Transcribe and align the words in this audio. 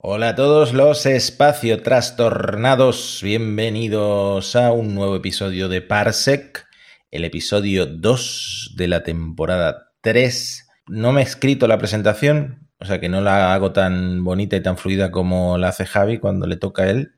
Hola 0.00 0.28
a 0.28 0.34
todos 0.36 0.74
los 0.74 1.06
espacio 1.06 1.82
trastornados, 1.82 3.18
bienvenidos 3.20 4.54
a 4.54 4.70
un 4.70 4.94
nuevo 4.94 5.16
episodio 5.16 5.68
de 5.68 5.82
Parsec, 5.82 6.68
el 7.10 7.24
episodio 7.24 7.84
2 7.84 8.74
de 8.76 8.86
la 8.86 9.02
temporada 9.02 9.90
3. 10.02 10.68
No 10.86 11.10
me 11.10 11.22
he 11.22 11.24
escrito 11.24 11.66
la 11.66 11.78
presentación, 11.78 12.68
o 12.78 12.84
sea 12.84 13.00
que 13.00 13.08
no 13.08 13.20
la 13.20 13.52
hago 13.52 13.72
tan 13.72 14.22
bonita 14.22 14.54
y 14.54 14.62
tan 14.62 14.78
fluida 14.78 15.10
como 15.10 15.58
la 15.58 15.70
hace 15.70 15.84
Javi 15.84 16.18
cuando 16.18 16.46
le 16.46 16.56
toca 16.56 16.84
a 16.84 16.90
él, 16.90 17.14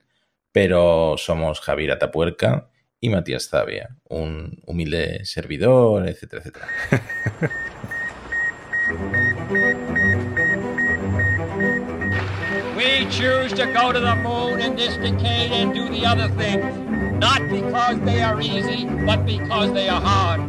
pero 0.50 1.16
somos 1.18 1.60
Javier 1.60 1.90
Atapuerca 1.90 2.70
y 2.98 3.10
Matías 3.10 3.50
Zavia, 3.50 3.98
un 4.08 4.62
humilde 4.64 5.26
servidor, 5.26 6.08
etcétera, 6.08 6.42
etcétera. 6.42 6.66
choose 13.20 13.52
to 13.52 13.66
go 13.74 13.92
to 13.92 14.00
the 14.00 14.16
moon 14.16 14.60
in 14.60 14.74
this 14.76 14.96
decade 14.96 15.52
and 15.52 15.74
do 15.74 15.90
the 15.90 16.06
other 16.06 16.28
things, 16.40 16.64
not 17.20 17.40
because 17.50 18.00
they 18.00 18.22
are 18.22 18.40
easy, 18.40 18.86
but 19.04 19.26
because 19.26 19.72
they 19.74 19.90
are 19.90 20.00
hard. 20.00 20.40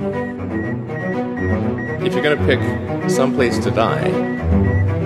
If 2.01 2.13
you're 2.13 2.23
going 2.23 2.37
to 2.37 2.45
pick 2.45 2.61
some 3.09 3.35
place 3.35 3.59
to 3.59 3.71
die, 3.71 4.09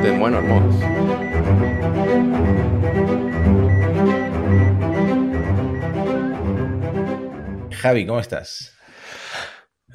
then 0.03 0.19
why 0.19 0.29
not 0.29 0.43
Mars? 0.43 0.75
Javi, 7.81 8.05
¿cómo 8.05 8.19
estás? 8.19 8.73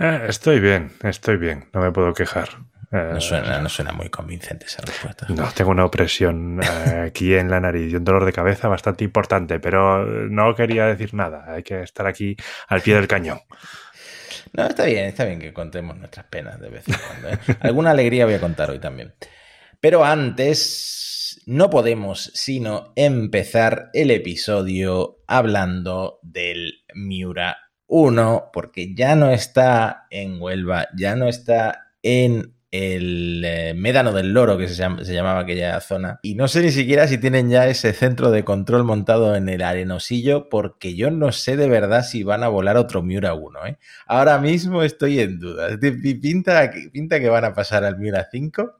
Eh, 0.00 0.26
estoy 0.28 0.58
bien, 0.58 0.90
estoy 1.02 1.36
bien, 1.36 1.68
no 1.72 1.80
me 1.80 1.92
puedo 1.92 2.14
quejar. 2.14 2.69
Eh, 2.92 3.10
No 3.12 3.20
suena, 3.20 3.60
no 3.60 3.68
suena 3.68 3.92
muy 3.92 4.08
convincente 4.08 4.66
esa 4.66 4.82
respuesta. 4.82 5.26
no, 5.28 5.50
tengo 5.52 5.70
una 5.70 5.84
opresión 5.84 6.60
eh, 6.62 7.04
aquí 7.06 7.34
en 7.34 7.50
la 7.50 7.60
nariz 7.60 7.92
y 7.92 7.96
un 7.96 8.04
dolor 8.04 8.24
de 8.24 8.32
cabeza 8.32 8.68
bastante 8.68 9.04
importante, 9.04 9.60
pero 9.60 10.04
no 10.04 10.54
quería 10.54 10.86
decir 10.86 11.14
nada. 11.14 11.44
Hay 11.52 11.62
que 11.62 11.82
estar 11.82 12.06
aquí 12.06 12.36
al 12.68 12.80
pie 12.80 12.94
del 12.94 13.08
cañón. 13.08 13.40
No, 14.52 14.66
está 14.66 14.84
bien, 14.86 15.04
está 15.04 15.24
bien 15.26 15.38
que 15.38 15.52
contemos 15.52 15.96
nuestras 15.96 16.26
penas 16.26 16.58
de 16.58 16.70
vez 16.70 16.88
en 16.88 16.96
cuando. 17.06 17.28
¿eh? 17.28 17.38
Alguna 17.60 17.92
alegría 17.92 18.24
voy 18.24 18.34
a 18.34 18.40
contar 18.40 18.70
hoy 18.70 18.80
también. 18.80 19.14
Pero 19.80 20.04
antes, 20.04 21.40
no 21.46 21.70
podemos 21.70 22.32
sino 22.34 22.92
empezar 22.96 23.90
el 23.92 24.10
episodio 24.10 25.18
hablando 25.28 26.18
del 26.22 26.84
Miura 26.94 27.58
1, 27.86 28.50
porque 28.52 28.94
ya 28.94 29.14
no 29.14 29.30
está 29.30 30.06
en 30.10 30.40
Huelva, 30.40 30.88
ya 30.96 31.14
no 31.14 31.28
está 31.28 31.92
en 32.02 32.56
el 32.72 33.42
eh, 33.44 33.74
Médano 33.74 34.12
del 34.12 34.32
Loro, 34.32 34.56
que 34.56 34.68
se, 34.68 34.74
llama- 34.74 35.04
se 35.04 35.12
llamaba 35.12 35.40
aquella 35.40 35.80
zona. 35.80 36.20
Y 36.22 36.34
no 36.34 36.46
sé 36.48 36.62
ni 36.62 36.70
siquiera 36.70 37.08
si 37.08 37.18
tienen 37.18 37.50
ya 37.50 37.66
ese 37.66 37.92
centro 37.92 38.30
de 38.30 38.44
control 38.44 38.84
montado 38.84 39.34
en 39.36 39.48
el 39.48 39.62
arenosillo, 39.62 40.48
porque 40.48 40.94
yo 40.94 41.10
no 41.10 41.32
sé 41.32 41.56
de 41.56 41.68
verdad 41.68 42.04
si 42.04 42.22
van 42.22 42.42
a 42.44 42.48
volar 42.48 42.76
otro 42.76 43.02
Miura 43.02 43.34
1. 43.34 43.66
¿eh? 43.66 43.78
Ahora 44.06 44.38
mismo 44.38 44.82
estoy 44.82 45.20
en 45.20 45.38
duda. 45.40 45.68
Pinta, 46.20 46.70
pinta 46.92 47.20
que 47.20 47.28
van 47.28 47.44
a 47.44 47.54
pasar 47.54 47.84
al 47.84 47.98
Miura 47.98 48.28
5. 48.30 48.76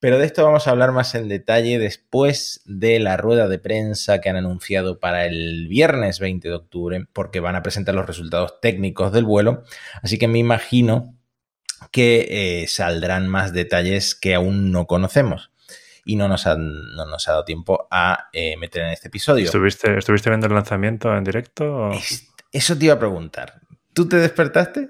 Pero 0.00 0.18
de 0.18 0.26
esto 0.26 0.42
vamos 0.44 0.66
a 0.66 0.72
hablar 0.72 0.90
más 0.90 1.14
en 1.14 1.28
detalle 1.28 1.78
después 1.78 2.62
de 2.64 2.98
la 2.98 3.16
rueda 3.16 3.46
de 3.46 3.60
prensa 3.60 4.20
que 4.20 4.28
han 4.28 4.34
anunciado 4.34 4.98
para 4.98 5.26
el 5.26 5.68
viernes 5.68 6.18
20 6.18 6.48
de 6.48 6.54
octubre, 6.54 7.06
porque 7.12 7.38
van 7.38 7.54
a 7.54 7.62
presentar 7.62 7.94
los 7.94 8.04
resultados 8.06 8.60
técnicos 8.60 9.12
del 9.12 9.24
vuelo. 9.24 9.62
Así 10.02 10.18
que 10.18 10.26
me 10.26 10.40
imagino 10.40 11.14
que 11.92 12.62
eh, 12.62 12.66
saldrán 12.66 13.28
más 13.28 13.52
detalles 13.52 14.14
que 14.16 14.34
aún 14.34 14.72
no 14.72 14.86
conocemos. 14.86 15.50
Y 16.04 16.16
no 16.16 16.26
nos, 16.26 16.48
han- 16.48 16.96
no 16.96 17.06
nos 17.06 17.28
ha 17.28 17.32
dado 17.32 17.44
tiempo 17.44 17.86
a 17.92 18.28
eh, 18.32 18.56
meter 18.56 18.82
en 18.82 18.88
este 18.88 19.06
episodio. 19.06 19.44
¿Estuviste, 19.44 19.96
¿Estuviste 19.96 20.30
viendo 20.30 20.48
el 20.48 20.54
lanzamiento 20.54 21.16
en 21.16 21.22
directo? 21.22 21.64
o- 21.72 21.92
Es- 21.92 22.28
Eso 22.50 22.76
te 22.76 22.86
iba 22.86 22.94
a 22.94 22.98
preguntar. 22.98 23.60
¿Tú 23.94 24.08
te 24.08 24.16
despertaste? 24.16 24.88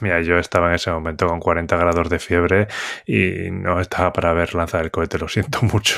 Mira, 0.00 0.20
yo 0.22 0.36
estaba 0.38 0.68
en 0.70 0.74
ese 0.74 0.90
momento 0.90 1.28
con 1.28 1.38
40 1.38 1.76
grados 1.76 2.08
de 2.10 2.18
fiebre 2.18 2.66
y 3.06 3.50
no 3.52 3.80
estaba 3.80 4.12
para 4.12 4.32
ver 4.32 4.54
lanzar 4.56 4.82
el 4.82 4.90
cohete, 4.90 5.18
lo 5.18 5.28
siento 5.28 5.60
mucho. 5.62 5.96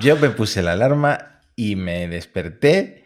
Yo 0.00 0.16
me 0.16 0.30
puse 0.30 0.62
la 0.62 0.72
alarma 0.72 1.40
y 1.56 1.74
me 1.74 2.06
desperté, 2.06 3.01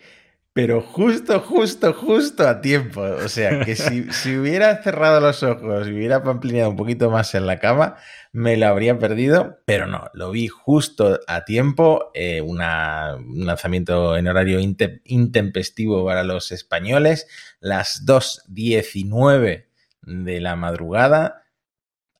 pero 0.56 0.80
justo, 0.80 1.38
justo, 1.40 1.92
justo 1.92 2.48
a 2.48 2.62
tiempo. 2.62 3.02
O 3.02 3.28
sea, 3.28 3.60
que 3.62 3.76
si, 3.76 4.04
si 4.12 4.36
hubiera 4.38 4.82
cerrado 4.82 5.20
los 5.20 5.42
ojos 5.42 5.86
y 5.86 5.92
hubiera 5.92 6.22
pamplineado 6.22 6.70
un 6.70 6.76
poquito 6.76 7.10
más 7.10 7.34
en 7.34 7.46
la 7.46 7.58
cama, 7.58 7.96
me 8.32 8.56
lo 8.56 8.66
habría 8.66 8.98
perdido, 8.98 9.58
pero 9.66 9.86
no, 9.86 10.10
lo 10.14 10.30
vi 10.30 10.48
justo 10.48 11.20
a 11.26 11.44
tiempo. 11.44 12.10
eh, 12.14 12.40
una- 12.40 13.16
un 13.16 13.44
lanzamiento 13.46 14.16
en 14.16 14.28
horario 14.28 14.58
inte- 14.58 15.02
intempestivo 15.04 16.04
para 16.06 16.24
los 16.24 16.50
españoles, 16.52 17.28
las 17.60 18.06
2.19 18.06 19.66
de 20.02 20.40
la 20.40 20.56
madrugada. 20.56 21.42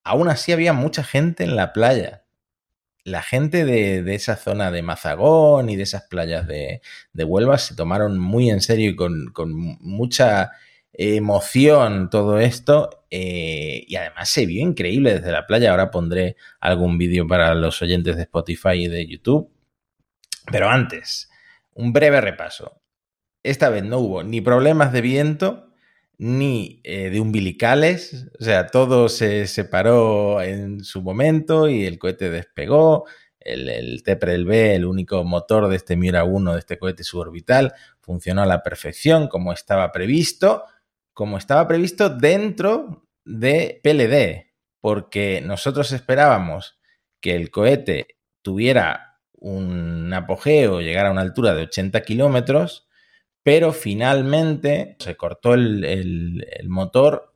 Aún 0.04 0.28
así 0.28 0.52
había 0.52 0.74
mucha 0.74 1.02
gente 1.04 1.42
en 1.44 1.56
la 1.56 1.72
playa 1.72 2.25
la 3.06 3.22
gente 3.22 3.64
de, 3.64 4.14
esa 4.16 4.34
zona 4.34 4.72
de 4.72 4.82
Mazagón 4.82 5.70
y 5.70 5.76
de 5.76 5.84
esas 5.84 6.02
playas 6.02 6.48
de, 6.48 6.80
Huelva 7.14 7.56
se 7.56 7.76
tomaron 7.76 8.18
muy 8.18 8.50
en 8.50 8.60
serio 8.60 8.90
y 8.90 8.96
con, 8.96 9.30
con 9.32 9.52
mucha 9.54 10.50
emoción 10.92 12.10
todo 12.10 12.40
esto. 12.40 13.04
eh, 13.10 13.84
y 13.86 13.94
además 13.94 14.28
se 14.28 14.44
vio 14.44 14.60
increíble 14.60 15.14
desde 15.14 15.30
la 15.30 15.46
playa. 15.46 15.70
Ahora 15.70 15.92
pondré 15.92 16.34
algún 16.58 16.98
vídeo 16.98 17.28
para 17.28 17.54
los 17.54 17.80
oyentes 17.80 18.16
de 18.16 18.22
Spotify 18.22 18.72
y 18.72 18.88
de 18.88 19.06
YouTube. 19.06 19.52
Pero 20.50 20.68
antes, 20.68 21.30
un 21.74 21.92
breve 21.92 22.20
repaso. 22.20 22.80
Esta 23.44 23.68
vez 23.68 23.84
no 23.84 23.98
hubo 23.98 24.24
ni 24.24 24.40
problemas 24.40 24.92
de 24.92 25.00
viento 25.00 25.65
ni 26.18 26.80
eh, 26.84 27.10
de 27.10 27.20
umbilicales, 27.20 28.26
o 28.40 28.44
sea, 28.44 28.68
todo 28.68 29.08
se 29.08 29.46
separó 29.46 30.40
en 30.42 30.82
su 30.82 31.02
momento 31.02 31.68
y 31.68 31.84
el 31.84 31.98
cohete 31.98 32.30
despegó. 32.30 33.04
El, 33.38 33.68
el 33.68 34.44
B, 34.44 34.74
el 34.74 34.84
único 34.86 35.22
motor 35.22 35.68
de 35.68 35.76
este 35.76 35.94
Miura 35.94 36.24
1, 36.24 36.54
de 36.54 36.58
este 36.58 36.78
cohete 36.78 37.04
suborbital, 37.04 37.74
funcionó 38.00 38.42
a 38.42 38.46
la 38.46 38.64
perfección 38.64 39.28
como 39.28 39.52
estaba 39.52 39.92
previsto, 39.92 40.64
como 41.12 41.38
estaba 41.38 41.68
previsto 41.68 42.08
dentro 42.08 43.06
de 43.24 43.80
PLD, 43.84 44.52
porque 44.80 45.42
nosotros 45.44 45.92
esperábamos 45.92 46.80
que 47.20 47.36
el 47.36 47.50
cohete 47.50 48.16
tuviera 48.42 49.20
un 49.32 50.12
apogeo, 50.12 50.80
llegara 50.80 51.08
a 51.08 51.12
una 51.12 51.20
altura 51.20 51.54
de 51.54 51.62
80 51.62 52.02
kilómetros, 52.02 52.85
pero 53.46 53.72
finalmente 53.72 54.96
se 54.98 55.16
cortó 55.16 55.54
el, 55.54 56.66
motor 56.66 57.32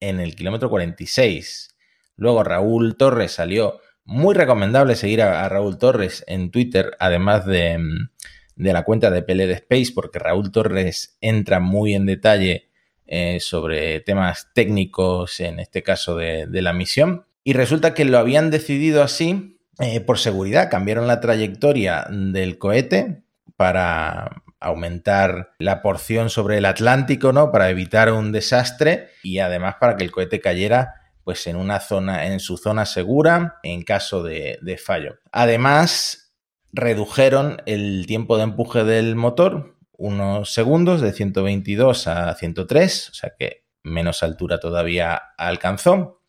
en 0.00 0.18
el 0.18 0.34
kilómetro 0.34 0.68
46. 0.68 1.76
Luego 2.16 2.42
Raúl 2.42 2.96
Torres 2.96 3.30
salió. 3.30 3.78
Muy 4.04 4.34
recomendable 4.34 4.96
seguir 4.96 5.22
a, 5.22 5.48
Raúl 5.48 5.78
Torres 5.78 6.24
en 6.26 6.50
Twitter, 6.50 6.96
además 6.98 7.46
de, 7.46 7.78
mm, 7.78 8.08
de 8.56 8.72
la 8.72 8.82
cuenta 8.82 9.12
de 9.12 9.22
PLD 9.22 9.52
Space, 9.52 9.92
porque 9.94 10.18
Raúl 10.18 10.50
Torres 10.50 11.16
entra 11.20 11.60
muy 11.60 11.94
en 11.94 12.06
detalle 12.06 12.72
eh, 13.06 13.38
sobre 13.38 14.00
temas 14.00 14.48
técnicos, 14.54 15.38
en 15.38 15.60
este 15.60 15.84
caso 15.84 16.16
de, 16.16 16.48
de 16.48 16.62
la 16.62 16.72
misión. 16.72 17.26
Y 17.44 17.52
resulta 17.52 17.94
que 17.94 18.04
lo 18.04 18.18
habían 18.18 18.50
decidido 18.50 19.04
así 19.04 19.60
eh, 19.78 20.00
por 20.00 20.18
seguridad. 20.18 20.68
Cambiaron 20.68 21.06
la 21.06 21.20
trayectoria 21.20 22.06
del 22.10 22.58
cohete 22.58 23.22
para 23.54 24.42
aumentar 24.64 25.52
la 25.58 25.82
porción 25.82 26.30
sobre 26.30 26.58
el 26.58 26.64
Atlántico, 26.64 27.32
¿no? 27.32 27.52
Para 27.52 27.68
evitar 27.68 28.10
un 28.12 28.32
desastre 28.32 29.10
y 29.22 29.38
además 29.38 29.76
para 29.78 29.96
que 29.96 30.04
el 30.04 30.10
cohete 30.10 30.40
cayera 30.40 30.94
pues 31.22 31.46
en 31.46 31.56
una 31.56 31.80
zona, 31.80 32.26
en 32.26 32.40
su 32.40 32.56
zona 32.56 32.86
segura 32.86 33.58
en 33.62 33.82
caso 33.82 34.22
de, 34.22 34.80
fallo. 34.84 35.18
Además, 35.32 36.34
redujeron 36.72 37.62
el 37.66 38.04
tiempo 38.06 38.36
de 38.36 38.44
empuje 38.44 38.84
del 38.84 39.16
motor 39.16 39.76
unos 39.96 40.52
segundos 40.52 41.00
de 41.00 41.12
122 41.12 42.08
a 42.08 42.34
103, 42.34 43.10
o 43.10 43.14
sea 43.14 43.32
que 43.38 43.64
menos 43.82 44.22
altura 44.22 44.58
todavía 44.58 45.20
alcanzó. 45.38 46.20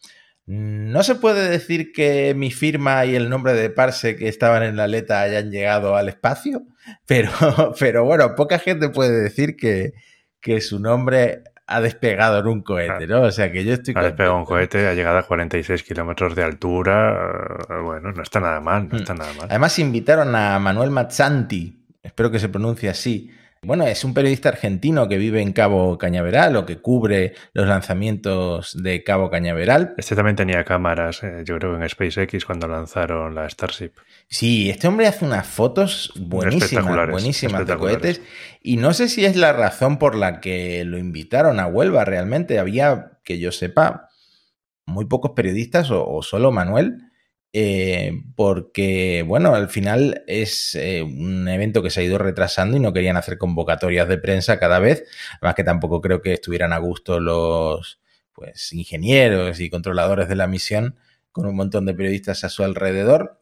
No 0.45 1.01
se 1.01 1.15
puede 1.15 1.49
decir 1.49 1.91
que 1.91 2.35
mi 2.35 2.51
firma 2.51 3.05
y 3.05 3.15
el 3.15 3.29
nombre 3.29 3.53
de 3.53 3.71
Parse 3.71 4.15
que 4.15 4.27
estaban 4.27 4.61
en 4.61 4.75
la 4.75 4.83
aleta 4.83 5.21
hayan 5.21 5.49
llegado 5.49 5.95
al 5.95 6.07
espacio, 6.07 6.61
pero, 7.05 7.29
pero 7.79 8.03
bueno, 8.05 8.35
poca 8.35 8.59
gente 8.59 8.89
puede 8.89 9.21
decir 9.23 9.55
que, 9.55 9.93
que 10.41 10.61
su 10.61 10.79
nombre 10.79 11.43
ha 11.67 11.81
despegado 11.81 12.39
en 12.39 12.47
un 12.47 12.61
cohete, 12.61 13.07
¿no? 13.07 13.21
O 13.23 13.31
sea 13.31 13.51
que 13.51 13.63
yo 13.63 13.73
estoy 13.73 13.95
Ha 13.97 14.03
despegado 14.03 14.37
un 14.37 14.45
cohete, 14.45 14.87
ha 14.87 14.93
llegado 14.93 15.17
a 15.17 15.23
46 15.23 15.81
kilómetros 15.83 16.35
de 16.35 16.43
altura. 16.43 17.57
eh, 17.69 17.81
Bueno, 17.81 18.11
no 18.11 18.21
está 18.21 18.39
nada 18.39 18.61
mal, 18.61 18.87
no 18.87 18.97
está 18.97 19.15
nada 19.15 19.33
mal. 19.33 19.47
Además 19.49 19.79
invitaron 19.79 20.35
a 20.35 20.59
Manuel 20.59 20.91
Mazzanti, 20.91 21.83
espero 22.03 22.29
que 22.29 22.37
se 22.37 22.49
pronuncie 22.49 22.87
así, 22.89 23.31
Bueno, 23.65 23.87
es 23.87 24.03
un 24.03 24.13
periodista 24.13 24.49
argentino 24.49 25.07
que 25.07 25.17
vive 25.17 25.41
en 25.41 25.51
Cabo 25.51 25.97
Cañaveral 25.97 26.55
o 26.55 26.65
que 26.67 26.77
cubre 26.77 27.33
los 27.53 27.67
lanzamientos 27.67 28.81
de 28.81 29.03
Cabo 29.03 29.31
Cañaveral. 29.31 29.95
Este 29.97 30.15
también 30.15 30.35
tenía 30.35 30.63
cámaras, 30.63 31.23
eh, 31.23 31.43
yo 31.45 31.57
creo, 31.57 31.75
en 31.75 31.89
SpaceX 31.89 32.45
cuando 32.45 32.67
lanzaron 32.67 33.33
la 33.33 33.49
Starship. 33.49 33.91
Sí, 34.29 34.69
este 34.69 34.87
hombre 34.87 35.07
hace 35.07 35.25
unas 35.25 35.47
fotos 35.47 36.13
buenísimas, 36.15 36.63
Espectaculares, 36.63 37.11
buenísimas 37.11 37.65
de 37.65 37.75
cohetes. 37.75 38.21
Y 38.61 38.77
no 38.77 38.93
sé 38.93 39.09
si 39.09 39.25
es 39.25 39.35
la 39.35 39.51
razón 39.51 39.97
por 39.97 40.15
la 40.15 40.39
que 40.41 40.85
lo 40.85 40.99
invitaron 40.99 41.59
a 41.59 41.65
Huelva 41.65 42.05
realmente. 42.05 42.59
Había, 42.59 43.19
que 43.23 43.39
yo 43.39 43.51
sepa, 43.51 44.09
muy 44.85 45.05
pocos 45.05 45.31
periodistas 45.31 45.89
o, 45.89 46.07
o 46.07 46.21
solo 46.21 46.51
Manuel. 46.51 47.04
Eh, 47.57 48.11
porque, 48.35 49.23
bueno, 49.25 49.55
al 49.55 49.69
final 49.69 50.25
es 50.27 50.75
eh, 50.75 51.01
un 51.03 51.47
evento 51.47 51.81
que 51.81 51.89
se 51.89 52.01
ha 52.01 52.03
ido 52.03 52.17
retrasando 52.17 52.75
y 52.75 52.81
no 52.81 52.91
querían 52.91 53.15
hacer 53.15 53.37
convocatorias 53.37 54.09
de 54.09 54.17
prensa 54.17 54.59
cada 54.59 54.79
vez. 54.79 55.05
Además 55.39 55.55
que 55.55 55.63
tampoco 55.63 56.01
creo 56.01 56.21
que 56.21 56.33
estuvieran 56.33 56.73
a 56.73 56.79
gusto 56.79 57.21
los 57.21 58.01
pues, 58.33 58.73
ingenieros 58.73 59.61
y 59.61 59.69
controladores 59.69 60.27
de 60.27 60.35
la 60.35 60.47
misión 60.47 60.97
con 61.31 61.45
un 61.45 61.55
montón 61.55 61.85
de 61.85 61.93
periodistas 61.93 62.43
a 62.43 62.49
su 62.49 62.61
alrededor. 62.65 63.41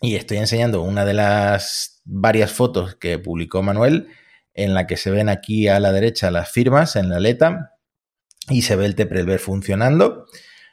Y 0.00 0.16
estoy 0.16 0.38
enseñando 0.38 0.82
una 0.82 1.04
de 1.04 1.14
las 1.14 2.02
varias 2.04 2.50
fotos 2.50 2.96
que 2.96 3.20
publicó 3.20 3.62
Manuel, 3.62 4.08
en 4.54 4.74
la 4.74 4.88
que 4.88 4.96
se 4.96 5.12
ven 5.12 5.28
aquí 5.28 5.68
a 5.68 5.78
la 5.78 5.92
derecha 5.92 6.32
las 6.32 6.50
firmas 6.50 6.96
en 6.96 7.10
la 7.10 7.18
aleta 7.18 7.76
y 8.48 8.62
se 8.62 8.74
ve 8.74 8.86
el 8.86 8.96
Teprelver 8.96 9.38
funcionando. 9.38 10.26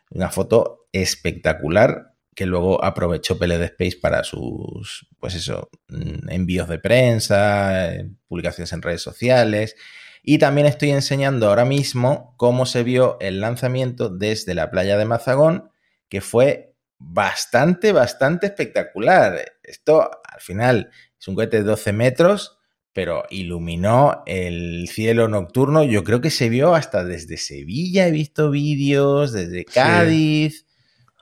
Una 0.10 0.32
foto 0.32 0.88
espectacular 0.92 2.17
que 2.38 2.46
luego 2.46 2.86
aprovechó 2.86 3.40
PLD 3.40 3.64
Space 3.64 3.98
para 4.00 4.24
sus, 4.24 5.08
pues 5.20 5.34
eso, 5.34 5.72
mm, 5.88 6.30
envíos 6.30 6.70
de 6.70 6.78
prensa, 6.78 7.96
eh, 7.96 8.12
publicaciones 8.28 8.72
en 8.74 8.84
redes 8.84 9.02
sociales. 9.02 9.76
Y 10.22 10.38
también 10.38 10.68
estoy 10.68 10.92
enseñando 10.92 11.50
ahora 11.50 11.66
mismo 11.66 12.36
cómo 12.38 12.68
se 12.68 12.84
vio 12.84 13.18
el 13.22 13.42
lanzamiento 13.42 14.10
desde 14.10 14.54
la 14.54 14.70
playa 14.70 15.00
de 15.00 15.06
Mazagón, 15.06 15.72
que 16.10 16.22
fue 16.22 16.76
bastante, 17.00 17.92
bastante 17.92 18.46
espectacular. 18.46 19.54
Esto 19.64 20.08
al 20.24 20.40
final 20.40 20.92
es 21.20 21.28
un 21.28 21.34
cohete 21.34 21.58
de 21.58 21.64
12 21.64 21.92
metros, 21.92 22.60
pero 22.94 23.24
iluminó 23.32 24.22
el 24.28 24.88
cielo 24.90 25.28
nocturno. 25.28 25.84
Yo 25.84 26.04
creo 26.04 26.22
que 26.22 26.30
se 26.30 26.50
vio 26.50 26.76
hasta 26.76 27.04
desde 27.04 27.38
Sevilla, 27.38 28.06
he 28.08 28.12
visto 28.12 28.52
vídeos, 28.52 29.34
desde 29.34 29.66
Cádiz. 29.66 30.67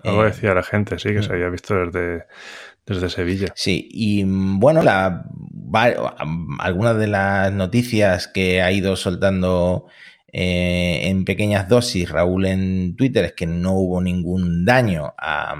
Algo 0.06 0.24
Eh, 0.24 0.28
decía 0.28 0.54
la 0.54 0.63
gente, 0.63 1.00
sí, 1.00 1.10
que 1.13 1.24
se 1.24 1.30
mm. 1.30 1.34
había 1.34 1.50
visto 1.50 1.75
desde, 1.75 2.25
desde 2.86 3.10
Sevilla. 3.10 3.48
Sí, 3.56 3.88
y 3.92 4.24
bueno, 4.25 4.81
la, 4.84 5.25
algunas 6.60 6.98
de 6.98 7.07
las 7.07 7.52
noticias 7.52 8.28
que 8.28 8.62
ha 8.62 8.72
ido 8.72 8.96
soltando 8.96 9.88
eh, 10.31 11.07
en 11.07 11.24
pequeñas 11.24 11.69
dosis 11.69 12.10
Raúl 12.10 12.46
en 12.46 12.96
Twitter 12.98 13.24
es 13.25 13.34
que 13.34 13.48
no 13.48 13.74
hubo 13.74 14.02
ningún 14.02 14.66
daño 14.66 15.13
a, 15.18 15.56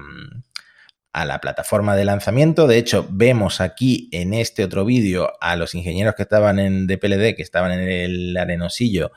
a 1.16 1.24
la 1.24 1.40
plataforma 1.40 1.96
de 1.96 2.04
lanzamiento. 2.04 2.68
De 2.68 2.78
hecho, 2.78 3.08
vemos 3.10 3.62
aquí 3.62 4.10
en 4.12 4.34
este 4.34 4.66
otro 4.66 4.84
vídeo 4.84 5.32
a 5.40 5.56
los 5.56 5.74
ingenieros 5.74 6.14
que 6.16 6.24
estaban 6.24 6.60
en 6.60 6.88
DPLD, 6.88 7.36
que 7.38 7.42
estaban 7.42 7.72
en 7.72 7.88
el 7.88 8.36
arenosillo, 8.36 9.14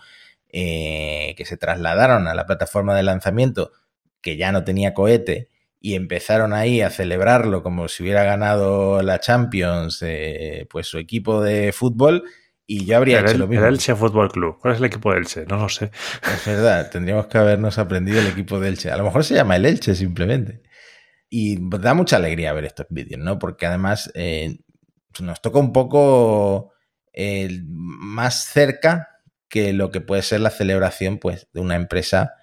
eh, 0.48 1.34
que 1.36 1.44
se 1.44 1.56
trasladaron 1.56 2.28
a 2.28 2.34
la 2.34 2.46
plataforma 2.46 2.94
de 2.94 3.02
lanzamiento, 3.02 3.72
que 4.20 4.36
ya 4.36 4.52
no 4.52 4.64
tenía 4.64 4.94
cohete, 4.94 5.48
y 5.80 5.94
empezaron 5.94 6.52
ahí 6.52 6.80
a 6.80 6.90
celebrarlo 6.90 7.62
como 7.62 7.86
si 7.88 8.02
hubiera 8.02 8.24
ganado 8.24 9.00
la 9.02 9.20
Champions, 9.20 10.00
eh, 10.02 10.66
pues 10.70 10.86
su 10.88 10.98
equipo 10.98 11.40
de 11.42 11.72
fútbol, 11.72 12.24
y 12.66 12.84
yo 12.84 12.96
habría 12.96 13.20
hecho 13.20 13.32
El- 13.32 13.38
lo 13.38 13.46
mismo. 13.46 13.64
el 13.64 13.74
Elche 13.74 13.94
Fútbol 13.94 14.30
Club. 14.30 14.58
¿Cuál 14.60 14.74
es 14.74 14.80
el 14.80 14.86
equipo 14.86 15.10
del 15.10 15.20
Elche? 15.20 15.46
No 15.46 15.56
lo 15.56 15.68
sé. 15.68 15.90
Es 16.22 16.44
verdad, 16.46 16.90
tendríamos 16.90 17.28
que 17.28 17.38
habernos 17.38 17.78
aprendido 17.78 18.20
el 18.20 18.26
equipo 18.26 18.60
de 18.60 18.68
Elche. 18.68 18.90
A 18.90 18.96
lo 18.96 19.04
mejor 19.04 19.24
se 19.24 19.34
llama 19.34 19.56
el 19.56 19.64
Elche 19.64 19.94
simplemente. 19.94 20.62
Y 21.30 21.56
da 21.78 21.94
mucha 21.94 22.16
alegría 22.16 22.52
ver 22.52 22.64
estos 22.66 22.86
vídeos, 22.90 23.20
¿no? 23.22 23.38
Porque 23.38 23.66
además 23.66 24.10
eh, 24.14 24.58
nos 25.20 25.40
toca 25.40 25.58
un 25.58 25.72
poco 25.72 26.72
eh, 27.14 27.62
más 27.64 28.44
cerca 28.46 29.08
que 29.48 29.72
lo 29.72 29.90
que 29.90 30.00
puede 30.02 30.22
ser 30.22 30.40
la 30.40 30.50
celebración 30.50 31.18
pues, 31.18 31.48
de 31.54 31.60
una 31.60 31.76
empresa 31.76 32.34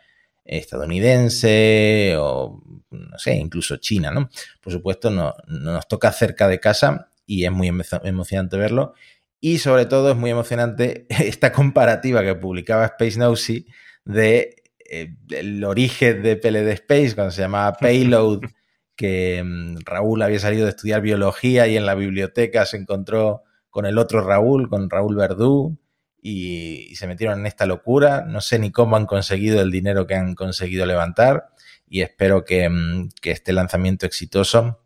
estadounidense 0.46 2.16
o, 2.18 2.62
no 2.92 3.18
sé, 3.20 3.36
incluso 3.36 3.78
China, 3.78 4.12
¿no? 4.12 4.30
Por 4.62 4.72
supuesto, 4.74 5.10
no, 5.10 5.34
no 5.48 5.74
nos 5.74 5.88
toca 5.88 6.12
cerca 6.12 6.48
de 6.48 6.60
casa 6.60 7.10
y 7.26 7.46
es 7.46 7.52
muy 7.52 7.70
emo- 7.70 8.02
emocionante 8.04 8.58
verlo. 8.58 8.94
Y 9.42 9.58
sobre 9.60 9.86
todo 9.86 10.12
es 10.12 10.18
muy 10.18 10.32
emocionante 10.32 11.06
esta 11.10 11.52
comparativa 11.52 12.24
que 12.24 12.36
publicaba 12.36 12.86
Space 12.86 13.20
Nosy 13.20 13.68
de 14.06 14.56
eh, 14.90 15.16
el 15.32 15.64
origen 15.64 16.22
de 16.22 16.36
PLD 16.36 16.70
Space 16.74 17.16
cuando 17.16 17.32
se 17.32 17.42
llamaba 17.42 17.74
Payload, 17.74 18.42
que 18.96 19.44
mm, 19.44 19.78
Raúl 19.86 20.22
había 20.22 20.40
salido 20.40 20.66
de 20.66 20.70
estudiar 20.70 21.02
biología 21.02 21.68
y 21.68 21.76
en 21.76 21.86
la 21.86 21.96
biblioteca 21.96 22.66
se 22.66 22.78
encontró 22.78 23.44
con 23.70 23.86
el 23.86 23.98
otro 23.98 24.22
Raúl, 24.22 24.70
con 24.70 24.90
Raúl 24.90 25.16
Verdú, 25.18 25.78
y, 26.28 26.96
se 26.96 27.06
metieron 27.06 27.40
en 27.40 27.46
esta 27.46 27.68
locura. 27.68 28.26
No 28.28 28.42
sé 28.42 28.58
ni 28.58 28.72
cómo 28.72 28.96
han 28.98 29.06
conseguido 29.06 29.62
el 29.62 29.70
dinero 29.70 30.08
que 30.08 30.16
han 30.16 30.34
conseguido 30.34 30.86
levantar 30.88 31.50
y 31.88 32.02
espero 32.02 32.46
que, 32.46 32.68
mm, 32.68 33.10
este 33.22 33.54
lanzamiento 33.54 34.08
exitoso 34.08 34.82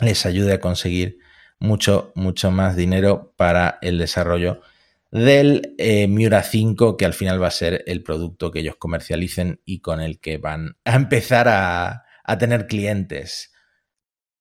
les 0.00 0.26
ayude 0.26 0.52
a 0.54 0.60
conseguir 0.60 1.18
mucho, 1.58 2.12
mucho 2.14 2.50
más 2.50 2.76
dinero 2.76 3.32
para 3.36 3.78
el 3.80 3.98
desarrollo 3.98 4.60
del 5.10 5.74
eh, 5.78 6.06
Miura 6.08 6.42
5, 6.42 6.96
que 6.96 7.06
al 7.06 7.14
final 7.14 7.42
va 7.42 7.48
a 7.48 7.52
ser 7.52 7.82
el 7.86 8.02
producto 8.02 8.50
que 8.50 8.60
ellos 8.60 8.76
comercialicen 8.76 9.60
y 9.64 9.80
con 9.80 10.00
el 10.00 10.20
que 10.20 10.36
van 10.38 10.76
a 10.84 10.94
empezar 10.94 11.48
a, 11.48 12.04
a 12.22 12.38
tener 12.38 12.66
clientes. 12.66 13.52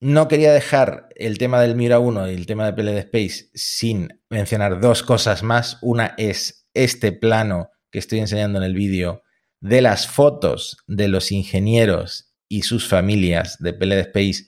No 0.01 0.29
quería 0.29 0.53
dejar 0.53 1.09
el 1.15 1.37
tema 1.37 1.59
del 1.59 1.75
Miura 1.75 1.99
1 1.99 2.31
y 2.31 2.33
el 2.33 2.45
tema 2.45 2.65
de 2.65 2.73
PLD 2.73 2.99
Space 2.99 3.49
sin 3.53 4.21
mencionar 4.29 4.79
dos 4.79 5.03
cosas 5.03 5.43
más. 5.43 5.77
Una 5.81 6.13
es 6.17 6.69
este 6.73 7.11
plano 7.11 7.71
que 7.91 7.99
estoy 7.99 8.19
enseñando 8.19 8.59
en 8.59 8.63
el 8.63 8.75
vídeo 8.75 9.23
de 9.59 9.81
las 9.81 10.07
fotos 10.07 10.77
de 10.87 11.09
los 11.09 11.33
ingenieros 11.33 12.33
y 12.47 12.61
sus 12.61 12.87
familias 12.87 13.57
de 13.59 13.73
PLD 13.73 13.99
Space 13.99 14.45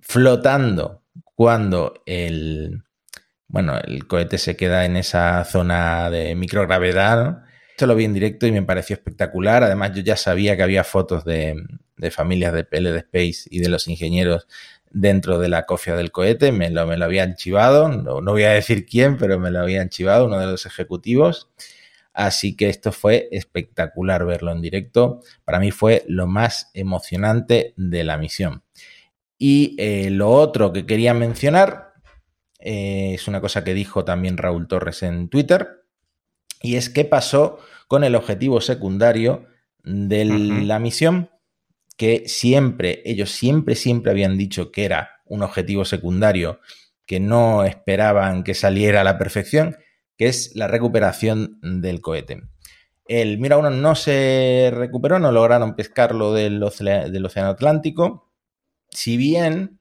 flotando 0.00 1.04
cuando 1.34 2.02
el, 2.06 2.82
bueno, 3.48 3.78
el 3.78 4.06
cohete 4.06 4.38
se 4.38 4.56
queda 4.56 4.86
en 4.86 4.96
esa 4.96 5.44
zona 5.44 6.08
de 6.08 6.34
microgravedad. 6.34 7.24
¿no? 7.24 7.49
Esto 7.80 7.86
lo 7.86 7.96
vi 7.96 8.04
en 8.04 8.12
directo 8.12 8.46
y 8.46 8.52
me 8.52 8.62
pareció 8.62 8.92
espectacular. 8.92 9.64
Además, 9.64 9.92
yo 9.94 10.02
ya 10.02 10.14
sabía 10.14 10.54
que 10.54 10.62
había 10.62 10.84
fotos 10.84 11.24
de, 11.24 11.54
de 11.96 12.10
familias 12.10 12.52
de 12.52 12.64
PLD 12.64 12.94
Space 12.98 13.48
y 13.48 13.60
de 13.60 13.70
los 13.70 13.88
ingenieros 13.88 14.46
dentro 14.90 15.38
de 15.38 15.48
la 15.48 15.64
cofia 15.64 15.96
del 15.96 16.12
cohete. 16.12 16.52
Me 16.52 16.68
lo, 16.68 16.86
me 16.86 16.98
lo 16.98 17.06
habían 17.06 17.36
chivado. 17.36 17.88
No, 17.88 18.20
no 18.20 18.32
voy 18.32 18.42
a 18.42 18.50
decir 18.50 18.84
quién, 18.84 19.16
pero 19.16 19.40
me 19.40 19.50
lo 19.50 19.60
habían 19.60 19.88
chivado 19.88 20.26
uno 20.26 20.38
de 20.38 20.44
los 20.44 20.66
ejecutivos. 20.66 21.48
Así 22.12 22.54
que 22.54 22.68
esto 22.68 22.92
fue 22.92 23.30
espectacular 23.32 24.26
verlo 24.26 24.52
en 24.52 24.60
directo. 24.60 25.20
Para 25.46 25.58
mí 25.58 25.70
fue 25.70 26.04
lo 26.06 26.26
más 26.26 26.70
emocionante 26.74 27.72
de 27.78 28.04
la 28.04 28.18
misión. 28.18 28.62
Y 29.38 29.74
eh, 29.78 30.10
lo 30.10 30.28
otro 30.28 30.70
que 30.70 30.84
quería 30.84 31.14
mencionar 31.14 31.94
eh, 32.58 33.12
es 33.14 33.26
una 33.26 33.40
cosa 33.40 33.64
que 33.64 33.72
dijo 33.72 34.04
también 34.04 34.36
Raúl 34.36 34.68
Torres 34.68 35.02
en 35.02 35.30
Twitter, 35.30 35.79
y 36.62 36.76
es 36.76 36.90
qué 36.90 37.04
pasó 37.04 37.58
con 37.88 38.04
el 38.04 38.14
objetivo 38.14 38.60
secundario 38.60 39.46
de 39.82 40.24
la 40.24 40.78
misión, 40.78 41.30
que 41.96 42.24
siempre, 42.26 43.02
ellos 43.04 43.30
siempre, 43.30 43.74
siempre 43.74 44.10
habían 44.10 44.38
dicho 44.38 44.70
que 44.70 44.84
era 44.84 45.10
un 45.26 45.42
objetivo 45.42 45.84
secundario, 45.84 46.60
que 47.06 47.20
no 47.20 47.64
esperaban 47.64 48.44
que 48.44 48.54
saliera 48.54 49.00
a 49.00 49.04
la 49.04 49.18
perfección, 49.18 49.76
que 50.16 50.26
es 50.28 50.54
la 50.54 50.68
recuperación 50.68 51.58
del 51.62 52.00
cohete. 52.00 52.42
El 53.06 53.38
Mira 53.38 53.56
1 53.58 53.70
no 53.70 53.94
se 53.96 54.70
recuperó, 54.72 55.18
no 55.18 55.32
lograron 55.32 55.74
pescarlo 55.74 56.32
del, 56.32 56.62
ocea- 56.62 57.08
del 57.10 57.26
Océano 57.26 57.48
Atlántico, 57.50 58.30
si 58.90 59.16
bien, 59.16 59.80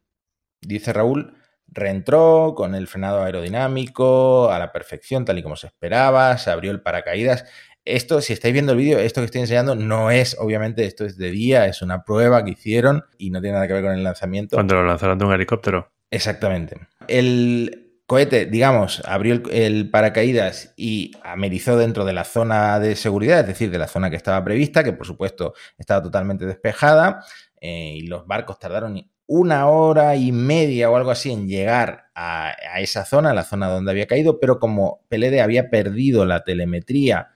dice 0.62 0.94
Raúl, 0.94 1.36
reentró 1.72 2.54
con 2.56 2.76
el 2.76 2.88
frenado 2.88 3.24
aerodinámico 3.24 4.52
a 4.52 4.60
la 4.60 4.72
perfección, 4.72 5.26
tal 5.26 5.40
y 5.40 5.44
como 5.44 5.56
se 5.56 5.68
esperaba, 5.68 6.38
se 6.38 6.52
abrió 6.52 6.72
el 6.72 6.82
paracaídas. 6.82 7.46
Esto, 7.86 8.22
si 8.22 8.34
estáis 8.34 8.54
viendo 8.54 8.74
el 8.74 8.78
vídeo, 8.78 9.00
esto 9.00 9.22
que 9.22 9.26
estoy 9.26 9.42
enseñando 9.42 9.76
no 9.76 10.12
es, 10.12 10.38
obviamente, 10.40 10.86
esto 10.86 11.06
es 11.06 11.18
de 11.18 11.32
día, 11.32 11.66
es 11.66 11.82
una 11.82 12.04
prueba 12.04 12.44
que 12.44 12.52
hicieron 12.52 13.06
y 13.18 13.32
no 13.32 13.42
tiene 13.42 13.56
nada 13.56 13.68
que 13.68 13.74
ver 13.74 13.84
con 13.84 13.94
el 13.94 14.04
lanzamiento. 14.04 14.56
Cuando 14.56 14.76
lo 14.76 14.86
lanzaron 14.86 15.18
de 15.18 15.26
un 15.26 15.34
helicóptero. 15.34 15.92
Exactamente. 16.12 16.78
El 17.08 18.02
cohete, 18.06 18.46
digamos, 18.46 19.02
abrió 19.06 19.36
el, 19.36 19.44
el 19.52 19.90
paracaídas 19.90 20.74
y 20.76 21.12
amerizó 21.24 21.78
dentro 21.78 22.06
de 22.06 22.14
la 22.14 22.26
zona 22.26 22.80
de 22.80 22.96
seguridad, 22.96 23.42
es 23.42 23.48
decir, 23.48 23.72
de 23.72 23.78
la 23.78 23.88
zona 23.88 24.10
que 24.10 24.16
estaba 24.16 24.44
prevista, 24.44 24.84
que 24.84 24.94
por 24.94 25.06
supuesto 25.06 25.54
estaba 25.78 26.02
totalmente 26.02 26.46
despejada, 26.46 27.24
eh, 27.62 27.96
y 27.98 28.08
los 28.08 28.26
barcos 28.26 28.60
tardaron 28.60 28.98
una 29.32 29.68
hora 29.68 30.16
y 30.16 30.32
media 30.32 30.90
o 30.90 30.96
algo 30.96 31.12
así 31.12 31.32
en 31.32 31.48
llegar 31.48 32.10
a, 32.16 32.48
a 32.74 32.80
esa 32.80 33.06
zona, 33.06 33.32
la 33.36 33.44
zona 33.44 33.70
donde 33.70 33.92
había 33.92 34.08
caído, 34.08 34.40
pero 34.40 34.60
como 34.60 35.06
Pelede 35.08 35.40
había 35.40 35.70
perdido 35.70 36.26
la 36.26 36.44
telemetría 36.44 37.30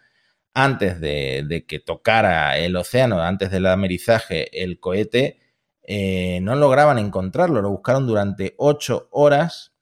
antes 0.56 1.00
de, 1.00 1.46
de, 1.48 1.68
que 1.68 1.80
tocara 1.80 2.58
el 2.58 2.76
océano, 2.76 3.22
antes 3.22 3.52
del 3.52 3.68
amerizaje, 3.68 4.64
el 4.64 4.80
cohete, 4.80 5.40
eh, 5.84 6.40
no 6.42 6.56
lograban 6.56 6.98
encontrarlo. 6.98 7.62
Lo 7.62 7.70
buscaron 7.70 8.08
durante 8.08 8.56
ocho 8.58 9.08
horas 9.12 9.74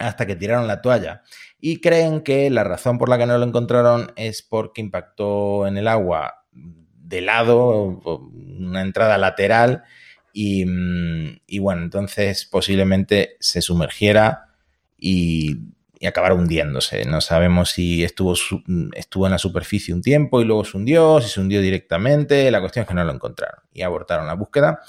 hasta 0.00 0.26
que 0.26 0.34
tiraron 0.34 0.66
la 0.66 0.82
toalla. 0.82 1.22
Y 1.60 1.80
creen 1.80 2.22
que 2.22 2.50
la 2.50 2.64
razón 2.64 2.98
por 2.98 3.08
la 3.08 3.18
que 3.18 3.26
no 3.26 3.38
lo 3.38 3.46
encontraron 3.46 4.12
es 4.16 4.42
porque 4.42 4.80
impactó 4.80 5.68
en 5.68 5.76
el 5.76 5.86
agua 5.86 6.44
de 6.50 7.20
lado, 7.20 8.00
una 8.04 8.82
entrada 8.82 9.16
lateral, 9.16 9.84
y, 10.32 10.64
y 11.46 11.58
bueno, 11.58 11.82
entonces 11.82 12.44
posiblemente 12.44 13.36
se 13.40 13.62
sumergiera 13.62 14.46
y 14.98 15.56
y 16.02 16.06
acabar 16.06 16.32
hundiéndose. 16.32 17.04
No 17.04 17.20
sabemos 17.20 17.72
si 17.72 18.02
estuvo, 18.02 18.34
estuvo 18.94 19.26
en 19.26 19.32
la 19.32 19.38
superficie 19.38 19.92
un 19.92 20.00
tiempo 20.00 20.40
y 20.40 20.46
luego 20.46 20.64
se 20.64 20.78
hundió, 20.78 21.20
si 21.20 21.28
se 21.28 21.40
hundió 21.40 21.60
directamente. 21.60 22.50
La 22.50 22.60
cuestión 22.60 22.84
es 22.84 22.88
que 22.88 22.94
no 22.94 23.04
lo 23.04 23.12
encontraron 23.12 23.62
y 23.70 23.82
abortaron 23.82 24.26
la 24.26 24.32
búsqueda. 24.32 24.80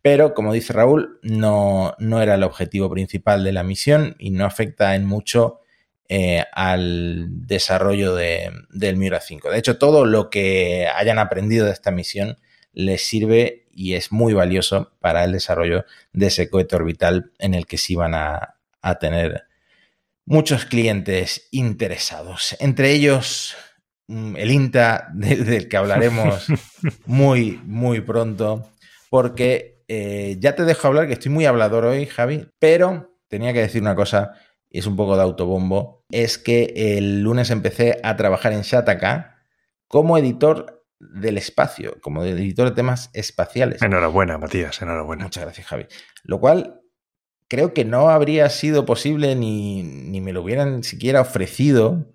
Pero, 0.00 0.32
como 0.32 0.54
dice 0.54 0.72
Raúl, 0.72 1.20
no, 1.22 1.94
no 1.98 2.22
era 2.22 2.36
el 2.36 2.42
objetivo 2.42 2.90
principal 2.90 3.44
de 3.44 3.52
la 3.52 3.62
misión 3.62 4.16
y 4.18 4.30
no 4.30 4.46
afecta 4.46 4.94
en 4.94 5.04
mucho 5.04 5.60
eh, 6.08 6.44
al 6.52 7.26
desarrollo 7.46 8.14
de, 8.14 8.50
del 8.70 8.96
Miura 8.96 9.20
5. 9.20 9.50
De 9.50 9.58
hecho, 9.58 9.76
todo 9.76 10.06
lo 10.06 10.30
que 10.30 10.88
hayan 10.94 11.18
aprendido 11.18 11.66
de 11.66 11.72
esta 11.72 11.90
misión 11.90 12.38
les 12.74 13.06
sirve 13.06 13.66
y 13.72 13.94
es 13.94 14.12
muy 14.12 14.34
valioso 14.34 14.92
para 15.00 15.24
el 15.24 15.32
desarrollo 15.32 15.84
de 16.12 16.26
ese 16.26 16.48
cohete 16.48 16.76
orbital 16.76 17.32
en 17.38 17.54
el 17.54 17.66
que 17.66 17.78
sí 17.78 17.94
van 17.94 18.14
a, 18.14 18.56
a 18.82 18.98
tener 18.98 19.44
muchos 20.26 20.64
clientes 20.64 21.48
interesados, 21.50 22.56
entre 22.60 22.92
ellos 22.92 23.56
mm, 24.08 24.36
el 24.36 24.50
INTA, 24.50 25.08
del 25.14 25.68
que 25.68 25.76
hablaremos 25.76 26.46
muy, 27.06 27.60
muy 27.64 28.00
pronto, 28.00 28.70
porque 29.10 29.82
eh, 29.88 30.36
ya 30.38 30.54
te 30.54 30.64
dejo 30.64 30.88
hablar, 30.88 31.06
que 31.06 31.14
estoy 31.14 31.30
muy 31.30 31.46
hablador 31.46 31.84
hoy, 31.84 32.06
Javi, 32.06 32.46
pero 32.58 33.18
tenía 33.28 33.52
que 33.52 33.60
decir 33.60 33.82
una 33.82 33.94
cosa, 33.94 34.32
y 34.70 34.78
es 34.78 34.86
un 34.86 34.96
poco 34.96 35.16
de 35.16 35.22
autobombo, 35.22 36.04
es 36.10 36.38
que 36.38 36.72
el 36.74 37.20
lunes 37.22 37.50
empecé 37.50 38.00
a 38.02 38.16
trabajar 38.16 38.52
en 38.52 38.62
Shataka 38.62 39.42
como 39.88 40.18
editor 40.18 40.83
del 41.12 41.38
espacio, 41.38 41.96
como 42.00 42.24
editor 42.24 42.70
de 42.70 42.74
temas 42.74 43.10
espaciales. 43.12 43.82
Enhorabuena, 43.82 44.38
Matías, 44.38 44.80
enhorabuena. 44.82 45.24
Muchas 45.24 45.44
gracias, 45.44 45.66
Javi. 45.66 45.86
Lo 46.22 46.40
cual 46.40 46.80
creo 47.48 47.74
que 47.74 47.84
no 47.84 48.08
habría 48.08 48.48
sido 48.48 48.86
posible 48.86 49.34
ni, 49.36 49.82
ni, 49.82 50.20
me 50.20 50.32
lo 50.32 50.42
hubieran 50.42 50.82
siquiera 50.82 51.20
ofrecido 51.20 52.12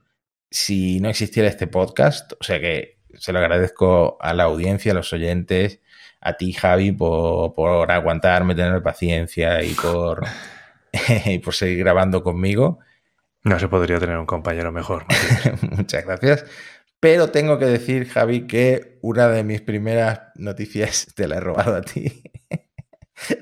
si 0.51 0.99
no 0.99 1.09
existiera 1.09 1.47
este 1.47 1.67
podcast. 1.67 2.33
O 2.39 2.43
sea 2.43 2.59
que 2.59 2.99
se 3.13 3.33
lo 3.33 3.39
agradezco 3.39 4.17
a 4.19 4.33
la 4.33 4.43
audiencia, 4.43 4.91
a 4.91 4.95
los 4.95 5.13
oyentes, 5.13 5.81
a 6.21 6.33
ti, 6.33 6.53
Javi, 6.53 6.91
por, 6.91 7.53
por 7.53 7.91
aguantarme, 7.91 8.55
tener 8.55 8.81
paciencia 8.81 9.63
y 9.63 9.73
por, 9.73 10.25
y 11.25 11.39
por 11.39 11.53
seguir 11.53 11.79
grabando 11.79 12.23
conmigo. 12.23 12.79
No 13.43 13.57
se 13.59 13.67
podría 13.67 13.99
tener 13.99 14.17
un 14.17 14.25
compañero 14.25 14.71
mejor. 14.71 15.05
Muchas 15.61 16.05
gracias. 16.05 16.45
Pero 16.99 17.29
tengo 17.29 17.57
que 17.57 17.65
decir, 17.65 18.07
Javi, 18.09 18.45
que 18.45 18.99
una 19.01 19.27
de 19.29 19.43
mis 19.43 19.61
primeras 19.61 20.21
noticias 20.35 21.07
te 21.15 21.27
la 21.27 21.37
he 21.37 21.39
robado 21.39 21.75
a 21.75 21.81
ti. 21.81 22.23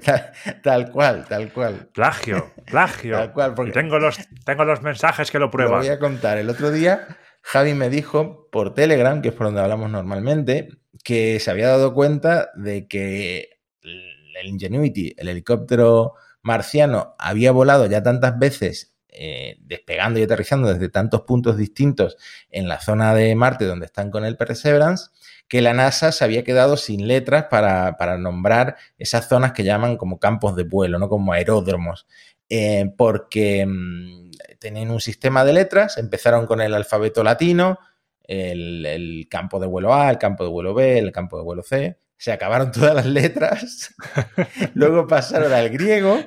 Tal, 0.03 0.31
tal, 0.63 0.91
cual, 0.91 1.27
tal 1.29 1.53
cual. 1.53 1.89
Plagio, 1.93 2.51
plagio. 2.65 3.15
Tal 3.15 3.31
cual, 3.31 3.53
porque 3.53 3.73
tengo 3.73 3.99
los, 3.99 4.17
tengo 4.43 4.65
los 4.65 4.81
mensajes 4.81 5.29
que 5.29 5.37
lo 5.37 5.51
prueban. 5.51 5.75
Lo 5.75 5.79
voy 5.81 5.89
a 5.89 5.99
contar. 5.99 6.39
El 6.39 6.49
otro 6.49 6.71
día, 6.71 7.07
Javi 7.43 7.75
me 7.75 7.87
dijo 7.87 8.49
por 8.51 8.73
Telegram, 8.73 9.21
que 9.21 9.27
es 9.27 9.35
por 9.35 9.45
donde 9.45 9.61
hablamos 9.61 9.91
normalmente, 9.91 10.69
que 11.03 11.39
se 11.39 11.51
había 11.51 11.67
dado 11.67 11.93
cuenta 11.93 12.49
de 12.55 12.87
que 12.87 13.59
el 13.83 14.47
Ingenuity, 14.47 15.13
el 15.15 15.29
helicóptero 15.29 16.15
marciano, 16.41 17.15
había 17.19 17.51
volado 17.51 17.85
ya 17.85 18.01
tantas 18.01 18.39
veces 18.39 18.96
eh, 19.19 19.57
despegando 19.61 20.19
y 20.19 20.23
aterrizando 20.23 20.71
desde 20.71 20.89
tantos 20.89 21.21
puntos 21.21 21.57
distintos 21.57 22.17
en 22.49 22.67
la 22.67 22.79
zona 22.79 23.13
de 23.13 23.33
Marte 23.35 23.65
donde 23.65 23.87
están 23.87 24.11
con 24.11 24.25
el 24.25 24.37
Perseverance, 24.37 25.09
que 25.47 25.61
la 25.61 25.73
NASA 25.73 26.11
se 26.11 26.23
había 26.23 26.43
quedado 26.43 26.77
sin 26.77 27.07
letras 27.07 27.45
para, 27.49 27.97
para 27.97 28.17
nombrar 28.17 28.75
esas 28.97 29.27
zonas 29.27 29.53
que 29.53 29.63
llaman 29.63 29.97
como 29.97 30.19
campos 30.19 30.55
de 30.55 30.63
vuelo, 30.63 30.99
no 30.99 31.09
como 31.09 31.33
aeródromos. 31.33 32.05
Eh, 32.49 32.93
porque 32.97 33.65
mmm, 33.65 34.31
tenían 34.59 34.91
un 34.91 35.01
sistema 35.01 35.43
de 35.43 35.53
letras, 35.53 35.97
empezaron 35.97 36.45
con 36.45 36.61
el 36.61 36.73
alfabeto 36.73 37.23
latino, 37.23 37.79
el, 38.23 38.85
el, 38.85 39.27
campo 39.29 39.59
de 39.59 39.67
vuelo 39.67 39.93
A, 39.93 40.09
el 40.09 40.17
campo 40.17 40.43
de 40.43 40.49
vuelo 40.49 40.73
B, 40.73 40.99
el 40.99 41.11
campo 41.11 41.37
de 41.37 41.43
vuelo 41.43 41.63
C, 41.63 41.97
se 42.17 42.31
acabaron 42.31 42.71
todas 42.73 42.95
las 42.95 43.05
letras, 43.05 43.95
luego 44.73 45.07
pasaron 45.07 45.51
al 45.53 45.69
griego, 45.69 46.19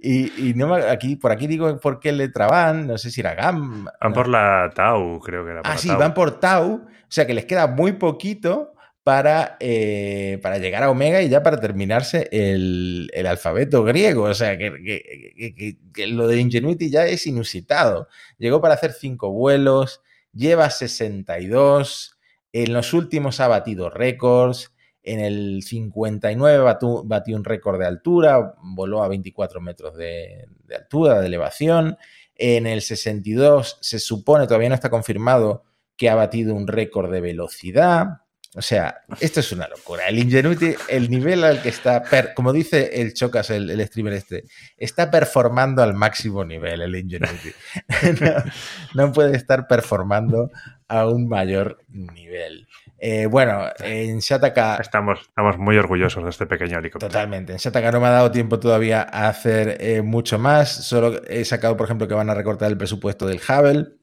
y, 0.00 0.50
y, 0.50 0.54
no 0.54 0.74
aquí, 0.74 1.16
por 1.16 1.32
aquí 1.32 1.48
digo 1.48 1.80
por 1.80 1.98
qué 1.98 2.12
letra 2.12 2.46
van, 2.46 2.86
no 2.86 2.98
sé 2.98 3.10
si 3.10 3.20
era 3.20 3.34
GAM. 3.34 3.86
Van 4.00 4.12
por 4.12 4.28
la 4.28 4.70
Tau, 4.72 5.18
creo 5.18 5.44
que 5.44 5.50
era. 5.50 5.62
Por 5.62 5.72
ah, 5.72 5.76
sí, 5.76 5.88
tau. 5.88 5.98
van 5.98 6.14
por 6.14 6.38
Tau, 6.38 6.84
o 6.84 7.06
sea 7.08 7.26
que 7.26 7.34
les 7.34 7.46
queda 7.46 7.66
muy 7.66 7.92
poquito 7.92 8.74
para, 9.02 9.56
eh, 9.58 10.38
para 10.40 10.58
llegar 10.58 10.84
a 10.84 10.90
Omega 10.90 11.20
y 11.20 11.28
ya 11.28 11.42
para 11.42 11.58
terminarse 11.58 12.28
el, 12.30 13.10
el 13.12 13.26
alfabeto 13.26 13.82
griego. 13.82 14.24
O 14.24 14.34
sea 14.34 14.56
que, 14.56 14.70
que, 14.84 15.54
que, 15.56 15.78
que, 15.92 16.06
lo 16.06 16.28
de 16.28 16.38
Ingenuity 16.40 16.90
ya 16.90 17.06
es 17.06 17.26
inusitado. 17.26 18.06
Llegó 18.38 18.60
para 18.60 18.74
hacer 18.74 18.92
cinco 18.92 19.32
vuelos, 19.32 20.02
lleva 20.32 20.70
62, 20.70 22.18
en 22.52 22.72
los 22.72 22.92
últimos 22.94 23.40
ha 23.40 23.48
batido 23.48 23.90
récords. 23.90 24.72
En 25.08 25.20
el 25.20 25.62
59 25.62 26.62
batió, 27.04 27.34
un 27.34 27.44
récord 27.44 27.78
de 27.78 27.86
altura, 27.86 28.56
voló 28.62 29.02
a 29.02 29.08
24 29.08 29.58
metros 29.62 29.96
de, 29.96 30.46
altura, 30.76 31.20
de 31.20 31.26
elevación. 31.26 31.96
En 32.34 32.66
el 32.66 32.82
62 32.82 33.78
se 33.80 34.00
supone, 34.00 34.46
todavía 34.46 34.68
no 34.68 34.74
está 34.74 34.90
confirmado, 34.90 35.64
que 35.96 36.10
ha 36.10 36.14
batido 36.14 36.54
un 36.54 36.68
récord 36.68 37.10
de 37.10 37.22
velocidad. 37.22 38.20
O 38.54 38.60
sea, 38.60 39.02
esto 39.18 39.40
es 39.40 39.50
una 39.50 39.66
locura. 39.66 40.08
El 40.08 40.18
Ingenuity, 40.18 40.74
el 40.90 41.10
nivel 41.10 41.42
al 41.42 41.62
que 41.62 41.70
está, 41.70 42.02
per, 42.02 42.34
como 42.34 42.52
dice 42.52 43.00
el 43.00 43.14
Chocas, 43.14 43.48
el, 43.48 43.80
streamer 43.86 44.12
este, 44.12 44.44
está 44.76 45.10
performando 45.10 45.82
al 45.82 45.94
máximo 45.94 46.44
nivel 46.44 46.82
el 46.82 46.96
Ingenuity. 46.96 47.52
no 48.94 49.10
puede 49.12 49.38
estar 49.38 49.66
performando 49.66 50.50
a 50.86 51.06
un 51.06 51.28
mayor 51.28 51.78
nivel. 51.88 52.68
Eh, 52.98 53.26
bueno, 53.26 53.66
en 53.80 54.18
Shataka. 54.18 54.76
Estamos, 54.80 55.20
estamos 55.20 55.56
muy 55.58 55.76
orgullosos 55.76 56.24
de 56.24 56.30
este 56.30 56.46
pequeño 56.46 56.78
helicóptero. 56.78 57.10
Totalmente. 57.10 57.52
En 57.52 57.58
Shataka 57.58 57.92
no 57.92 58.00
me 58.00 58.08
ha 58.08 58.10
dado 58.10 58.30
tiempo 58.30 58.58
todavía 58.58 59.02
a 59.02 59.28
hacer 59.28 59.76
eh, 59.80 60.02
mucho 60.02 60.38
más. 60.38 60.68
Solo 60.70 61.22
he 61.28 61.44
sacado, 61.44 61.76
por 61.76 61.86
ejemplo, 61.86 62.08
que 62.08 62.14
van 62.14 62.30
a 62.30 62.34
recortar 62.34 62.70
el 62.70 62.76
presupuesto 62.76 63.26
del 63.26 63.40
Hubble. 63.40 63.98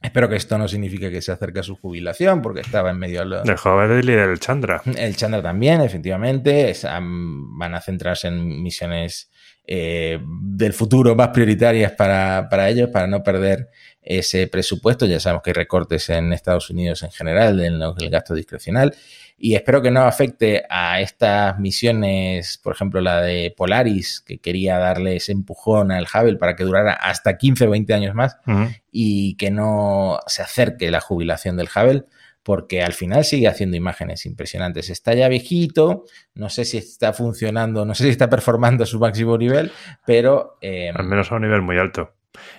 Espero 0.00 0.28
que 0.28 0.34
esto 0.34 0.58
no 0.58 0.66
signifique 0.66 1.10
que 1.10 1.22
se 1.22 1.30
acerque 1.30 1.60
a 1.60 1.62
su 1.62 1.76
jubilación, 1.76 2.42
porque 2.42 2.60
estaba 2.60 2.90
en 2.90 2.98
medio 2.98 3.20
de 3.20 3.26
lo... 3.26 3.42
del 3.42 3.54
Hubble 3.56 4.00
y 4.00 4.16
del 4.16 4.40
Chandra. 4.40 4.82
El 4.96 5.14
Chandra 5.14 5.40
también, 5.40 5.80
efectivamente. 5.80 6.70
Es, 6.70 6.84
van 6.84 7.74
a 7.74 7.80
centrarse 7.80 8.28
en 8.28 8.62
misiones 8.62 9.30
eh, 9.64 10.18
del 10.20 10.72
futuro 10.72 11.14
más 11.14 11.28
prioritarias 11.28 11.92
para, 11.92 12.48
para 12.50 12.68
ellos, 12.68 12.88
para 12.88 13.06
no 13.06 13.22
perder 13.22 13.68
ese 14.02 14.46
presupuesto. 14.48 15.06
Ya 15.06 15.20
sabemos 15.20 15.42
que 15.42 15.50
hay 15.50 15.54
recortes 15.54 16.10
en 16.10 16.32
Estados 16.32 16.70
Unidos 16.70 17.02
en 17.02 17.10
general 17.10 17.60
en 17.60 17.80
el 17.80 18.10
gasto 18.10 18.34
discrecional 18.34 18.94
y 19.44 19.56
espero 19.56 19.82
que 19.82 19.90
no 19.90 20.02
afecte 20.02 20.62
a 20.70 21.00
estas 21.00 21.58
misiones, 21.58 22.58
por 22.62 22.74
ejemplo, 22.74 23.00
la 23.00 23.20
de 23.22 23.52
Polaris, 23.56 24.20
que 24.20 24.38
quería 24.38 24.78
darle 24.78 25.16
ese 25.16 25.32
empujón 25.32 25.90
al 25.90 26.06
Hubble 26.06 26.36
para 26.36 26.54
que 26.54 26.62
durara 26.62 26.92
hasta 26.92 27.36
15 27.36 27.66
o 27.66 27.70
20 27.70 27.92
años 27.92 28.14
más 28.14 28.36
uh 28.46 28.50
-huh. 28.52 28.80
y 28.92 29.34
que 29.34 29.50
no 29.50 30.20
se 30.28 30.42
acerque 30.42 30.92
la 30.92 31.00
jubilación 31.00 31.56
del 31.56 31.68
Hubble 31.74 32.04
porque 32.44 32.82
al 32.82 32.92
final 32.92 33.24
sigue 33.24 33.48
haciendo 33.48 33.76
imágenes 33.76 34.26
impresionantes. 34.26 34.90
Está 34.90 35.12
ya 35.14 35.28
viejito, 35.28 36.04
no 36.34 36.48
sé 36.48 36.64
si 36.64 36.78
está 36.78 37.12
funcionando, 37.12 37.84
no 37.84 37.96
sé 37.96 38.04
si 38.04 38.10
está 38.10 38.30
performando 38.30 38.84
a 38.84 38.86
su 38.86 39.00
máximo 39.00 39.36
nivel, 39.38 39.72
pero... 40.06 40.56
Eh, 40.60 40.92
al 40.94 41.06
menos 41.06 41.32
a 41.32 41.36
un 41.36 41.42
nivel 41.42 41.62
muy 41.62 41.78
alto. 41.78 42.14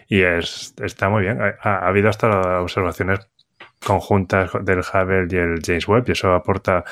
Y 0.07 0.21
es, 0.21 0.73
está 0.81 1.09
muy 1.09 1.23
bien. 1.23 1.39
Ha, 1.41 1.55
ha, 1.61 1.87
habido 1.87 2.09
hasta 2.09 2.61
observaciones 2.61 3.19
conjuntas 3.83 4.51
del 4.61 4.79
Hubble 4.79 5.27
y 5.29 5.35
el 5.35 5.59
James 5.63 5.87
Webb 5.87 6.05
y 6.07 6.11
eso 6.13 6.33
aporta 6.33 6.83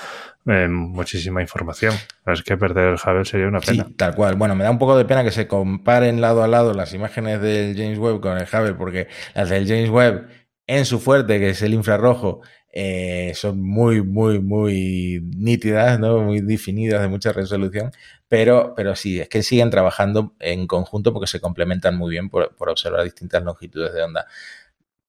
eh, 0.46 0.68
muchísima 0.68 1.42
información. 1.42 1.94
Es 2.26 2.44
que 2.44 2.58
perder 2.58 2.90
el 2.90 2.96
Hubble 2.96 3.26
sería 3.26 3.48
una 3.48 3.60
pena. 3.60 3.86
Sí, 3.86 3.94
tal 3.94 4.16
cual. 4.16 4.36
Bueno, 4.36 4.56
me 4.56 4.64
da 4.64 4.72
un 4.72 4.80
poco 4.80 4.98
de 4.98 5.06
pena 5.06 5.24
que 5.24 5.32
se 5.32 5.48
comparen 5.48 6.22
lado 6.22 6.44
a 6.44 6.48
lado 6.48 6.74
las 6.74 6.94
imágenes 6.94 7.42
del 7.42 7.76
James 7.76 7.98
Webb 7.98 8.22
con 8.22 8.38
el 8.38 8.48
Hubble 8.52 8.74
porque 8.74 9.08
las 9.34 9.50
del 9.50 9.68
James 9.68 9.90
Webb 9.90 10.28
en 10.68 10.86
su 10.86 11.00
fuerte, 11.00 11.40
que 11.40 11.50
es 11.50 11.62
el 11.62 11.74
infrarrojo, 11.74 12.42
eh, 12.72 13.34
son 13.36 13.62
muy, 13.62 14.01
muy, 14.01 14.40
muy 14.40 15.22
nítidas, 15.36 16.00
¿no? 16.00 16.20
muy 16.22 16.42
definidas, 16.42 17.01
de 17.01 17.08
mucha 17.08 17.34
resolución, 17.34 17.92
pero, 18.28 18.74
pero 18.75 18.96
sí, 18.96 19.20
es 19.20 19.30
que 19.30 19.44
siguen 19.44 19.70
trabajando 19.70 20.36
en 20.40 20.68
conjunto 20.68 21.12
porque 21.13 21.28
se 21.28 21.42
complementan 21.42 21.98
muy 21.98 22.12
bien 22.12 22.30
por, 22.30 22.56
por 22.56 22.70
observar 22.70 23.04
distintas 23.04 23.44
longitudes 23.44 23.94
de 23.94 24.04
onda. 24.04 24.25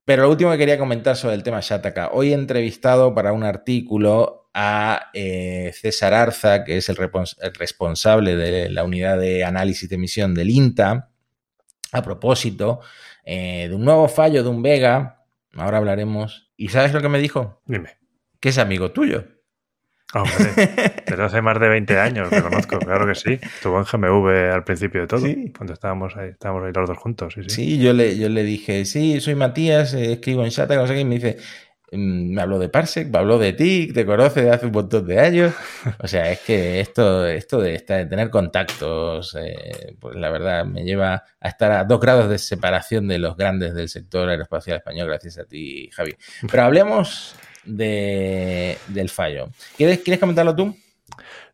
Pero 0.04 0.22
lo 0.22 0.30
último 0.30 0.50
que 0.50 0.58
quería 0.58 0.78
comentar 0.78 1.16
sobre 1.16 1.36
el 1.36 1.44
tema 1.44 1.60
Shataka. 1.60 2.10
Hoy 2.12 2.32
he 2.32 2.34
entrevistado 2.34 3.14
para 3.14 3.32
un 3.32 3.44
artículo 3.44 4.42
a 4.52 5.10
eh, 5.14 5.72
César 5.74 6.12
Arza, 6.12 6.64
que 6.64 6.78
es 6.78 6.88
el, 6.88 6.96
responsable 6.96 8.36
de 8.36 8.68
la 8.68 8.84
unidad 8.84 9.18
de 9.18 9.44
análisis 9.44 9.88
de 9.88 9.94
emisión 9.94 10.34
del 10.34 10.50
INTA, 10.50 11.10
a 11.92 12.02
propósito 12.02 12.80
eh, 13.24 13.66
de 13.68 13.74
un 13.74 13.84
nuevo 13.84 14.08
fallo 14.08 14.42
de 14.42 14.48
un 14.48 14.62
Vega. 14.62 15.21
Ahora 15.56 15.78
hablaremos. 15.78 16.52
¿Y 16.56 16.68
sabes 16.68 16.92
lo 16.92 17.00
que 17.00 17.08
me 17.08 17.18
dijo? 17.20 17.62
Dime. 17.66 17.90
Que 18.40 18.48
es 18.50 18.58
amigo 18.58 18.90
tuyo. 18.92 19.24
Hombre, 20.14 20.34
desde 21.06 21.22
hace 21.22 21.40
más 21.40 21.58
de 21.58 21.68
20 21.68 21.98
años 21.98 22.30
lo 22.30 22.42
conozco, 22.42 22.78
claro 22.78 23.06
que 23.06 23.14
sí. 23.14 23.38
Estuvo 23.42 23.78
en 23.78 23.84
GMV 23.84 24.52
al 24.52 24.62
principio 24.64 25.00
de 25.02 25.06
todo, 25.06 25.20
Sí. 25.26 25.52
cuando 25.56 25.72
estábamos 25.72 26.14
ahí, 26.16 26.28
estábamos 26.30 26.64
ahí 26.64 26.72
los 26.74 26.86
dos 26.86 26.98
juntos. 26.98 27.32
Sí, 27.34 27.42
sí. 27.44 27.48
Sí, 27.50 27.78
yo 27.78 27.94
le, 27.94 28.18
yo 28.18 28.28
le 28.28 28.42
dije, 28.44 28.84
sí, 28.84 29.20
soy 29.22 29.34
Matías, 29.36 29.94
eh, 29.94 30.12
escribo 30.12 30.44
en 30.44 30.50
Shataka, 30.50 30.82
no 30.82 30.86
sé 30.86 30.94
qué, 30.94 31.00
y 31.00 31.04
me 31.06 31.14
dice, 31.14 31.38
me 31.92 32.40
habló 32.40 32.58
de 32.58 32.68
Parsec, 32.68 33.08
me 33.08 33.18
habló 33.18 33.38
de 33.38 33.52
ti, 33.52 33.92
te 33.92 34.06
conoce 34.06 34.42
de 34.42 34.50
hace 34.50 34.66
un 34.66 34.72
montón 34.72 35.06
de 35.06 35.20
años. 35.20 35.54
O 35.98 36.08
sea, 36.08 36.30
es 36.30 36.40
que 36.40 36.80
esto, 36.80 37.26
esto 37.26 37.60
de, 37.60 37.78
tener 37.80 38.30
contactos, 38.30 39.36
eh, 39.38 39.94
pues 40.00 40.16
la 40.16 40.30
verdad 40.30 40.64
me 40.64 40.84
lleva 40.84 41.24
a 41.40 41.48
estar 41.48 41.70
a 41.70 41.84
dos 41.84 42.00
grados 42.00 42.28
de 42.30 42.38
separación 42.38 43.08
de 43.08 43.18
los 43.18 43.36
grandes 43.36 43.74
del 43.74 43.88
sector 43.88 44.28
aeroespacial 44.28 44.78
español, 44.78 45.08
gracias 45.08 45.38
a 45.38 45.44
ti, 45.44 45.90
Javi. 45.92 46.16
Pero 46.50 46.62
hablemos 46.62 47.34
de, 47.64 48.78
del 48.88 49.10
fallo. 49.10 49.50
¿Quieres, 49.76 50.00
¿Quieres 50.00 50.20
comentarlo 50.20 50.56
tú? 50.56 50.74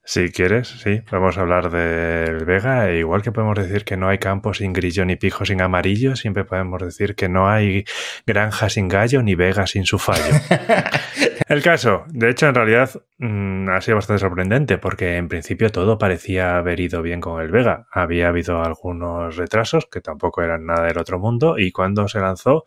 Si 0.08 0.30
quieres, 0.30 0.68
sí, 0.68 1.02
podemos 1.02 1.36
hablar 1.36 1.70
del 1.70 2.46
Vega, 2.46 2.88
e 2.88 3.00
igual 3.00 3.20
que 3.20 3.30
podemos 3.30 3.58
decir 3.58 3.84
que 3.84 3.98
no 3.98 4.08
hay 4.08 4.16
campo 4.16 4.54
sin 4.54 4.72
grillo 4.72 5.04
ni 5.04 5.16
pijo 5.16 5.44
sin 5.44 5.60
amarillo, 5.60 6.16
siempre 6.16 6.46
podemos 6.46 6.80
decir 6.80 7.14
que 7.14 7.28
no 7.28 7.50
hay 7.50 7.84
granja 8.24 8.70
sin 8.70 8.88
gallo 8.88 9.22
ni 9.22 9.34
Vega 9.34 9.66
sin 9.66 9.84
su 9.84 9.98
fallo. 9.98 10.34
El 11.48 11.62
caso, 11.62 12.04
de 12.08 12.30
hecho, 12.30 12.46
en 12.46 12.54
realidad 12.54 12.90
mm, 13.18 13.68
ha 13.68 13.82
sido 13.82 13.96
bastante 13.96 14.20
sorprendente 14.20 14.78
porque 14.78 15.16
en 15.16 15.28
principio 15.28 15.68
todo 15.68 15.98
parecía 15.98 16.56
haber 16.56 16.80
ido 16.80 17.02
bien 17.02 17.20
con 17.20 17.42
el 17.42 17.50
Vega. 17.50 17.86
Había 17.90 18.28
habido 18.28 18.62
algunos 18.62 19.36
retrasos 19.36 19.84
que 19.92 20.00
tampoco 20.00 20.40
eran 20.40 20.64
nada 20.64 20.86
del 20.86 20.96
otro 20.96 21.18
mundo 21.18 21.58
y 21.58 21.70
cuando 21.70 22.08
se 22.08 22.20
lanzó 22.20 22.64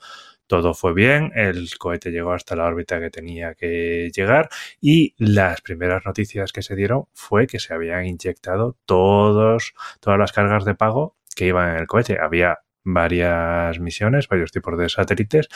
todo 0.52 0.74
fue 0.74 0.94
bien, 0.94 1.32
el 1.34 1.70
cohete 1.80 2.12
llegó 2.12 2.34
hasta 2.34 2.58
la 2.58 2.66
órbita 2.66 3.00
que 3.00 3.10
tenía 3.10 3.56
que 3.56 4.12
llegar 4.14 4.50
y 4.82 5.16
las 5.18 5.62
primeras 5.62 6.06
noticias 6.06 6.52
que 6.52 6.62
se 6.62 6.76
dieron 6.76 7.06
fue 7.14 7.48
que 7.48 7.58
se 7.58 7.74
habían 7.74 8.06
inyectado 8.06 8.78
todos, 8.86 9.74
todas 10.02 10.20
las 10.20 10.34
cargas 10.34 10.66
de 10.66 10.76
pago 10.76 11.16
que 11.38 11.46
iban 11.48 11.70
en 11.70 11.78
el 11.78 11.88
cohete. 11.88 12.18
Había 12.20 12.60
varias 12.84 13.80
misiones, 13.80 14.28
varios 14.28 14.52
tipos 14.52 14.78
de 14.78 14.90
satélites, 14.90 15.48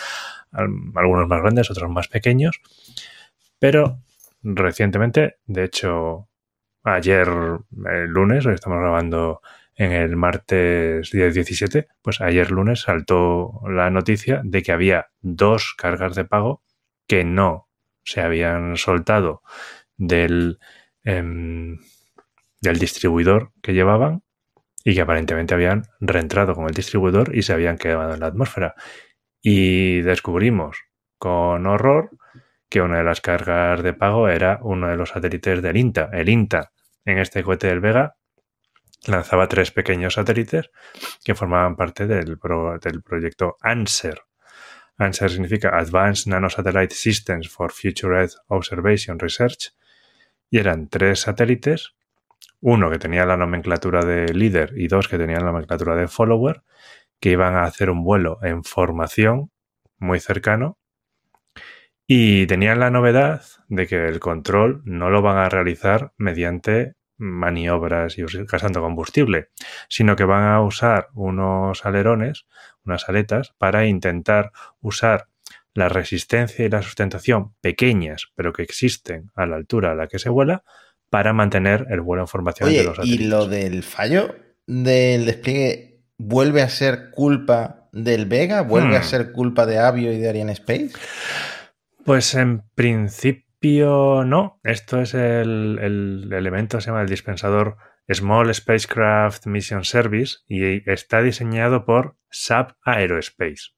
al- 0.54 0.70
algunos 0.96 1.28
más 1.28 1.42
grandes, 1.42 1.70
otros 1.70 1.90
más 1.90 2.08
pequeños, 2.08 2.62
pero 3.60 4.00
recientemente, 4.44 5.38
de 5.46 5.64
hecho, 5.66 6.30
ayer, 6.84 7.28
el 7.30 8.06
lunes, 8.08 8.46
hoy 8.46 8.56
estamos 8.56 8.80
grabando 8.80 9.42
en 9.76 9.92
el 9.92 10.16
martes 10.16 11.12
día 11.12 11.30
17, 11.30 11.88
pues 12.02 12.22
ayer 12.22 12.52
lunes 12.52 12.82
saltó 12.82 13.62
la 13.68 13.90
noticia 13.90 14.42
de 14.44 14.64
que 14.64 14.72
había 14.72 15.08
dos 15.22 15.74
cargas 15.78 16.16
de 16.16 16.26
pago 16.26 16.64
que 17.08 17.24
no 17.24 17.68
se 18.04 18.22
habían 18.22 18.78
soltado 18.78 19.42
del, 19.98 20.60
em, 21.04 21.80
del 22.62 22.80
distribuidor 22.80 23.52
que 23.62 23.74
llevaban 23.74 24.24
y 24.84 24.96
que 24.96 25.02
aparentemente 25.02 25.54
habían 25.54 25.84
reentrado 26.00 26.54
con 26.54 26.66
el 26.66 26.74
distribuidor 26.74 27.36
y 27.36 27.42
se 27.42 27.54
habían 27.54 27.78
quedado 27.78 28.14
en 28.14 28.20
la 28.20 28.28
atmósfera. 28.28 28.76
Y 29.42 30.02
descubrimos 30.02 30.78
con 31.18 31.66
horror 31.66 32.12
que 32.70 32.82
una 32.82 33.00
de 33.00 33.04
las 33.04 33.22
cargas 33.22 33.84
de 33.84 33.94
pago 33.94 34.30
era 34.30 34.60
uno 34.62 34.88
de 34.88 34.96
los 34.96 35.10
satélites 35.10 35.62
del 35.62 35.78
INTA. 35.78 36.10
El 36.14 36.30
INTA, 36.30 36.72
en 37.04 37.18
este 37.20 37.44
cohete 37.44 37.68
del 37.68 37.80
Vega, 37.80 38.16
lanzaba 39.08 39.48
tres 39.48 39.72
pequeños 39.72 40.16
satélites 40.16 40.70
que 41.24 41.36
formaban 41.36 41.76
parte 41.76 42.08
del, 42.08 42.38
pro- 42.38 42.78
del 42.80 43.02
proyecto 43.02 43.58
ANSER. 43.62 44.22
ANSER 44.98 45.30
significa 45.32 45.78
Advanced 45.78 46.32
Nanosatellite 46.32 46.96
Systems 46.96 47.50
for 47.50 47.72
Future 47.72 48.18
Earth 48.18 48.36
Observation 48.48 49.20
Research 49.20 49.74
y 50.50 50.60
eran 50.60 50.88
tres 50.88 51.22
satélites, 51.22 51.96
uno 52.62 52.90
que 52.90 53.00
tenía 53.00 53.26
la 53.26 53.38
nomenclatura 53.38 54.06
de 54.06 54.34
líder 54.34 54.74
y 54.76 54.88
dos 54.88 55.08
que 55.08 55.18
tenían 55.18 55.46
la 55.46 55.52
nomenclatura 55.52 55.96
de 55.96 56.08
follower, 56.08 56.64
que 57.20 57.32
iban 57.32 57.56
a 57.56 57.64
hacer 57.64 57.90
un 57.90 58.04
vuelo 58.04 58.40
en 58.42 58.64
formación 58.64 59.52
muy 59.98 60.20
cercano 60.20 60.78
y 62.08 62.46
tenían 62.48 62.80
la 62.80 62.92
novedad 62.92 63.44
de 63.68 63.88
que 63.88 64.08
el 64.08 64.20
control 64.20 64.82
no 64.86 65.10
lo 65.10 65.22
van 65.22 65.38
a 65.38 65.50
realizar 65.50 66.14
mediante 66.18 66.94
maniobras 67.18 68.18
y 68.18 68.24
gastando 68.50 68.82
combustible, 68.82 69.50
sino 69.90 70.16
que 70.16 70.24
van 70.26 70.44
a 70.44 70.62
usar 70.62 71.08
unos 71.14 71.86
alerones, 71.86 72.46
unas 72.86 73.08
aletas, 73.10 73.54
para 73.58 73.86
intentar 73.86 74.52
usar 74.82 75.28
la 75.74 75.90
resistencia 75.90 76.66
y 76.66 76.70
la 76.70 76.82
sustentación 76.82 77.54
pequeñas, 77.62 78.28
pero 78.36 78.54
que 78.54 78.64
existen 78.64 79.32
a 79.36 79.46
la 79.46 79.56
altura 79.58 79.92
a 79.92 79.96
la 79.96 80.08
que 80.08 80.20
se 80.20 80.30
vuela, 80.30 80.64
para 81.10 81.34
mantener 81.34 81.86
el 81.90 82.02
vuelo 82.02 82.24
en 82.24 82.28
formación 82.28 82.70
de 82.70 82.84
los 82.84 82.94
¿y 82.94 83.02
satélites. 83.02 83.28
lo 83.28 83.48
del 83.48 83.84
fallo 83.84 84.36
del 84.68 85.26
despliegue 85.26 86.02
vuelve 86.18 86.62
a 86.62 86.70
ser 86.70 87.12
culpa 87.12 87.90
del 87.92 88.26
Vega? 88.26 88.62
¿Vuelve 88.62 88.98
a 88.98 89.02
Hmm. 89.02 89.04
ser 89.04 89.32
culpa 89.32 89.66
de 89.66 89.80
Avio 89.80 90.12
y 90.12 90.18
de 90.18 90.28
Ariane 90.30 90.52
Space? 90.54 90.92
Pues 92.04 92.36
en 92.36 92.62
principio 92.76 93.45
no. 93.74 94.60
Esto 94.64 95.02
es 95.02 95.14
el, 95.14 95.80
el 95.82 96.34
elemento, 96.34 96.82
se 96.82 96.88
llama 96.88 97.02
el 97.02 97.10
dispensador 97.10 97.78
Small 98.12 98.54
Spacecraft 98.54 99.48
Mission 99.48 99.84
Service 99.84 100.38
y 100.48 100.90
está 100.90 101.22
diseñado 101.22 101.86
por 101.86 102.18
SAP 102.30 102.74
Aerospace. 102.84 103.76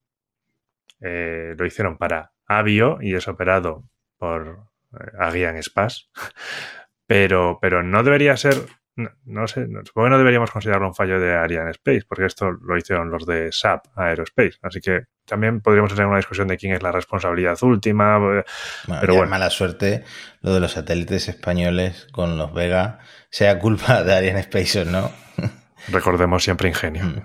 Eh, 1.00 1.56
lo 1.58 1.66
hicieron 1.66 1.98
para 1.98 2.32
Avio 2.46 2.98
y 3.02 3.14
es 3.16 3.28
operado 3.28 3.84
por 4.18 4.68
eh, 4.94 5.06
Agian 5.20 5.58
Space. 5.58 6.06
Pero, 7.10 7.58
pero 7.62 7.84
no 7.84 8.04
debería 8.04 8.36
ser, 8.36 8.56
no, 8.98 9.10
no 9.26 9.48
sé, 9.48 9.68
no- 9.68 9.86
supongo 9.86 10.08
que 10.08 10.12
no 10.12 10.18
deberíamos 10.18 10.52
considerarlo 10.52 10.88
un 10.90 10.94
fallo 10.96 11.20
de 11.20 11.34
Ariane 11.36 11.72
Space, 11.72 12.04
porque 12.08 12.26
esto 12.26 12.52
lo 12.52 12.78
hicieron 12.78 13.10
los 13.10 13.26
de 13.26 13.52
SAP 13.52 13.86
Aerospace. 13.98 14.58
Así 14.62 14.82
que 14.82 15.06
también 15.26 15.62
podríamos 15.62 15.92
tener 15.94 16.08
una 16.08 16.18
discusión 16.18 16.48
de 16.50 16.58
quién 16.58 16.74
es 16.74 16.84
la 16.84 16.92
responsabilidad 16.92 17.58
última. 17.64 18.18
Bueno, 18.18 18.44
Pero 19.00 19.16
bueno. 19.16 19.30
mala 19.30 19.50
suerte 19.50 20.04
lo 20.42 20.54
de 20.54 20.60
los 20.60 20.74
satélites 20.74 21.30
españoles 21.30 22.08
con 22.12 22.38
los 22.38 22.54
Vega, 22.54 23.00
sea 23.30 23.60
culpa 23.60 24.04
de 24.04 24.14
Ariane 24.14 24.40
Space 24.42 24.82
o 24.82 24.86
no. 24.86 25.12
Recordemos 25.90 26.44
siempre 26.44 26.68
ingenio. 26.70 27.06
Mm. 27.06 27.22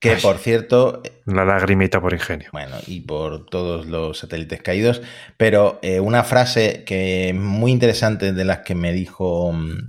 Que 0.00 0.16
por 0.16 0.38
cierto, 0.38 1.02
La 1.26 1.44
lagrimita 1.44 2.00
por 2.00 2.14
ingenio. 2.14 2.48
bueno, 2.52 2.76
y 2.86 3.00
por 3.02 3.44
todos 3.46 3.86
los 3.86 4.18
satélites 4.18 4.62
caídos, 4.62 5.02
pero 5.36 5.78
eh, 5.82 6.00
una 6.00 6.24
frase 6.24 6.84
que 6.84 7.28
es 7.28 7.34
muy 7.34 7.70
interesante 7.70 8.32
de 8.32 8.44
las 8.44 8.60
que 8.60 8.74
me 8.74 8.92
dijo 8.94 9.52
mm, 9.52 9.72
eh, 9.72 9.82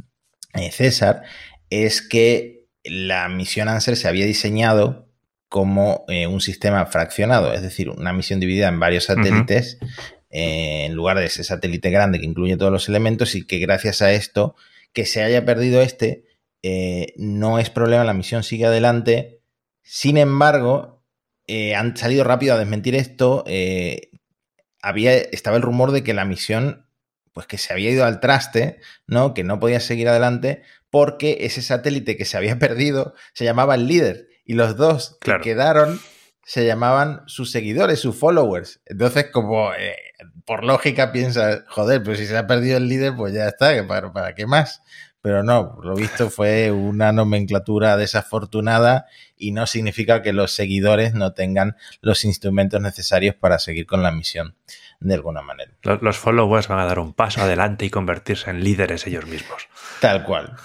César 0.71 1.23
es 1.69 2.01
que 2.01 2.67
la 2.83 3.29
misión 3.29 3.67
Answer 3.67 3.95
se 3.95 4.07
había 4.07 4.25
diseñado 4.25 5.07
como 5.49 6.05
eh, 6.07 6.27
un 6.27 6.41
sistema 6.41 6.85
fraccionado, 6.85 7.53
es 7.53 7.61
decir, 7.61 7.89
una 7.89 8.13
misión 8.13 8.39
dividida 8.39 8.67
en 8.67 8.79
varios 8.79 9.05
satélites 9.05 9.77
eh, 10.29 10.85
en 10.85 10.93
lugar 10.95 11.17
de 11.17 11.25
ese 11.25 11.43
satélite 11.43 11.89
grande 11.89 12.19
que 12.19 12.25
incluye 12.25 12.55
todos 12.57 12.71
los 12.71 12.87
elementos 12.87 13.35
y 13.35 13.45
que 13.45 13.59
gracias 13.59 14.01
a 14.01 14.13
esto, 14.13 14.55
que 14.93 15.05
se 15.05 15.23
haya 15.23 15.45
perdido 15.45 15.81
este, 15.81 16.23
eh, 16.63 17.13
no 17.17 17.59
es 17.59 17.69
problema, 17.69 18.03
la 18.03 18.13
misión 18.13 18.43
sigue 18.43 18.65
adelante. 18.65 19.41
Sin 19.81 20.17
embargo, 20.17 21.03
eh, 21.47 21.75
han 21.75 21.97
salido 21.97 22.23
rápido 22.23 22.53
a 22.53 22.57
desmentir 22.57 22.95
esto. 22.95 23.43
eh, 23.47 24.09
había, 24.81 25.13
estaba 25.15 25.57
el 25.57 25.63
rumor 25.63 25.91
de 25.91 26.03
que 26.03 26.13
la 26.13 26.25
misión, 26.25 26.87
pues 27.33 27.47
que 27.47 27.57
se 27.57 27.73
había 27.73 27.89
ido 27.89 28.05
al 28.05 28.19
traste, 28.19 28.79
¿no? 29.07 29.33
Que 29.33 29.43
no 29.43 29.59
podía 29.59 29.79
seguir 29.79 30.09
adelante 30.09 30.63
porque 30.89 31.39
ese 31.41 31.61
satélite 31.61 32.17
que 32.17 32.25
se 32.25 32.37
había 32.37 32.59
perdido 32.59 33.13
se 33.33 33.45
llamaba 33.45 33.75
el 33.75 33.87
líder 33.87 34.27
y 34.45 34.53
los 34.53 34.75
dos 34.75 35.17
que 35.21 35.37
quedaron 35.41 35.99
se 36.43 36.65
llamaban 36.65 37.21
sus 37.27 37.51
seguidores, 37.51 37.99
sus 37.99 38.15
followers. 38.17 38.81
Entonces, 38.85 39.27
como 39.31 39.73
eh, 39.73 39.95
por 40.45 40.63
lógica 40.63 41.11
piensas, 41.11 41.63
joder, 41.67 42.03
pues 42.03 42.19
si 42.19 42.25
se 42.25 42.37
ha 42.37 42.47
perdido 42.47 42.77
el 42.77 42.87
líder, 42.87 43.15
pues 43.15 43.33
ya 43.33 43.47
está, 43.47 43.71
¿para, 43.87 44.11
para 44.13 44.35
qué 44.35 44.45
más? 44.45 44.81
pero 45.21 45.43
no, 45.43 45.77
lo 45.83 45.95
visto 45.95 46.29
fue 46.29 46.71
una 46.71 47.11
nomenclatura 47.11 47.95
desafortunada 47.95 49.05
y 49.37 49.51
no 49.51 49.67
significa 49.67 50.21
que 50.21 50.33
los 50.33 50.51
seguidores 50.51 51.13
no 51.13 51.33
tengan 51.33 51.77
los 52.01 52.25
instrumentos 52.25 52.81
necesarios 52.81 53.35
para 53.35 53.59
seguir 53.59 53.85
con 53.85 54.01
la 54.01 54.11
misión 54.11 54.55
de 54.99 55.13
alguna 55.13 55.41
manera. 55.41 55.71
Los, 55.83 56.01
los 56.01 56.17
followers 56.17 56.67
van 56.67 56.79
a 56.79 56.85
dar 56.85 56.99
un 56.99 57.13
paso 57.13 57.41
adelante 57.41 57.85
y 57.85 57.89
convertirse 57.89 58.49
en 58.49 58.63
líderes 58.63 59.05
ellos 59.05 59.25
mismos. 59.27 59.67
Tal 59.99 60.23
cual. 60.23 60.55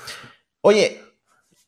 Oye, 0.62 1.02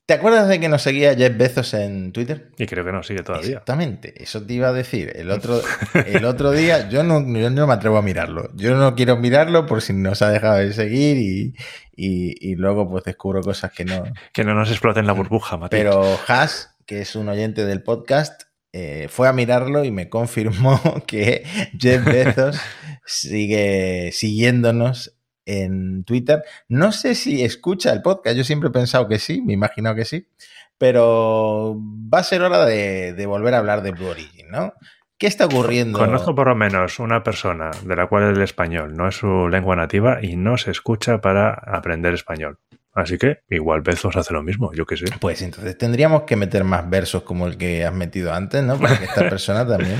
¿te 0.08 0.14
acuerdas 0.14 0.48
de 0.48 0.58
que 0.58 0.70
nos 0.70 0.80
seguía 0.80 1.14
Jeff 1.14 1.36
Bezos 1.36 1.74
en 1.74 2.12
Twitter? 2.12 2.50
Y 2.56 2.64
creo 2.64 2.82
que 2.82 2.92
nos 2.92 3.06
sigue 3.06 3.22
todavía. 3.22 3.48
Exactamente, 3.48 4.14
eso 4.22 4.42
te 4.42 4.54
iba 4.54 4.68
a 4.68 4.72
decir. 4.72 5.12
El 5.14 5.30
otro, 5.30 5.60
el 6.06 6.24
otro 6.24 6.50
día, 6.50 6.88
yo 6.88 7.02
no, 7.02 7.20
yo 7.38 7.50
no 7.50 7.66
me 7.66 7.74
atrevo 7.74 7.98
a 7.98 8.02
mirarlo. 8.02 8.48
Yo 8.54 8.74
no 8.74 8.94
quiero 8.94 9.18
mirarlo 9.18 9.66
por 9.66 9.82
si 9.82 9.92
nos 9.92 10.22
ha 10.22 10.30
dejado 10.30 10.56
de 10.56 10.72
seguir 10.72 11.18
y, 11.18 11.54
y, 11.94 12.34
y 12.40 12.54
luego 12.54 12.88
pues 12.88 13.04
descubro 13.04 13.42
cosas 13.42 13.70
que 13.70 13.84
no. 13.84 14.02
Que 14.32 14.44
no 14.44 14.54
nos 14.54 14.70
exploten 14.70 15.06
la 15.06 15.12
burbuja, 15.12 15.58
Matías. 15.58 15.82
Pero 15.82 16.18
Haas, 16.26 16.74
que 16.86 17.02
es 17.02 17.14
un 17.14 17.28
oyente 17.28 17.66
del 17.66 17.82
podcast, 17.82 18.44
eh, 18.72 19.08
fue 19.10 19.28
a 19.28 19.34
mirarlo 19.34 19.84
y 19.84 19.90
me 19.90 20.08
confirmó 20.08 20.80
que 21.06 21.44
Jeff 21.78 22.02
Bezos 22.06 22.58
sigue 23.04 24.08
siguiéndonos 24.14 25.17
en 25.48 26.04
Twitter. 26.04 26.44
No 26.68 26.92
sé 26.92 27.14
si 27.14 27.42
escucha 27.42 27.92
el 27.92 28.02
podcast, 28.02 28.36
yo 28.36 28.44
siempre 28.44 28.68
he 28.68 28.72
pensado 28.72 29.08
que 29.08 29.18
sí, 29.18 29.42
me 29.42 29.54
imagino 29.54 29.94
que 29.94 30.04
sí, 30.04 30.28
pero 30.76 31.76
va 31.80 32.18
a 32.20 32.24
ser 32.24 32.42
hora 32.42 32.64
de, 32.64 33.14
de 33.14 33.26
volver 33.26 33.54
a 33.54 33.58
hablar 33.58 33.82
de 33.82 33.92
Blue 33.92 34.08
Origin, 34.08 34.48
¿no? 34.50 34.74
¿Qué 35.18 35.26
está 35.26 35.46
ocurriendo? 35.46 35.98
Conozco 35.98 36.34
por 36.34 36.46
lo 36.46 36.54
menos 36.54 37.00
una 37.00 37.24
persona 37.24 37.72
de 37.84 37.96
la 37.96 38.06
cual 38.06 38.36
el 38.36 38.40
español 38.40 38.94
no 38.94 39.08
es 39.08 39.16
su 39.16 39.48
lengua 39.48 39.74
nativa 39.74 40.18
y 40.22 40.36
no 40.36 40.56
se 40.56 40.70
escucha 40.70 41.20
para 41.20 41.54
aprender 41.54 42.14
español. 42.14 42.58
Así 42.94 43.18
que 43.18 43.40
igual 43.50 43.80
Bezos 43.82 44.16
hace 44.16 44.32
lo 44.32 44.42
mismo, 44.42 44.72
yo 44.74 44.86
qué 44.86 44.96
sé. 44.96 45.06
Pues 45.20 45.42
entonces 45.42 45.76
tendríamos 45.76 46.22
que 46.22 46.36
meter 46.36 46.62
más 46.62 46.88
versos 46.88 47.22
como 47.22 47.46
el 47.46 47.56
que 47.56 47.84
has 47.84 47.94
metido 47.94 48.32
antes, 48.32 48.62
¿no? 48.62 48.78
Para 48.78 48.98
que 48.98 49.04
esta 49.06 49.20
persona 49.28 49.66
también 49.66 49.98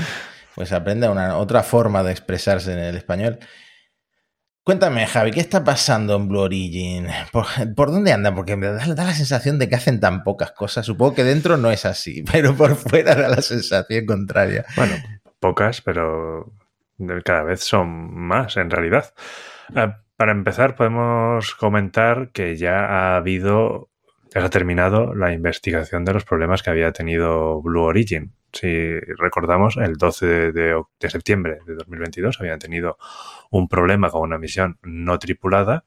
pues 0.55 0.71
aprenda 0.71 1.09
una 1.11 1.37
otra 1.37 1.63
forma 1.63 2.03
de 2.03 2.11
expresarse 2.11 2.71
en 2.71 2.79
el 2.79 2.95
español. 2.95 3.39
Cuéntame, 4.63 5.07
Javi, 5.07 5.31
¿qué 5.31 5.39
está 5.39 5.63
pasando 5.63 6.15
en 6.15 6.27
Blue 6.27 6.41
Origin? 6.41 7.07
¿Por, 7.31 7.91
dónde 7.91 8.11
anda? 8.11 8.35
Porque 8.35 8.55
me 8.55 8.67
da, 8.67 8.85
la 8.85 9.13
sensación 9.13 9.57
de 9.57 9.67
que 9.67 9.75
hacen 9.75 9.99
tan 9.99 10.23
pocas 10.23 10.51
cosas. 10.51 10.85
Supongo 10.85 11.15
que 11.15 11.23
dentro 11.23 11.57
no 11.57 11.71
es 11.71 11.85
así, 11.85 12.23
pero 12.31 12.55
por 12.55 12.75
fuera 12.75 13.15
da 13.15 13.29
la 13.29 13.41
sensación 13.41 14.05
contraria. 14.05 14.65
Bueno, 14.75 14.95
pocas, 15.39 15.81
pero 15.81 16.53
cada 17.23 17.43
vez 17.43 17.61
son 17.61 18.13
más 18.13 18.57
en 18.57 18.69
realidad. 18.69 19.13
Uh, 19.69 19.91
para 20.15 20.33
empezar, 20.33 20.75
podemos 20.75 21.55
comentar 21.55 22.31
que 22.31 22.57
ya 22.57 22.85
ha 22.85 23.15
habido, 23.15 23.89
ya 24.33 24.41
se 24.41 24.47
ha 24.47 24.49
terminado 24.49 25.15
la 25.15 25.31
investigación 25.31 26.03
de 26.03 26.13
los 26.13 26.25
problemas 26.25 26.61
que 26.61 26.69
había 26.69 26.91
tenido 26.91 27.61
Blue 27.61 27.83
Origin. 27.83 28.33
Si 28.51 28.99
recordamos, 28.99 29.77
el 29.77 29.95
12 29.95 30.51
de, 30.51 30.83
septiembre 31.09 31.59
de 31.65 31.75
2022 31.75 32.39
habían 32.39 32.59
tenido 32.59 32.97
un 33.51 33.67
problema 33.67 34.09
con 34.09 34.21
una 34.21 34.37
misión 34.37 34.79
no 34.81 35.19
tripulada 35.19 35.85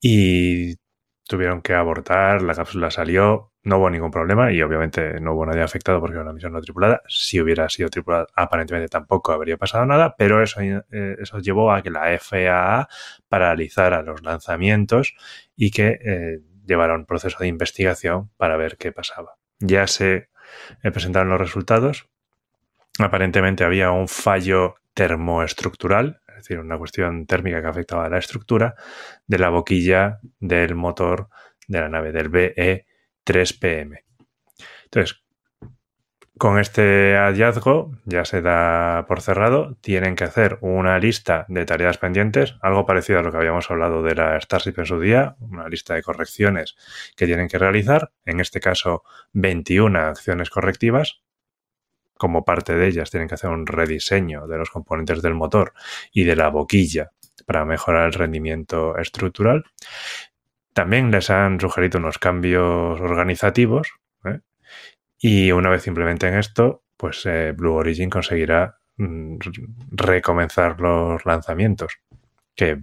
y 0.00 0.76
tuvieron 1.24 1.60
que 1.60 1.74
abortar, 1.74 2.42
la 2.42 2.54
cápsula 2.54 2.90
salió, 2.90 3.52
no 3.64 3.78
hubo 3.78 3.90
ningún 3.90 4.10
problema 4.10 4.50
y 4.52 4.62
obviamente 4.62 5.20
no 5.20 5.34
hubo 5.34 5.44
nadie 5.44 5.62
afectado 5.62 6.00
porque 6.00 6.14
era 6.14 6.22
una 6.22 6.32
misión 6.32 6.52
no 6.52 6.60
tripulada. 6.60 7.02
Si 7.08 7.40
hubiera 7.40 7.68
sido 7.68 7.90
tripulada, 7.90 8.26
aparentemente 8.34 8.88
tampoco 8.88 9.32
habría 9.32 9.56
pasado 9.56 9.84
nada, 9.84 10.14
pero 10.16 10.42
eso, 10.42 10.60
eh, 10.60 10.82
eso 11.20 11.38
llevó 11.38 11.72
a 11.72 11.82
que 11.82 11.90
la 11.90 12.18
FAA 12.18 12.88
paralizara 13.28 14.02
los 14.02 14.22
lanzamientos 14.22 15.14
y 15.54 15.70
que 15.70 15.98
eh, 16.02 16.40
llevara 16.64 16.94
un 16.94 17.04
proceso 17.04 17.36
de 17.40 17.48
investigación 17.48 18.30
para 18.36 18.56
ver 18.56 18.76
qué 18.76 18.92
pasaba. 18.92 19.36
Ya 19.58 19.86
se 19.86 20.28
eh, 20.82 20.90
presentaron 20.90 21.28
los 21.28 21.40
resultados. 21.40 22.08
Aparentemente 22.98 23.64
había 23.64 23.90
un 23.90 24.08
fallo 24.08 24.76
termoestructural, 24.94 26.20
es 26.28 26.36
decir, 26.36 26.58
una 26.58 26.78
cuestión 26.78 27.26
térmica 27.26 27.60
que 27.62 27.68
afectaba 27.68 28.06
a 28.06 28.08
la 28.08 28.18
estructura 28.18 28.74
de 29.26 29.38
la 29.38 29.50
boquilla 29.50 30.20
del 30.40 30.74
motor 30.74 31.28
de 31.68 31.80
la 31.80 31.88
nave, 31.88 32.12
del 32.12 32.28
BE 32.28 32.86
3PM. 33.24 34.02
Entonces, 34.84 35.22
con 36.38 36.58
este 36.58 37.16
hallazgo 37.16 37.92
ya 38.04 38.24
se 38.24 38.40
da 38.40 39.04
por 39.06 39.20
cerrado. 39.20 39.76
Tienen 39.80 40.16
que 40.16 40.24
hacer 40.24 40.58
una 40.60 40.98
lista 40.98 41.44
de 41.48 41.64
tareas 41.64 41.98
pendientes, 41.98 42.56
algo 42.62 42.86
parecido 42.86 43.18
a 43.18 43.22
lo 43.22 43.30
que 43.30 43.36
habíamos 43.36 43.70
hablado 43.70 44.02
de 44.02 44.14
la 44.14 44.40
Starship 44.40 44.74
en 44.78 44.86
su 44.86 45.00
día, 45.00 45.36
una 45.40 45.68
lista 45.68 45.94
de 45.94 46.02
correcciones 46.02 46.76
que 47.16 47.26
tienen 47.26 47.48
que 47.48 47.58
realizar. 47.58 48.12
En 48.24 48.40
este 48.40 48.60
caso, 48.60 49.02
21 49.32 49.98
acciones 49.98 50.50
correctivas. 50.50 51.20
Como 52.14 52.44
parte 52.44 52.74
de 52.74 52.88
ellas, 52.88 53.10
tienen 53.10 53.28
que 53.28 53.34
hacer 53.34 53.50
un 53.50 53.66
rediseño 53.66 54.46
de 54.46 54.58
los 54.58 54.70
componentes 54.70 55.22
del 55.22 55.34
motor 55.34 55.72
y 56.12 56.24
de 56.24 56.36
la 56.36 56.48
boquilla 56.48 57.10
para 57.46 57.64
mejorar 57.64 58.06
el 58.06 58.12
rendimiento 58.14 58.96
estructural. 58.98 59.64
También 60.72 61.10
les 61.10 61.30
han 61.30 61.60
sugerido 61.60 61.98
unos 61.98 62.18
cambios 62.18 63.00
organizativos. 63.00 63.88
Y 65.20 65.52
una 65.52 65.70
vez 65.70 65.86
implementen 65.86 66.34
esto, 66.34 66.84
pues 66.96 67.24
eh, 67.26 67.52
Blue 67.52 67.74
Origin 67.74 68.10
conseguirá 68.10 68.78
mm, 68.96 69.38
recomenzar 69.90 70.80
los 70.80 71.24
lanzamientos. 71.26 71.98
Que 72.54 72.82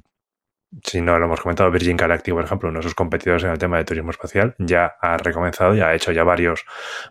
si 0.84 1.02
no 1.02 1.18
lo 1.20 1.26
hemos 1.26 1.42
comentado, 1.42 1.72
Virgin 1.72 1.98
Galactic, 1.98 2.34
por 2.34 2.44
ejemplo, 2.44 2.70
uno 2.70 2.80
de 2.80 2.84
sus 2.84 2.96
competidores 2.96 3.44
en 3.44 3.52
el 3.52 3.58
tema 3.58 3.78
de 3.78 3.86
turismo 3.86 4.12
espacial, 4.12 4.56
ya 4.60 4.96
ha 5.00 5.18
recomenzado, 5.18 5.74
ya 5.74 5.88
ha 5.88 5.96
hecho 5.96 6.12
ya 6.12 6.24
varios, 6.24 6.66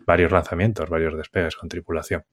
varios 0.07 0.33
lanzamientos, 0.33 0.91
varios 0.91 1.17
despegues 1.17 1.57
con 1.57 1.69
tripulación. 1.69 2.25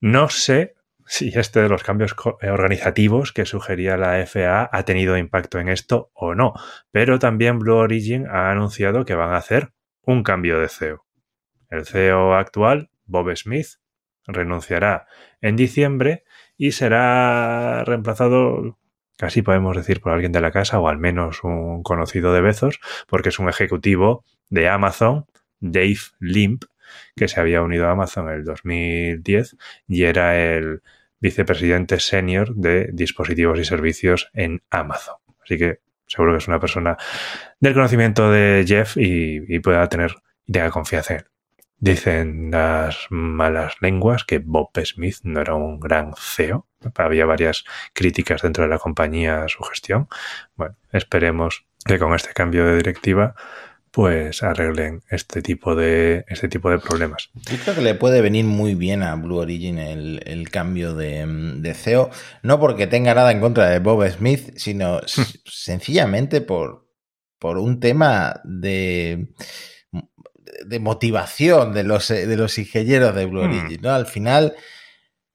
No 0.00 0.28
sé 0.28 0.74
si 1.06 1.28
este 1.34 1.60
de 1.60 1.68
los 1.68 1.82
cambios 1.82 2.14
eh, 2.42 2.50
organizativos 2.50 3.32
que 3.32 3.46
sugería 3.46 3.96
la 3.96 4.24
FAA 4.26 4.68
ha 4.70 4.82
tenido 4.84 5.16
impacto 5.16 5.58
en 5.58 5.68
esto 5.68 6.10
o 6.14 6.34
no. 6.34 6.52
Pero 6.90 7.18
también 7.18 7.58
Blue 7.58 7.76
Origin 7.76 8.26
ha 8.28 8.50
anunciado 8.50 9.04
que 9.04 9.14
van 9.14 9.32
a 9.32 9.38
hacer 9.38 9.72
un 10.02 10.22
cambio 10.22 10.58
de 10.60 10.68
CEO. 10.68 11.07
El 11.70 11.86
CEO 11.86 12.34
actual, 12.34 12.90
Bob 13.06 13.34
Smith, 13.36 13.78
renunciará 14.26 15.06
en 15.40 15.56
diciembre 15.56 16.24
y 16.56 16.72
será 16.72 17.84
reemplazado, 17.84 18.78
casi 19.16 19.42
podemos 19.42 19.76
decir, 19.76 20.00
por 20.00 20.12
alguien 20.12 20.32
de 20.32 20.40
la 20.40 20.50
casa 20.50 20.78
o 20.78 20.88
al 20.88 20.98
menos 20.98 21.42
un 21.44 21.82
conocido 21.82 22.32
de 22.32 22.40
Bezos, 22.40 22.80
porque 23.06 23.30
es 23.30 23.38
un 23.38 23.48
ejecutivo 23.48 24.24
de 24.50 24.68
Amazon, 24.68 25.26
Dave 25.60 25.98
Limp, 26.20 26.64
que 27.16 27.28
se 27.28 27.40
había 27.40 27.62
unido 27.62 27.86
a 27.86 27.92
Amazon 27.92 28.28
en 28.28 28.34
el 28.36 28.44
2010 28.44 29.56
y 29.86 30.04
era 30.04 30.38
el 30.38 30.82
vicepresidente 31.20 32.00
senior 32.00 32.54
de 32.54 32.90
dispositivos 32.92 33.58
y 33.58 33.64
servicios 33.64 34.30
en 34.32 34.62
Amazon. 34.70 35.16
Así 35.42 35.58
que 35.58 35.80
seguro 36.06 36.32
que 36.32 36.38
es 36.38 36.48
una 36.48 36.60
persona 36.60 36.96
del 37.60 37.74
conocimiento 37.74 38.30
de 38.30 38.64
Jeff 38.66 38.96
y, 38.96 39.42
y 39.48 39.58
pueda 39.60 39.86
tener 39.88 40.14
y 40.46 40.52
tenga 40.52 40.70
confianza 40.70 41.14
en 41.14 41.20
él. 41.20 41.37
Dicen 41.80 42.50
las 42.50 43.06
malas 43.10 43.74
lenguas 43.80 44.24
que 44.24 44.38
Bob 44.38 44.70
Smith 44.84 45.18
no 45.22 45.40
era 45.40 45.54
un 45.54 45.78
gran 45.78 46.12
CEO. 46.16 46.66
Había 46.96 47.24
varias 47.24 47.64
críticas 47.92 48.42
dentro 48.42 48.64
de 48.64 48.70
la 48.70 48.78
compañía 48.78 49.44
a 49.44 49.48
su 49.48 49.62
gestión. 49.62 50.08
Bueno, 50.56 50.76
esperemos 50.92 51.66
que 51.84 51.98
con 51.98 52.14
este 52.14 52.32
cambio 52.32 52.66
de 52.66 52.76
directiva 52.76 53.34
pues 53.90 54.42
arreglen 54.42 55.02
este 55.10 55.40
tipo 55.40 55.74
de 55.74 56.24
este 56.28 56.48
tipo 56.48 56.70
de 56.70 56.78
problemas. 56.78 57.30
Yo 57.34 57.56
creo 57.58 57.74
que 57.74 57.80
le 57.82 57.94
puede 57.94 58.20
venir 58.20 58.44
muy 58.44 58.74
bien 58.74 59.02
a 59.02 59.14
Blue 59.16 59.38
Origin 59.38 59.78
el, 59.78 60.20
el 60.26 60.50
cambio 60.50 60.94
de, 60.94 61.26
de, 61.56 61.74
CEO, 61.74 62.10
no 62.42 62.60
porque 62.60 62.86
tenga 62.86 63.14
nada 63.14 63.32
en 63.32 63.40
contra 63.40 63.68
de 63.70 63.78
Bob 63.78 64.08
Smith, 64.10 64.52
sino 64.56 65.00
sencillamente 65.44 66.40
por, 66.40 66.86
por 67.38 67.58
un 67.58 67.80
tema 67.80 68.40
de, 68.44 69.28
de 70.66 70.80
motivación 70.80 71.72
de 71.72 71.84
los, 71.84 72.08
de 72.08 72.36
los 72.36 72.58
ingenieros 72.58 73.14
de 73.14 73.26
Blue 73.26 73.42
Origin. 73.42 73.80
¿no? 73.80 73.90
Al 73.90 74.06
final, 74.06 74.54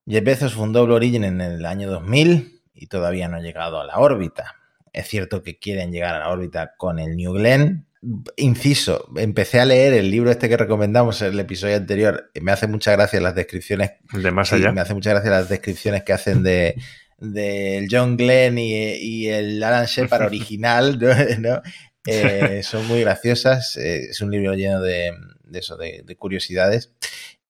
Jeff 0.08 0.24
Bezos 0.24 0.54
fundó 0.54 0.86
Blue 0.86 0.96
Origin 0.96 1.24
en 1.24 1.42
el 1.42 1.66
año 1.66 1.90
2000 1.90 2.62
y 2.74 2.88
todavía 2.88 3.28
no 3.28 3.38
ha 3.38 3.42
llegado 3.42 3.80
a 3.80 3.86
la 3.86 3.98
órbita. 3.98 4.56
Es 4.92 5.08
cierto 5.08 5.42
que 5.42 5.58
quieren 5.60 5.92
llegar 5.92 6.16
a 6.16 6.20
la 6.20 6.30
órbita 6.30 6.74
con 6.78 7.00
el 7.00 7.16
New 7.16 7.34
Glenn, 7.34 7.88
inciso, 8.36 9.08
empecé 9.16 9.60
a 9.60 9.66
leer 9.66 9.94
el 9.94 10.12
libro 10.12 10.30
este 10.30 10.50
que 10.50 10.58
recomendamos 10.58 11.22
en 11.22 11.34
el 11.34 11.40
episodio 11.40 11.78
anterior. 11.78 12.32
Me 12.42 12.52
hace 12.52 12.68
mucha 12.68 12.92
gracia 12.92 13.22
las 13.22 13.36
descripciones. 13.36 13.92
De 14.12 14.32
más 14.32 14.52
allá. 14.52 14.70
Sí, 14.70 14.76
me 14.76 14.82
hace 14.82 14.94
mucha 14.94 15.12
gracia 15.12 15.32
las 15.32 15.50
descripciones 15.50 16.04
que 16.04 16.14
hacen 16.14 16.44
de 16.44 16.76
del 17.20 17.88
John 17.90 18.18
Glenn 18.18 18.58
y, 18.58 18.74
y, 18.74 19.28
el 19.30 19.64
Alan 19.64 19.86
Shepard 19.86 20.24
original, 20.28 21.00
¿no? 21.40 21.62
Eh, 22.06 22.62
son 22.64 22.88
muy 22.88 23.02
graciosas. 23.02 23.78
Eh, 23.78 24.10
es 24.10 24.22
un 24.22 24.32
libro 24.32 24.54
lleno 24.54 24.82
de, 24.82 25.14
de 25.44 25.60
eso, 25.60 25.78
de, 25.78 26.04
de, 26.06 26.16
curiosidades. 26.16 26.94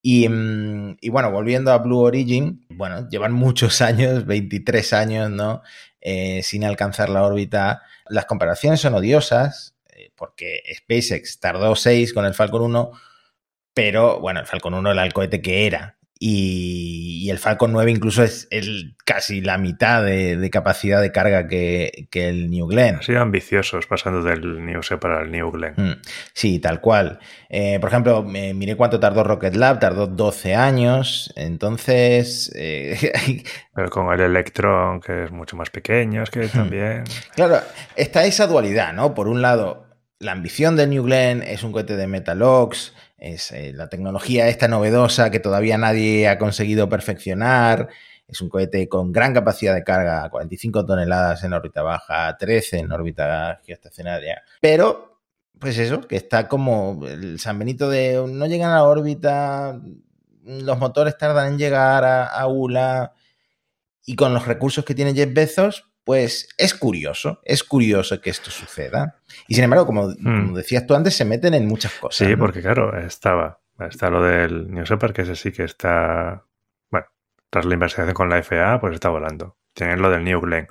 Y, 0.02 0.28
mm, 0.28 0.98
y, 1.00 1.08
bueno, 1.08 1.30
volviendo 1.30 1.72
a 1.72 1.78
Blue 1.78 2.00
Origin, 2.00 2.64
bueno, 2.68 3.08
llevan 3.08 3.32
muchos 3.32 3.80
años, 3.82 4.26
23 4.26 4.92
años, 4.92 5.30
¿no? 5.30 5.62
Eh, 6.00 6.42
sin 6.42 6.64
alcanzar 6.64 7.08
la 7.08 7.22
órbita. 7.22 7.82
Las 8.08 8.26
comparaciones 8.26 8.80
son 8.80 8.94
odiosas, 8.94 9.74
porque 10.16 10.62
SpaceX 10.76 11.40
tardó 11.40 11.74
6 11.74 12.12
con 12.12 12.26
el 12.26 12.34
Falcon 12.34 12.62
1, 12.62 12.92
pero 13.72 14.20
bueno, 14.20 14.40
el 14.40 14.46
Falcon 14.46 14.74
1 14.74 14.92
era 14.92 15.04
el 15.04 15.12
cohete 15.12 15.40
que 15.40 15.66
era. 15.66 15.98
Y, 16.16 17.22
y, 17.24 17.30
el 17.30 17.38
Falcon 17.38 17.72
9 17.72 17.90
incluso 17.90 18.22
es 18.22 18.46
el, 18.52 18.96
casi 19.04 19.40
la 19.40 19.58
mitad 19.58 20.02
de, 20.04 20.36
de 20.36 20.50
capacidad 20.50 21.02
de 21.02 21.10
carga 21.10 21.48
que, 21.48 22.06
que, 22.10 22.28
el 22.28 22.50
New 22.50 22.68
Glenn. 22.68 22.96
Han 22.96 23.02
sido 23.02 23.20
ambiciosos 23.20 23.86
pasando 23.86 24.22
del 24.22 24.64
New 24.64 24.80
para 25.00 25.22
el 25.22 25.32
New 25.32 25.50
Glenn. 25.50 25.74
Mm, 25.76 26.02
sí, 26.32 26.60
tal 26.60 26.80
cual. 26.80 27.18
Eh, 27.48 27.78
por 27.80 27.90
ejemplo, 27.90 28.22
miré 28.22 28.76
cuánto 28.76 29.00
tardó 29.00 29.24
Rocket 29.24 29.56
Lab, 29.56 29.80
tardó 29.80 30.06
12 30.06 30.54
años, 30.54 31.32
entonces... 31.36 32.52
Eh, 32.54 33.42
Pero 33.74 33.90
con 33.90 34.12
el 34.12 34.20
Electron, 34.20 35.00
que 35.00 35.24
es 35.24 35.32
mucho 35.32 35.56
más 35.56 35.70
pequeño, 35.70 36.22
es 36.22 36.30
que 36.30 36.46
también... 36.46 37.04
Claro, 37.34 37.58
está 37.96 38.24
esa 38.24 38.46
dualidad, 38.46 38.92
¿no? 38.92 39.14
Por 39.14 39.26
un 39.26 39.42
lado, 39.42 39.88
la 40.20 40.32
ambición 40.32 40.76
del 40.76 40.90
New 40.90 41.04
Glenn 41.04 41.42
es 41.42 41.64
un 41.64 41.72
cohete 41.72 41.96
de 41.96 42.06
Metalox, 42.06 42.94
es 43.24 43.52
eh, 43.52 43.72
la 43.72 43.88
tecnología 43.88 44.48
esta 44.48 44.68
novedosa 44.68 45.30
que 45.30 45.40
todavía 45.40 45.78
nadie 45.78 46.28
ha 46.28 46.38
conseguido 46.38 46.88
perfeccionar. 46.90 47.88
Es 48.28 48.40
un 48.42 48.50
cohete 48.50 48.86
con 48.88 49.12
gran 49.12 49.32
capacidad 49.32 49.74
de 49.74 49.82
carga, 49.82 50.28
45 50.28 50.84
toneladas 50.84 51.42
en 51.44 51.54
órbita 51.54 51.82
baja, 51.82 52.36
13 52.36 52.78
en 52.80 52.92
órbita 52.92 53.60
geoestacionaria. 53.64 54.42
Pero, 54.60 55.20
pues 55.58 55.78
eso, 55.78 56.02
que 56.02 56.16
está 56.16 56.48
como 56.48 57.06
el 57.06 57.38
San 57.38 57.58
Benito 57.58 57.88
de 57.88 58.22
no 58.28 58.46
llegan 58.46 58.70
a 58.70 58.76
la 58.76 58.84
órbita, 58.84 59.80
los 60.44 60.78
motores 60.78 61.16
tardan 61.16 61.52
en 61.52 61.58
llegar 61.58 62.04
a, 62.04 62.26
a 62.26 62.46
ULA 62.46 63.14
y 64.04 64.16
con 64.16 64.34
los 64.34 64.46
recursos 64.46 64.84
que 64.84 64.94
tiene 64.94 65.14
Jeff 65.14 65.32
Bezos, 65.32 65.93
pues 66.04 66.48
es 66.58 66.74
curioso, 66.74 67.40
es 67.44 67.64
curioso 67.64 68.20
que 68.20 68.30
esto 68.30 68.50
suceda. 68.50 69.16
Y 69.48 69.54
sin 69.54 69.64
embargo, 69.64 69.86
como, 69.86 70.08
hmm. 70.08 70.46
como 70.46 70.56
decías 70.56 70.86
tú 70.86 70.94
antes, 70.94 71.16
se 71.16 71.24
meten 71.24 71.54
en 71.54 71.66
muchas 71.66 71.92
cosas. 71.94 72.26
Sí, 72.26 72.32
¿no? 72.32 72.38
porque 72.38 72.60
claro, 72.60 72.96
estaba, 72.98 73.60
está 73.80 74.10
lo 74.10 74.22
del 74.22 74.70
New 74.70 74.84
Shepard, 74.84 75.12
que 75.12 75.22
ese 75.22 75.34
sí 75.34 75.50
que 75.50 75.64
está, 75.64 76.44
bueno, 76.90 77.06
tras 77.50 77.64
la 77.64 77.74
investigación 77.74 78.14
con 78.14 78.28
la 78.28 78.42
FAA, 78.42 78.80
pues 78.80 78.94
está 78.94 79.08
volando. 79.08 79.56
Tienen 79.72 80.02
lo 80.02 80.10
del 80.10 80.24
New 80.24 80.40
Glenn. 80.40 80.68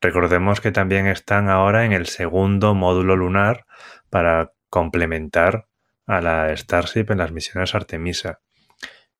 Recordemos 0.00 0.60
que 0.60 0.72
también 0.72 1.06
están 1.06 1.48
ahora 1.48 1.86
en 1.86 1.92
el 1.92 2.06
segundo 2.06 2.74
módulo 2.74 3.16
lunar 3.16 3.64
para 4.10 4.52
complementar 4.68 5.66
a 6.06 6.20
la 6.20 6.54
Starship 6.54 7.06
en 7.08 7.18
las 7.18 7.32
misiones 7.32 7.74
Artemisa. 7.74 8.40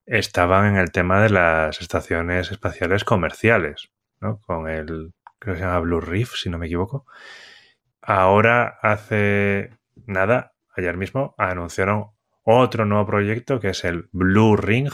Estaban 0.04 0.66
en 0.66 0.76
el 0.76 0.90
tema 0.90 1.22
de 1.22 1.30
las 1.30 1.80
estaciones 1.80 2.50
espaciales 2.50 3.04
comerciales, 3.04 3.88
¿no? 4.20 4.40
Con 4.42 4.68
el 4.68 5.14
creo 5.44 5.54
que 5.54 5.60
se 5.60 5.66
llama 5.66 5.80
Blue 5.80 6.00
Reef, 6.00 6.32
si 6.34 6.48
no 6.48 6.58
me 6.58 6.66
equivoco. 6.66 7.06
Ahora, 8.00 8.78
hace 8.80 9.70
nada, 10.06 10.54
ayer 10.74 10.96
mismo, 10.96 11.34
anunciaron 11.36 12.06
otro 12.42 12.86
nuevo 12.86 13.06
proyecto 13.06 13.60
que 13.60 13.68
es 13.68 13.84
el 13.84 14.08
Blue 14.12 14.56
Ring, 14.56 14.90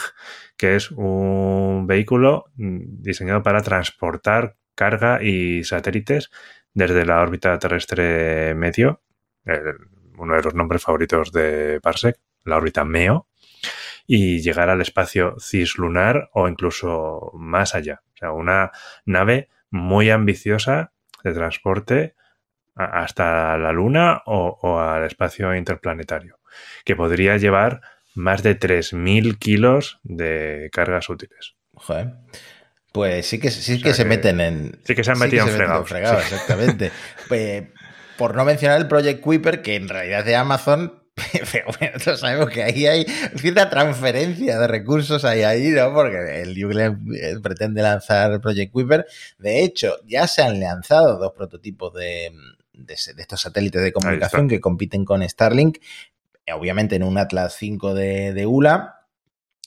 que 0.56 0.74
es 0.74 0.90
un 0.90 1.86
vehículo 1.86 2.46
diseñado 2.56 3.42
para 3.42 3.62
transportar 3.62 4.56
carga 4.74 5.22
y 5.22 5.62
satélites 5.64 6.30
desde 6.74 7.04
la 7.04 7.20
órbita 7.20 7.58
terrestre 7.58 8.54
medio, 8.54 9.02
uno 10.18 10.34
de 10.34 10.42
los 10.42 10.54
nombres 10.54 10.82
favoritos 10.82 11.32
de 11.32 11.80
Parsec, 11.80 12.18
la 12.44 12.56
órbita 12.56 12.84
MEO, 12.84 13.28
y 14.06 14.40
llegar 14.40 14.68
al 14.68 14.80
espacio 14.80 15.36
cislunar 15.38 16.30
o 16.32 16.48
incluso 16.48 17.30
más 17.34 17.74
allá. 17.74 18.02
O 18.14 18.16
sea, 18.16 18.32
una 18.32 18.72
nave 19.04 19.48
muy 19.70 20.10
ambiciosa 20.10 20.92
de 21.24 21.32
transporte 21.32 22.14
hasta 22.74 23.58
la 23.58 23.72
Luna 23.72 24.22
o, 24.26 24.58
o, 24.62 24.80
al 24.80 25.04
espacio 25.04 25.54
interplanetario, 25.54 26.38
que 26.84 26.96
podría 26.96 27.36
llevar 27.36 27.80
más 28.14 28.42
de 28.42 28.58
3.000 28.58 29.38
kilos 29.38 30.00
de 30.02 30.70
cargas 30.72 31.08
útiles. 31.08 31.54
Joder. 31.74 32.12
Pues 32.92 33.26
sí 33.26 33.38
que, 33.38 33.50
sí 33.50 33.60
o 33.60 33.64
sea 33.64 33.76
que, 33.76 33.82
que, 33.82 33.94
se 33.94 34.04
meten 34.04 34.40
en... 34.40 34.80
Sí 34.84 34.94
que 34.94 35.04
se 35.04 35.12
han 35.12 35.18
metido 35.18 35.44
sí 35.44 35.50
en 35.50 35.56
fregados. 35.56 35.88
Fregado, 35.88 36.18
exactamente. 36.18 36.90
pues, 37.28 37.64
por 38.18 38.34
no 38.34 38.44
mencionar 38.44 38.80
el 38.80 38.88
Project 38.88 39.20
Kuiper, 39.20 39.62
que 39.62 39.76
en 39.76 39.88
realidad 39.88 40.20
es 40.20 40.26
de 40.26 40.36
Amazon, 40.36 40.99
pero 41.52 41.66
bueno, 41.78 41.98
todos 42.02 42.20
sabemos 42.20 42.50
que 42.50 42.62
ahí 42.62 42.86
hay 42.86 43.06
cierta 43.36 43.68
transferencia 43.68 44.58
de 44.58 44.66
recursos 44.66 45.24
ahí, 45.24 45.42
ahí 45.42 45.68
¿no? 45.70 45.92
Porque 45.92 46.42
el 46.42 46.60
Google 46.60 46.96
pretende 47.42 47.82
lanzar 47.82 48.40
Project 48.40 48.72
Kuiper. 48.72 49.06
De 49.38 49.62
hecho, 49.62 49.96
ya 50.06 50.26
se 50.26 50.42
han 50.42 50.60
lanzado 50.60 51.18
dos 51.18 51.32
prototipos 51.32 51.92
de, 51.94 52.30
de, 52.72 52.96
de 53.14 53.22
estos 53.22 53.40
satélites 53.40 53.82
de 53.82 53.92
comunicación 53.92 54.48
que 54.48 54.60
compiten 54.60 55.04
con 55.04 55.28
Starlink, 55.28 55.78
obviamente 56.54 56.96
en 56.96 57.02
un 57.02 57.18
Atlas 57.18 57.54
5 57.58 57.94
de, 57.94 58.32
de 58.32 58.46
ULA. 58.46 59.06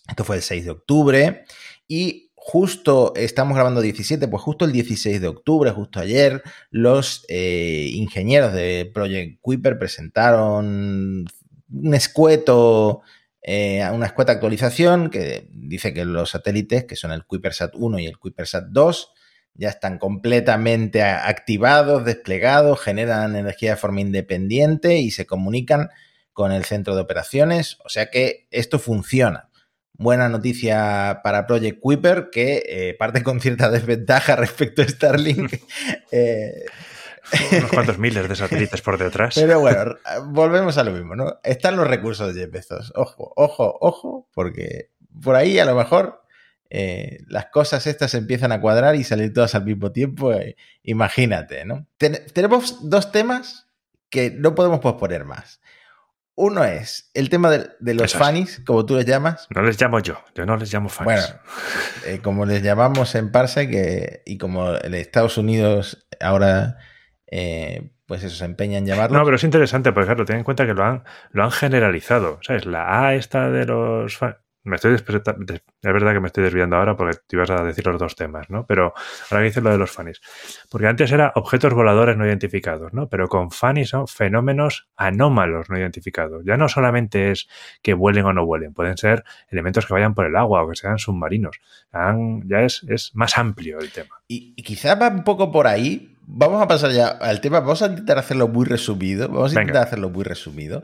Esto 0.08 0.24
fue 0.24 0.38
el 0.38 0.42
6 0.42 0.66
de 0.66 0.72
octubre. 0.72 1.46
Y 1.88 2.23
justo 2.46 3.14
estamos 3.16 3.56
grabando 3.56 3.80
17, 3.80 4.28
pues 4.28 4.44
justo 4.44 4.66
el 4.66 4.74
16 4.74 5.22
de 5.22 5.28
octubre, 5.30 5.72
justo 5.72 6.02
ayer, 6.02 6.44
los 6.72 7.26
eh, 7.30 7.90
ingenieros 7.94 8.52
de 8.52 8.92
Project 8.94 9.40
Kuiper 9.40 9.80
presentaron 9.80 11.26
un 11.72 11.94
escueto, 11.94 13.02
eh, 13.42 13.82
una 13.94 14.08
escueta 14.08 14.34
actualización 14.34 15.10
que 15.10 15.48
dice 15.52 15.94
que 15.94 16.04
los 16.04 16.32
satélites, 16.32 16.84
que 16.84 16.98
son 16.98 17.14
el 17.14 17.26
Kuipersat 17.26 17.76
1 17.76 18.00
y 18.00 18.08
el 18.08 18.18
Kuipersat 18.18 18.66
2, 18.66 19.14
ya 19.54 19.70
están 19.70 19.98
completamente 19.98 21.02
activados, 21.02 22.04
desplegados, 22.04 22.82
generan 22.82 23.38
energía 23.38 23.72
de 23.72 23.78
forma 23.78 24.02
independiente 24.02 24.98
y 24.98 25.12
se 25.12 25.26
comunican 25.26 25.92
con 26.34 26.52
el 26.52 26.66
centro 26.66 26.94
de 26.94 27.04
operaciones. 27.04 27.78
O 27.86 27.90
sea 27.90 28.08
que 28.10 28.48
esto 28.52 28.80
funciona. 28.80 29.50
Buena 29.94 30.28
noticia 30.28 31.22
para 31.24 31.46
Project 31.46 31.80
Kuiper, 31.80 32.30
que 32.32 32.64
eh, 32.68 32.96
parte 32.98 33.24
con 33.24 33.40
cierta 33.40 33.70
desventaja 33.72 34.36
respecto 34.36 34.82
a 34.82 34.88
Starlink. 34.88 35.54
eh, 36.12 36.66
unos 37.52 37.72
cuantos 37.72 37.98
miles 37.98 38.28
de 38.28 38.36
satélites 38.36 38.82
por 38.82 38.98
detrás. 38.98 39.36
Pero 39.36 39.60
bueno, 39.60 39.96
volvemos 40.26 40.78
a 40.78 40.84
lo 40.84 40.92
mismo, 40.92 41.16
¿no? 41.16 41.40
Están 41.44 41.76
los 41.76 41.88
recursos 41.88 42.34
de 42.34 42.42
Jeff 42.42 42.52
Bezos. 42.52 42.92
Ojo, 42.96 43.32
ojo, 43.36 43.78
ojo, 43.80 44.28
porque 44.34 44.90
por 45.22 45.36
ahí 45.36 45.60
a 45.60 45.66
lo 45.66 45.76
mejor 45.76 46.24
eh, 46.70 47.20
las 47.28 47.48
cosas 47.48 47.86
estas 47.86 48.16
empiezan 48.16 48.52
a 48.52 48.60
cuadrar 48.60 48.96
y 48.96 49.04
salir 49.04 49.32
todas 49.34 49.56
al 49.56 49.66
mismo 49.66 49.92
tiempo. 49.92 50.34
Eh, 50.34 50.56
imagínate, 50.84 51.66
¿no? 51.66 51.88
Ten 51.98 52.20
tenemos 52.34 52.90
dos 52.90 53.12
temas 53.12 53.68
que 54.10 54.32
no 54.32 54.56
podemos 54.56 54.80
posponer 54.80 55.24
más. 55.24 55.62
Uno 56.36 56.64
es 56.64 57.12
el 57.14 57.30
tema 57.30 57.52
de, 57.52 57.70
de 57.80 57.94
los 57.94 58.14
fanis, 58.14 58.62
como 58.66 58.86
tú 58.86 58.96
les 58.96 59.06
llamas. 59.06 59.48
No 59.54 59.62
les 59.62 59.80
llamo 59.80 60.00
yo, 60.00 60.18
yo 60.34 60.46
no 60.46 60.58
les 60.58 60.74
llamo 60.74 60.90
fanis. 60.90 61.14
Bueno, 61.14 61.26
eh, 62.08 62.20
como 62.24 62.46
les 62.46 62.64
llamamos 62.64 63.14
en 63.16 63.32
Parsec 63.32 63.72
eh, 63.74 64.24
y 64.26 64.38
como 64.38 64.76
en 64.76 64.94
Estados 64.96 65.38
Unidos 65.38 66.08
ahora 66.20 66.78
eh, 67.28 67.92
pues 68.06 68.24
eso, 68.24 68.36
se 68.36 68.46
empeña 68.46 68.78
en 68.78 68.86
llamarlo. 68.86 69.18
No, 69.18 69.26
pero 69.26 69.38
es 69.38 69.44
interesante, 69.44 69.92
porque 69.92 70.08
claro, 70.08 70.26
ten 70.26 70.38
en 70.38 70.44
cuenta 70.44 70.66
que 70.66 70.74
lo 70.74 70.84
han, 70.84 71.04
lo 71.32 71.44
han 71.44 71.52
generalizado. 71.52 72.40
¿Sabes? 72.42 72.66
La 72.66 73.06
A 73.06 73.16
esta 73.16 73.50
de 73.50 73.66
los. 73.66 74.20
Me 74.66 74.78
estoy 74.78 74.94
es 74.94 75.04
verdad 75.06 76.14
que 76.14 76.20
me 76.22 76.28
estoy 76.28 76.44
desviando 76.44 76.78
ahora 76.78 76.96
porque 76.96 77.18
te 77.28 77.36
ibas 77.36 77.50
a 77.50 77.64
decir 77.64 77.86
los 77.86 78.00
dos 78.00 78.16
temas, 78.16 78.50
¿no? 78.50 78.66
Pero 78.66 78.94
ahora 79.30 79.42
que 79.42 79.48
dices 79.50 79.62
lo 79.62 79.72
de 79.72 79.78
los 79.78 79.92
fanis. 79.92 80.22
Porque 80.70 80.88
antes 80.88 81.12
era 81.12 81.34
objetos 81.36 81.74
voladores 81.74 82.16
no 82.16 82.26
identificados, 82.26 82.94
¿no? 82.94 83.10
Pero 83.10 83.28
con 83.28 83.52
fanis 83.52 83.90
son 83.90 84.08
fenómenos 84.08 84.88
anómalos 84.96 85.70
no 85.70 85.78
identificados. 85.78 86.44
Ya 86.46 86.56
no 86.56 86.70
solamente 86.70 87.32
es 87.32 87.50
que 87.82 87.94
vuelen 87.94 88.26
o 88.26 88.32
no 88.32 88.46
vuelen, 88.46 88.74
pueden 88.74 88.98
ser 88.98 89.26
elementos 89.50 89.86
que 89.86 89.94
vayan 89.94 90.14
por 90.14 90.26
el 90.26 90.36
agua 90.38 90.64
o 90.64 90.70
que 90.70 90.76
sean 90.76 90.98
submarinos. 90.98 91.60
Ya 92.46 92.62
es, 92.62 92.86
es 92.88 93.12
más 93.16 93.38
amplio 93.38 93.80
el 93.80 93.92
tema. 93.92 94.22
Y, 94.30 94.54
y 94.56 94.64
quizás 94.64 95.00
va 95.00 95.10
un 95.10 95.26
poco 95.26 95.52
por 95.52 95.68
ahí, 95.68 96.16
vamos 96.26 96.62
a 96.62 96.68
pasar 96.68 96.92
ya 96.92 97.08
al 97.10 97.42
tema. 97.42 97.60
Vamos 97.60 97.82
a 97.82 97.88
intentar 97.88 98.18
hacerlo 98.18 98.48
muy 98.48 98.66
resumido. 98.66 99.28
Vamos 99.28 99.52
a 99.52 99.62
intentar 99.62 99.74
Venga. 99.74 99.82
hacerlo 99.82 100.10
muy 100.10 100.24
resumido. 100.24 100.84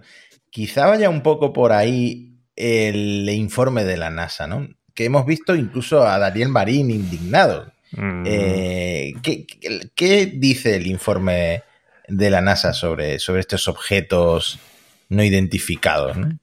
Quizá 0.50 0.88
vaya 0.88 1.10
un 1.10 1.22
poco 1.22 1.54
por 1.54 1.72
ahí 1.72 2.29
el 2.60 3.30
informe 3.30 3.86
de 3.86 3.98
la 3.98 4.10
NASA, 4.10 4.46
¿no? 4.46 4.68
Que 4.94 5.06
hemos 5.06 5.26
visto 5.26 5.56
incluso 5.56 6.06
a 6.06 6.20
Daniel 6.20 6.50
Marín 6.50 6.92
indignado. 6.92 7.72
Mm. 7.94 8.24
Eh, 8.26 9.14
¿qué, 9.24 9.48
qué, 9.48 9.90
qué, 9.96 10.26
dice 10.36 10.76
el 10.76 10.88
informe 10.88 11.64
de 12.08 12.30
la 12.30 12.42
NASA 12.42 12.74
sobre, 12.74 13.18
sobre 13.20 13.40
estos 13.40 13.68
objetos 13.68 14.60
no 15.08 15.24
identificados? 15.24 16.18
¿no? 16.18 16.38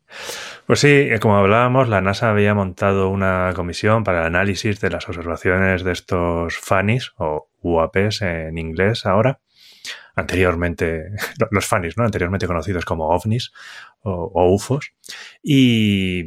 Pues 0.67 0.81
sí, 0.81 1.09
como 1.21 1.37
hablábamos, 1.37 1.89
la 1.89 2.01
NASA 2.01 2.31
había 2.31 2.55
montado 2.55 3.09
una 3.09 3.53
comisión 3.55 4.03
para 4.03 4.21
el 4.21 4.27
análisis 4.27 4.81
de 4.81 4.91
las 4.91 5.09
observaciones 5.09 5.85
de 5.85 5.93
estos 5.93 6.57
FANIS 6.57 7.13
o 7.19 7.49
UAPs 7.63 8.23
en 8.23 8.59
inglés 8.59 9.07
ahora. 9.07 9.39
Anteriormente, 10.17 11.13
los 11.51 11.67
FANIS, 11.67 11.97
¿no? 11.97 12.05
Anteriormente 12.05 12.47
conocidos 12.47 12.85
como 12.85 13.09
OVNIs 13.09 13.53
o, 14.01 14.53
UFOs. 14.53 14.93
Y, 15.43 16.25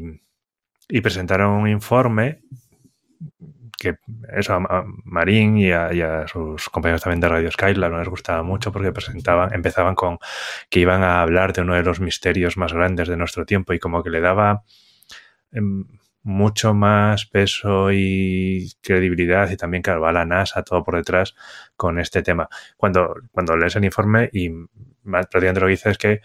y 0.88 1.02
presentaron 1.02 1.52
un 1.52 1.68
informe 1.68 2.42
que 3.80 3.98
eso 4.36 4.54
a 4.54 4.86
Marín 5.06 5.58
y 5.58 5.72
a, 5.72 6.28
sus 6.28 6.70
compañeros 6.70 7.02
también 7.02 7.22
de 7.22 7.30
Radio 7.30 7.52
Skylar 7.52 7.90
no 7.90 8.00
les 8.00 8.10
gustaba 8.10 8.44
mucho 8.44 8.72
porque 8.72 8.92
presentaban, 8.92 9.54
empezaban 9.54 9.96
con 9.96 10.20
que 10.70 10.82
iban 10.82 11.02
a 11.02 11.22
hablar 11.22 11.54
de 11.54 11.62
uno 11.62 11.76
de 11.76 11.84
los 11.84 12.00
misterios 12.00 12.58
más 12.58 12.74
grandes 12.74 13.08
de 13.08 13.18
nuestro 13.18 13.46
tiempo 13.46 13.74
y 13.74 13.80
como 13.80 14.04
que 14.04 14.10
le 14.10 14.20
daba 14.20 14.64
em, 15.52 15.86
mucho 16.24 16.74
más 16.74 17.26
peso 17.26 17.92
y 17.92 18.72
credibilidad 18.82 19.50
y 19.50 19.58
también, 19.58 19.84
claro, 19.84 20.02
va 20.02 20.12
la 20.12 20.26
NASA 20.26 20.64
todo 20.64 20.84
por 20.84 20.96
detrás 20.96 21.36
con 21.76 22.00
este 22.00 22.22
tema. 22.22 22.50
Cuando, 22.78 23.16
cuando 23.32 23.58
lees 23.58 23.76
el 23.76 23.86
informe 23.86 24.30
y 24.34 24.50
prácticamente 25.04 25.60
lo 25.60 25.68
que 25.68 25.72
dice 25.72 25.90
es 25.90 25.98
que 25.98 26.22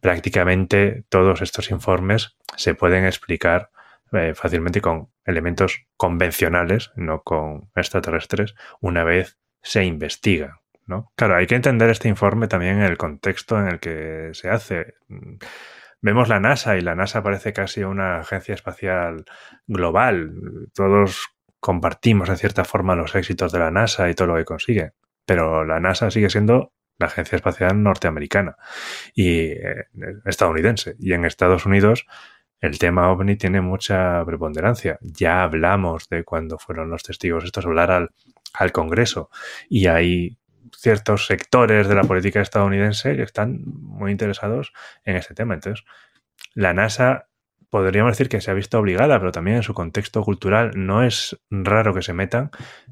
prácticamente 0.00 1.04
todos 1.08 1.42
estos 1.42 1.70
informes 1.70 2.36
se 2.56 2.74
pueden 2.74 3.04
explicar 3.04 3.70
eh, 4.12 4.32
fácilmente 4.34 4.80
con 4.80 5.10
elementos 5.24 5.86
convencionales, 5.96 6.92
no 6.96 7.22
con 7.22 7.70
extraterrestres, 7.74 8.54
una 8.80 9.04
vez 9.04 9.38
se 9.62 9.84
investiga. 9.84 10.60
¿no? 10.86 11.12
Claro, 11.14 11.36
hay 11.36 11.46
que 11.46 11.54
entender 11.54 11.90
este 11.90 12.08
informe 12.08 12.48
también 12.48 12.78
en 12.78 12.84
el 12.84 12.96
contexto 12.96 13.58
en 13.60 13.68
el 13.68 13.78
que 13.78 14.30
se 14.32 14.48
hace. 14.48 14.94
Vemos 16.00 16.28
la 16.28 16.40
NASA 16.40 16.76
y 16.76 16.80
la 16.80 16.94
NASA 16.94 17.22
parece 17.22 17.52
casi 17.52 17.82
una 17.82 18.20
agencia 18.20 18.54
espacial 18.54 19.24
global. 19.66 20.32
Todos 20.72 21.26
compartimos 21.60 22.28
en 22.28 22.36
cierta 22.36 22.64
forma 22.64 22.94
los 22.94 23.14
éxitos 23.14 23.52
de 23.52 23.58
la 23.58 23.70
NASA 23.70 24.08
y 24.08 24.14
todo 24.14 24.28
lo 24.28 24.36
que 24.36 24.44
consigue. 24.44 24.92
Pero 25.26 25.64
la 25.64 25.80
NASA 25.80 26.10
sigue 26.10 26.30
siendo 26.30 26.72
la 26.98 27.06
agencia 27.06 27.36
espacial 27.36 27.82
norteamericana 27.82 28.56
y 29.14 29.50
eh, 29.52 29.86
estadounidense. 30.24 30.94
Y 30.98 31.12
en 31.12 31.24
Estados 31.24 31.66
Unidos 31.66 32.06
el 32.60 32.78
tema 32.78 33.10
ovni 33.10 33.36
tiene 33.36 33.60
mucha 33.60 34.24
preponderancia. 34.24 34.98
Ya 35.00 35.42
hablamos 35.42 36.08
de 36.08 36.24
cuando 36.24 36.58
fueron 36.58 36.90
los 36.90 37.02
testigos 37.02 37.44
estos 37.44 37.66
hablar 37.66 37.90
al, 37.90 38.10
al 38.54 38.72
Congreso 38.72 39.30
y 39.68 39.86
hay 39.86 40.38
ciertos 40.78 41.26
sectores 41.26 41.88
de 41.88 41.94
la 41.96 42.04
política 42.04 42.40
estadounidense 42.40 43.16
que 43.16 43.22
están 43.22 43.62
muy 43.64 44.12
interesados 44.12 44.72
en 45.04 45.16
este 45.16 45.34
tema. 45.34 45.54
Entonces, 45.54 45.84
la 46.54 46.72
NASA 46.72 47.28
podríamos 47.68 48.12
decir 48.12 48.28
que 48.28 48.40
se 48.40 48.52
ha 48.52 48.54
visto 48.54 48.78
obligada, 48.78 49.18
pero 49.18 49.32
también 49.32 49.56
en 49.56 49.62
su 49.64 49.74
contexto 49.74 50.22
cultural 50.22 50.70
no 50.76 51.02
es 51.02 51.36
raro 51.50 51.94
que 51.94 52.02
se 52.02 52.12
metan 52.12 52.50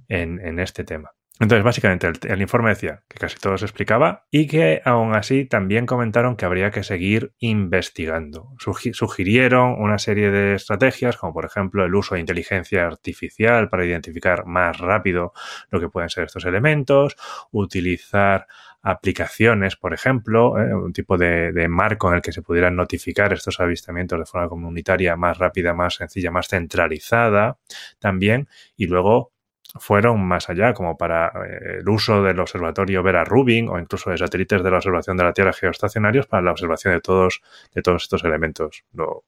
en, 0.09 0.41
en 0.45 0.59
este 0.59 0.83
tema. 0.83 1.13
Entonces, 1.39 1.65
básicamente, 1.65 2.11
el, 2.29 2.41
informe 2.41 2.71
decía 2.71 3.03
que 3.09 3.19
casi 3.19 3.37
todo 3.37 3.59
se 3.59 3.67
explicaba 3.67 4.25
y 4.31 4.47
que 4.47 4.81
aún 4.87 5.15
así 5.15 5.45
también 5.45 5.85
comentaron 5.85 6.35
que 6.35 6.47
habría 6.47 6.71
que 6.71 6.83
seguir 6.83 7.35
investigando. 7.41 8.55
sugirieron 8.59 9.75
una 9.79 9.99
serie 9.99 10.31
de 10.31 10.55
estrategias, 10.55 11.19
como 11.19 11.35
por 11.35 11.45
ejemplo 11.45 11.85
el 11.85 11.95
uso 11.95 12.15
de 12.15 12.23
inteligencia 12.23 12.87
artificial 12.87 13.69
para 13.69 13.85
identificar 13.85 14.47
más 14.47 14.79
rápido 14.79 15.35
lo 15.71 15.79
que 15.79 15.91
pueden 15.91 16.09
ser 16.09 16.25
estos 16.25 16.47
elementos, 16.47 17.17
utilizar 17.51 18.47
aplicaciones, 18.81 19.77
por 19.77 19.93
ejemplo, 19.93 20.59
¿eh? 20.59 20.75
un 20.75 20.93
tipo 20.93 21.19
de, 21.19 21.53
de, 21.53 21.69
marco 21.69 22.09
en 22.09 22.15
el 22.15 22.23
que 22.23 22.33
se 22.33 22.41
pudieran 22.41 22.77
notificar 22.77 23.33
estos 23.33 23.61
avistamientos 23.61 24.19
de 24.19 24.27
forma 24.27 24.49
comunitaria 24.49 25.17
más 25.17 25.37
rápida, 25.37 25.75
más 25.75 25.97
sencilla, 25.97 26.31
más 26.31 26.49
centralizada 26.49 27.59
también, 27.99 28.49
y 28.77 28.87
luego 28.87 29.33
fueron 29.81 30.27
más 30.27 30.49
allá, 30.49 30.73
como 30.75 30.97
para 30.97 31.29
eh, 31.29 31.79
el 31.81 31.89
uso 31.89 32.23
del 32.23 32.41
observatorio 32.41 33.03
Vera 33.03 33.25
Rubin 33.25 33.69
o 33.69 33.79
incluso 33.79 34.11
de 34.11 34.19
satélites 34.19 34.63
de 34.63 34.71
la 34.71 34.77
observación 34.77 35.17
de 35.17 35.25
la 35.25 35.33
Tierra 35.33 35.53
geoestacionarios 35.53 36.27
para 36.27 36.43
la 36.43 36.53
observación 36.53 36.95
de 36.95 37.01
todos, 37.01 37.43
de 37.75 37.83
todos 37.83 38.03
estos 38.03 38.25
elementos. 38.25 38.85
Lo 38.93 39.25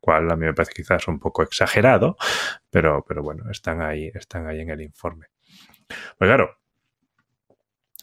cual 0.00 0.30
a 0.30 0.36
mí 0.36 0.46
me 0.46 0.54
parece 0.54 0.74
quizás 0.74 1.08
un 1.08 1.18
poco 1.18 1.42
exagerado, 1.42 2.16
pero, 2.70 3.04
pero 3.06 3.22
bueno, 3.22 3.50
están 3.50 3.80
ahí, 3.80 4.10
están 4.14 4.46
ahí 4.46 4.60
en 4.60 4.70
el 4.70 4.82
informe. 4.82 5.28
Pues 6.18 6.28
claro, 6.28 6.58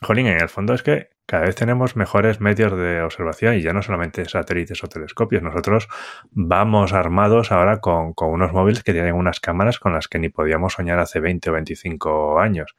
Jolín, 0.02 0.28
en 0.28 0.42
el 0.42 0.50
fondo 0.50 0.74
es 0.74 0.82
que 0.82 1.10
cada 1.32 1.46
vez 1.46 1.56
tenemos 1.56 1.96
mejores 1.96 2.42
medios 2.42 2.78
de 2.78 3.02
observación 3.02 3.56
y 3.56 3.62
ya 3.62 3.72
no 3.72 3.82
solamente 3.82 4.26
satélites 4.26 4.84
o 4.84 4.88
telescopios. 4.88 5.42
Nosotros 5.42 5.88
vamos 6.32 6.92
armados 6.92 7.54
ahora 7.54 7.80
con, 7.80 8.12
con, 8.12 8.32
unos 8.32 8.52
móviles 8.52 8.84
que 8.84 8.92
tienen 8.92 9.16
unas 9.16 9.40
cámaras 9.40 9.80
con 9.80 9.94
las 9.94 10.10
que 10.10 10.20
ni 10.20 10.28
podíamos 10.28 10.74
soñar 10.74 11.00
hace 11.00 11.22
20 11.22 11.50
o 11.50 11.54
25 11.54 12.38
años. 12.42 12.76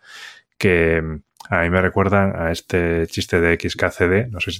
Que 0.58 1.02
a 1.50 1.62
mí 1.62 1.70
me 1.70 1.82
recuerdan 1.82 2.34
a 2.36 2.50
este 2.50 3.06
chiste 3.06 3.40
de 3.40 3.58
XKCD. 3.58 4.30
No 4.30 4.40
sé, 4.40 4.52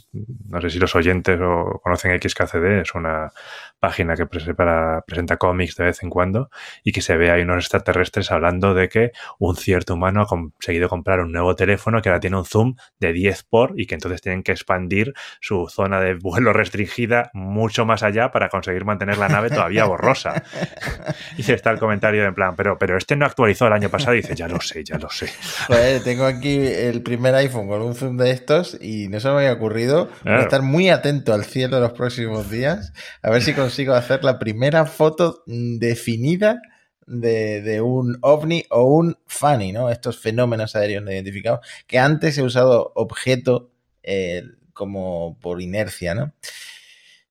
no 0.48 0.60
sé 0.60 0.70
si 0.70 0.78
los 0.78 0.94
oyentes 0.94 1.40
o 1.40 1.80
conocen 1.82 2.18
XKCD. 2.20 2.80
Es 2.82 2.94
una 2.94 3.32
página 3.78 4.14
que 4.14 4.26
presenta 4.26 5.36
cómics 5.38 5.76
de 5.76 5.84
vez 5.86 6.02
en 6.02 6.10
cuando 6.10 6.50
y 6.84 6.92
que 6.92 7.02
se 7.02 7.16
ve 7.16 7.30
ahí 7.30 7.42
unos 7.42 7.64
extraterrestres 7.64 8.30
hablando 8.30 8.74
de 8.74 8.88
que 8.88 9.12
un 9.38 9.56
cierto 9.56 9.94
humano 9.94 10.22
ha 10.22 10.26
conseguido 10.26 10.88
comprar 10.88 11.20
un 11.20 11.32
nuevo 11.32 11.56
teléfono 11.56 12.00
que 12.00 12.08
ahora 12.08 12.20
tiene 12.20 12.36
un 12.36 12.44
zoom 12.44 12.76
de 13.00 13.12
10 13.12 13.42
por 13.44 13.72
y 13.76 13.86
que 13.86 13.94
entonces 13.94 14.20
tienen 14.20 14.44
que 14.44 14.52
expandir 14.52 15.14
su 15.40 15.68
zona 15.68 16.00
de 16.00 16.14
vuelo 16.14 16.52
restringida 16.52 17.30
mucho 17.32 17.84
más 17.84 18.02
allá 18.04 18.30
para 18.30 18.48
conseguir 18.48 18.84
mantener 18.84 19.18
la 19.18 19.28
nave 19.28 19.50
todavía 19.50 19.84
borrosa. 19.84 20.44
y 21.36 21.50
está 21.50 21.70
el 21.70 21.78
comentario 21.78 22.24
en 22.24 22.34
plan, 22.34 22.54
pero, 22.56 22.78
pero 22.78 22.96
este 22.96 23.16
no 23.16 23.26
actualizó 23.26 23.66
el 23.66 23.72
año 23.72 23.88
pasado 23.88 24.14
y 24.14 24.18
dice, 24.18 24.34
ya 24.34 24.46
lo 24.46 24.60
sé, 24.60 24.84
ya 24.84 24.98
lo 24.98 25.10
sé. 25.10 25.28
Joder, 25.66 26.02
tengo 26.04 26.24
aquí 26.24 26.71
el 26.72 27.02
primer 27.02 27.34
iPhone 27.34 27.68
con 27.68 27.82
un 27.82 27.94
zoom 27.94 28.16
de 28.16 28.30
estos 28.30 28.76
y 28.80 29.08
no 29.08 29.20
se 29.20 29.28
me 29.28 29.34
había 29.34 29.52
ocurrido 29.52 30.10
estar 30.24 30.62
muy 30.62 30.88
atento 30.88 31.32
al 31.32 31.44
cielo 31.44 31.80
los 31.80 31.92
próximos 31.92 32.50
días 32.50 32.92
a 33.22 33.30
ver 33.30 33.42
si 33.42 33.54
consigo 33.54 33.94
hacer 33.94 34.24
la 34.24 34.38
primera 34.38 34.86
foto 34.86 35.42
definida 35.46 36.60
de, 37.06 37.80
un 37.80 38.18
ovni 38.20 38.64
o 38.70 38.84
un 38.84 39.18
funny, 39.26 39.72
¿no? 39.72 39.90
Estos 39.90 40.18
fenómenos 40.18 40.76
aéreos 40.76 41.02
no 41.02 41.12
identificados, 41.12 41.66
que 41.86 41.98
antes 41.98 42.38
he 42.38 42.42
usado 42.42 42.92
objeto 42.94 43.70
eh, 44.02 44.44
como 44.72 45.38
por 45.40 45.60
inercia, 45.60 46.14
¿no? 46.14 46.32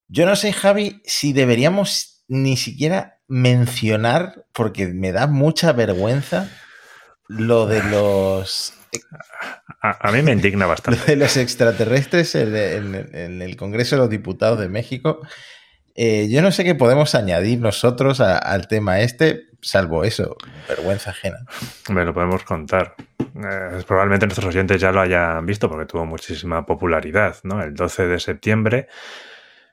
Yo 0.07 0.25
no 0.25 0.35
sé, 0.35 0.51
Javi, 0.51 1.01
si 1.05 1.33
deberíamos 1.33 2.23
ni 2.27 2.57
siquiera 2.57 3.19
mencionar, 3.27 4.45
porque 4.51 4.87
me 4.87 5.11
da 5.11 5.27
mucha 5.27 5.71
vergüenza, 5.71 6.49
lo 7.27 7.65
de 7.65 7.81
los 7.83 8.73
a, 9.81 10.11
mí 10.11 10.21
me 10.21 10.31
indigna 10.31 10.65
bastante. 10.65 10.99
de 11.05 11.15
los 11.15 11.37
extraterrestres 11.37 12.35
en, 12.35 13.41
el 13.41 13.55
Congreso 13.55 13.95
de 13.95 14.01
los 14.01 14.09
Diputados 14.09 14.59
de 14.59 14.69
México. 14.69 15.21
Eh, 15.95 16.29
yo 16.29 16.41
no 16.41 16.51
sé 16.51 16.63
qué 16.63 16.75
podemos 16.75 17.15
añadir 17.15 17.59
nosotros 17.59 18.21
al 18.21 18.67
tema 18.67 19.01
este, 19.01 19.49
salvo 19.61 20.03
eso, 20.03 20.37
vergüenza 20.67 21.11
ajena. 21.11 21.39
Me 21.89 22.05
lo 22.05 22.13
podemos 22.13 22.43
contar. 22.43 22.95
Eh, 23.19 23.83
probablemente 23.87 24.25
nuestros 24.25 24.47
oyentes 24.47 24.81
ya 24.81 24.91
lo 24.91 25.01
hayan 25.01 25.45
visto 25.45 25.69
porque 25.69 25.85
tuvo 25.85 26.05
muchísima 26.05 26.65
popularidad. 26.65 27.37
¿no? 27.43 27.61
El 27.61 27.73
12 27.73 28.07
de 28.07 28.19
septiembre, 28.19 28.87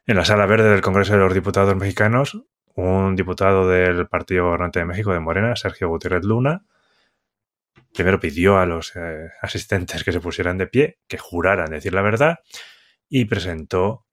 en 0.07 0.17
la 0.17 0.25
sala 0.25 0.47
verde 0.47 0.71
del 0.71 0.81
Congreso 0.81 1.13
de 1.13 1.19
los 1.19 1.35
Diputados 1.35 1.75
Mexicanos, 1.77 2.39
un 2.75 3.17
diputado 3.17 3.69
del 3.69 4.07
Partido 4.07 4.45
Gobernante 4.45 4.79
de 4.79 4.85
México, 4.85 5.13
de 5.13 5.21
Morena, 5.21 5.57
Sergio 5.57 5.89
Gutiérrez 5.89 6.25
Luna, 6.25 6.63
primero 7.95 8.21
pidió 8.21 8.59
a 8.59 8.67
los 8.67 8.95
eh, 8.97 9.31
asistentes 9.43 10.05
que 10.05 10.13
se 10.13 10.21
pusieran 10.21 10.59
de 10.59 10.67
pie, 10.67 10.99
que 11.07 11.19
juraran 11.19 11.71
decir 11.71 11.95
la 11.95 12.03
verdad, 12.03 12.39
y 13.09 13.25
presentó 13.25 14.07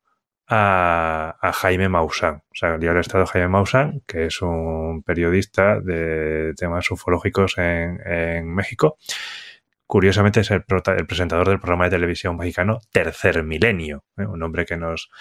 a, 0.47 1.51
Jaime 1.53 1.89
Maussan, 1.89 2.35
o 2.35 2.55
sea, 2.55 2.77
del 2.77 2.97
Estado 2.97 3.25
Jaime 3.25 3.47
Maussan, 3.47 4.01
que 4.05 4.25
es 4.25 4.41
un 4.41 5.03
periodista 5.03 5.79
de 5.79 6.53
temas 6.55 6.89
ufológicos 6.91 7.57
en, 7.57 8.47
México. 8.53 8.97
Curiosamente 9.87 10.39
es 10.39 10.49
el, 10.49 10.63
presentador 10.63 11.47
del 11.47 11.59
programa 11.59 11.85
de 11.85 11.91
televisión 11.91 12.37
mexicano 12.37 12.79
Tercer 12.91 13.43
Milenio, 13.43 14.03
¿eh? 14.17 14.25
un 14.25 14.39
nombre 14.39 14.65
que 14.65 14.77
nos, 14.77 15.11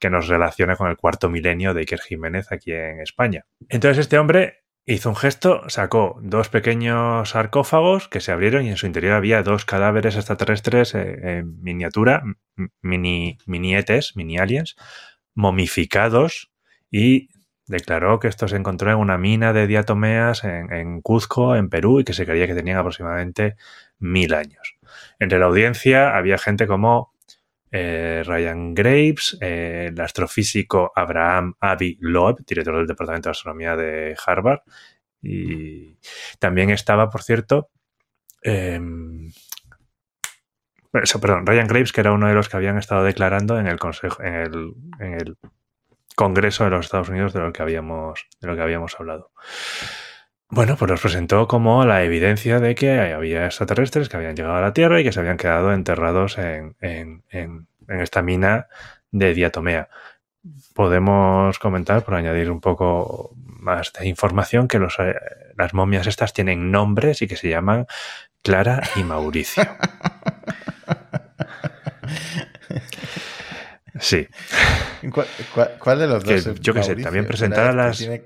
que 0.00 0.08
nos 0.08 0.26
relaciona 0.28 0.76
con 0.76 0.88
el 0.88 0.96
cuarto 0.96 1.28
milenio 1.28 1.74
de 1.74 1.80
Iker 1.80 2.00
Jiménez 2.00 2.50
aquí 2.50 2.72
en 2.72 3.00
España. 3.00 3.44
Entonces 3.68 3.98
este 3.98 4.18
hombre 4.18 4.63
Hizo 4.86 5.08
un 5.08 5.16
gesto, 5.16 5.62
sacó 5.68 6.18
dos 6.20 6.50
pequeños 6.50 7.30
sarcófagos 7.30 8.08
que 8.08 8.20
se 8.20 8.32
abrieron 8.32 8.66
y 8.66 8.68
en 8.68 8.76
su 8.76 8.84
interior 8.86 9.14
había 9.14 9.42
dos 9.42 9.64
cadáveres 9.64 10.14
extraterrestres 10.16 10.94
eh, 10.94 11.38
en 11.38 11.62
miniatura, 11.62 12.22
mini, 12.82 13.38
minietes, 13.46 14.14
mini 14.14 14.36
aliens, 14.36 14.76
momificados 15.34 16.52
y 16.90 17.30
declaró 17.66 18.20
que 18.20 18.28
esto 18.28 18.46
se 18.46 18.56
encontró 18.56 18.90
en 18.90 18.98
una 18.98 19.16
mina 19.16 19.54
de 19.54 19.66
diatomeas 19.66 20.44
en, 20.44 20.70
en, 20.70 21.00
Cuzco, 21.00 21.56
en 21.56 21.70
Perú, 21.70 22.00
y 22.00 22.04
que 22.04 22.12
se 22.12 22.26
creía 22.26 22.46
que 22.46 22.54
tenían 22.54 22.76
aproximadamente 22.76 23.56
mil 23.98 24.34
años. 24.34 24.76
Entre 25.18 25.38
la 25.38 25.46
audiencia 25.46 26.14
había 26.14 26.36
gente 26.36 26.66
como 26.66 27.13
eh, 27.76 28.22
Ryan 28.24 28.72
Graves, 28.72 29.36
eh, 29.40 29.90
el 29.90 30.00
astrofísico 30.00 30.92
Abraham 30.94 31.54
Avi 31.58 31.98
Loeb, 32.00 32.44
director 32.46 32.76
del 32.76 32.86
Departamento 32.86 33.28
de 33.28 33.32
Astronomía 33.32 33.74
de 33.74 34.16
Harvard, 34.24 34.60
y 35.20 35.98
también 36.38 36.70
estaba, 36.70 37.10
por 37.10 37.24
cierto, 37.24 37.70
em, 38.42 39.32
perdón, 40.92 41.46
Ryan 41.46 41.66
Graves, 41.66 41.92
que 41.92 42.00
era 42.00 42.12
uno 42.12 42.28
de 42.28 42.34
los 42.34 42.48
que 42.48 42.56
habían 42.56 42.78
estado 42.78 43.02
declarando 43.02 43.58
en 43.58 43.66
el 43.66 43.80
consejo, 43.80 44.22
en 44.22 44.34
el, 44.34 45.36
Congreso 46.14 46.62
de 46.62 46.70
los 46.70 46.86
Estados 46.86 47.08
Unidos 47.08 47.32
de 47.32 47.40
lo 47.40 47.52
que 47.52 47.60
habíamos, 47.60 48.28
de 48.40 48.46
lo 48.46 48.54
que 48.54 48.62
habíamos 48.62 48.94
hablado. 49.00 49.32
Bueno, 50.50 50.76
pues 50.76 50.90
nos 50.90 51.00
presentó 51.00 51.48
como 51.48 51.84
la 51.84 52.02
evidencia 52.04 52.60
de 52.60 52.74
que 52.74 53.00
había 53.12 53.46
extraterrestres 53.46 54.08
que 54.08 54.16
habían 54.16 54.36
llegado 54.36 54.56
a 54.56 54.60
la 54.60 54.72
Tierra 54.72 55.00
y 55.00 55.04
que 55.04 55.12
se 55.12 55.20
habían 55.20 55.36
quedado 55.36 55.72
enterrados 55.72 56.38
en, 56.38 56.76
en, 56.80 57.24
en, 57.30 57.66
en 57.88 58.00
esta 58.00 58.22
mina 58.22 58.68
de 59.10 59.34
diatomea. 59.34 59.88
Podemos 60.74 61.58
comentar, 61.58 62.04
por 62.04 62.14
añadir 62.14 62.50
un 62.50 62.60
poco 62.60 63.34
más 63.36 63.92
de 63.94 64.06
información, 64.06 64.68
que 64.68 64.78
los, 64.78 64.96
eh, 64.98 65.14
las 65.56 65.72
momias 65.74 66.06
estas 66.06 66.34
tienen 66.34 66.70
nombres 66.70 67.22
y 67.22 67.26
que 67.26 67.36
se 67.36 67.48
llaman 67.48 67.86
Clara 68.42 68.82
y 68.96 69.02
Mauricio. 69.02 69.64
Sí. 74.00 74.26
¿Cuál, 75.12 75.26
cuál, 75.54 75.70
cuál 75.78 75.98
de 76.00 76.06
los 76.08 76.24
Que, 76.24 76.40
dos? 76.40 76.60
yo 76.60 76.74
qué 76.74 76.82
sé, 76.82 76.96
también 76.96 77.26
presentar 77.26 77.68
a 77.68 77.72
las- 77.72 77.98
tiene- 77.98 78.24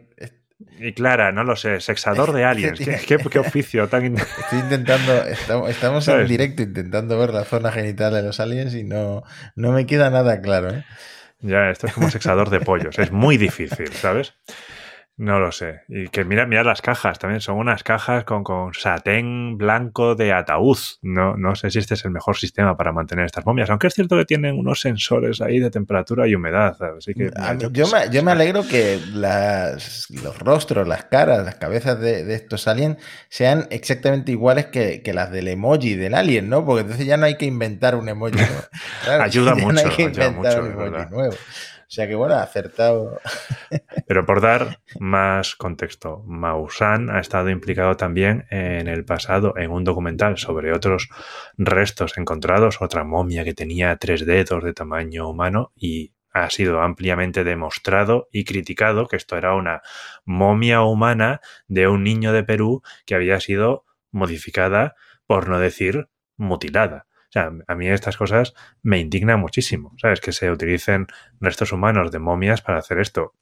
Y 0.81 0.93
Clara, 0.93 1.33
no 1.33 1.45
lo 1.45 1.57
sé, 1.57 1.81
sexador 1.81 2.33
de 2.33 2.45
aliens. 2.47 2.79
¿Qué, 2.79 2.99
qué, 3.07 3.19
qué 3.19 3.39
oficio 3.39 3.89
tan... 3.89 4.17
Estoy 4.39 4.61
intentando, 4.61 5.25
estamos, 5.25 5.71
estamos 5.71 6.09
en 6.09 6.27
directo 6.27 6.63
intentando 6.63 7.19
ver 7.19 7.33
la 7.33 7.45
zona 7.45 7.73
genital 7.73 8.13
de 8.13 8.23
los 8.23 8.41
aliens 8.41 8.75
y 8.75 8.85
no, 8.85 9.23
no 9.57 9.73
me 9.73 9.87
queda 9.87 10.11
nada 10.11 10.41
claro. 10.41 10.71
¿eh? 10.71 10.85
Ya, 11.41 11.71
esto 11.71 11.87
es 11.87 11.93
como 11.93 12.11
sexador 12.11 12.51
de 12.51 12.61
pollos. 12.61 12.99
Es 12.99 13.13
muy 13.13 13.37
difícil, 13.37 13.93
¿sabes? 13.93 14.35
No 15.19 15.41
lo 15.41 15.51
sé. 15.51 15.81
Y 15.89 16.07
que 16.11 16.25
mira, 16.25 16.47
mira 16.47 16.63
las 16.63 16.81
cajas 16.81 17.19
también. 17.19 17.41
Son 17.41 17.57
unas 17.57 17.83
cajas 17.83 18.23
con, 18.23 18.45
con 18.45 18.73
satén 18.73 19.59
blanco 19.59 20.15
de 20.15 20.33
ataúd. 20.33 20.79
No, 21.03 21.37
no 21.37 21.57
sé 21.57 21.71
si 21.73 21.81
este 21.81 21.95
es 21.95 22.05
el 22.05 22.13
mejor 22.13 22.37
sistema 22.37 22.77
para 22.77 22.93
mantener 22.93 23.25
estas 23.27 23.45
momias. 23.45 23.69
Aunque 23.69 23.89
es 23.89 23.95
cierto 23.95 24.17
que 24.17 24.25
tienen 24.25 24.57
unos 24.57 24.81
sensores 24.81 25.41
ahí 25.41 25.59
de 25.59 25.71
temperatura 25.73 26.29
y 26.29 26.37
humedad. 26.37 26.77
Así 26.97 27.15
que, 27.15 27.31
A 27.37 27.53
mí- 27.55 27.65
yo 27.73 27.89
me, 27.89 28.09
yo 28.13 28.23
me 28.23 28.31
alegro 28.31 28.63
que 28.69 29.01
las, 29.13 30.07
los 30.11 30.39
rostros, 30.39 30.87
las 30.87 31.07
caras, 31.07 31.45
las 31.45 31.57
cabezas 31.57 31.99
de, 31.99 32.25
de 32.25 32.35
estos 32.37 32.69
aliens 32.69 32.99
sean 33.29 33.67
exactamente 33.71 34.31
iguales 34.31 34.67
que, 34.67 35.03
que 35.03 35.13
las 35.13 35.33
del 35.33 35.49
emoji 35.49 35.97
del 35.97 36.15
alien, 36.15 36.49
¿no? 36.49 36.65
Porque 36.65 36.83
entonces 36.83 37.07
ya 37.07 37.17
no 37.17 37.27
hay 37.27 37.37
que 37.37 37.47
inventar 37.47 37.97
un 37.97 38.09
emoji 38.09 38.37
nuevo. 38.37 38.61
Claro, 39.05 39.23
Ayuda 39.25 39.55
no 39.57 39.67
mucho, 39.67 39.81
hay 39.89 39.91
que 39.97 40.03
ayuda 40.07 40.31
mucho, 40.31 40.61
un 40.63 40.67
emoji 40.71 41.11
nuevo. 41.11 41.35
Sea 41.89 42.07
que 42.07 42.15
bueno, 42.15 42.35
acertado. 42.35 43.19
Pero 44.07 44.27
por 44.27 44.43
dar 44.43 44.81
más 45.01 45.57
contexto, 45.57 46.23
Maussan 46.27 47.09
ha 47.09 47.19
estado 47.19 47.49
implicado 47.49 47.97
también 47.97 48.47
en 48.51 48.89
el 48.89 49.07
pasado 49.07 49.55
en 49.57 49.71
un 49.71 49.85
documental 49.85 50.37
sobre 50.37 50.75
otros 50.75 51.09
restos 51.57 52.19
encontrados, 52.19 52.83
otra 52.83 53.05
momia 53.05 53.43
que 53.43 53.55
tenía 53.55 53.97
tres 53.97 54.27
dedos 54.27 54.63
de 54.63 54.75
tamaño 54.75 55.31
humano 55.31 55.73
y 55.75 56.13
ha 56.31 56.51
sido 56.51 56.83
ampliamente 56.83 57.43
demostrado 57.43 58.29
y 58.31 58.45
criticado 58.45 59.07
que 59.07 59.17
esto 59.17 59.39
era 59.39 59.55
una 59.55 59.81
momia 60.27 60.83
humana 60.83 61.41
de 61.69 61.89
un 61.89 62.05
niño 62.05 62.35
de 62.35 62.45
Perú 62.45 62.83
que 63.07 63.15
había 63.15 63.41
sido 63.41 63.87
modificada, 64.11 64.95
por 65.27 65.49
no 65.49 65.59
decir 65.59 66.09
mutilada. 66.37 67.07
A 67.39 67.75
mí 67.75 67.89
estas 67.89 68.17
cosas 68.17 68.55
me 68.83 68.99
indignan 68.99 69.41
muchísimo, 69.41 69.95
¿sabes? 70.01 70.21
Que 70.21 70.33
se 70.33 70.51
utilicen 70.51 71.07
restos 71.41 71.73
humanos 71.73 72.11
de 72.11 72.19
momias 72.19 72.63
para 72.63 72.79
hacer 72.79 72.99
esto. 72.99 73.35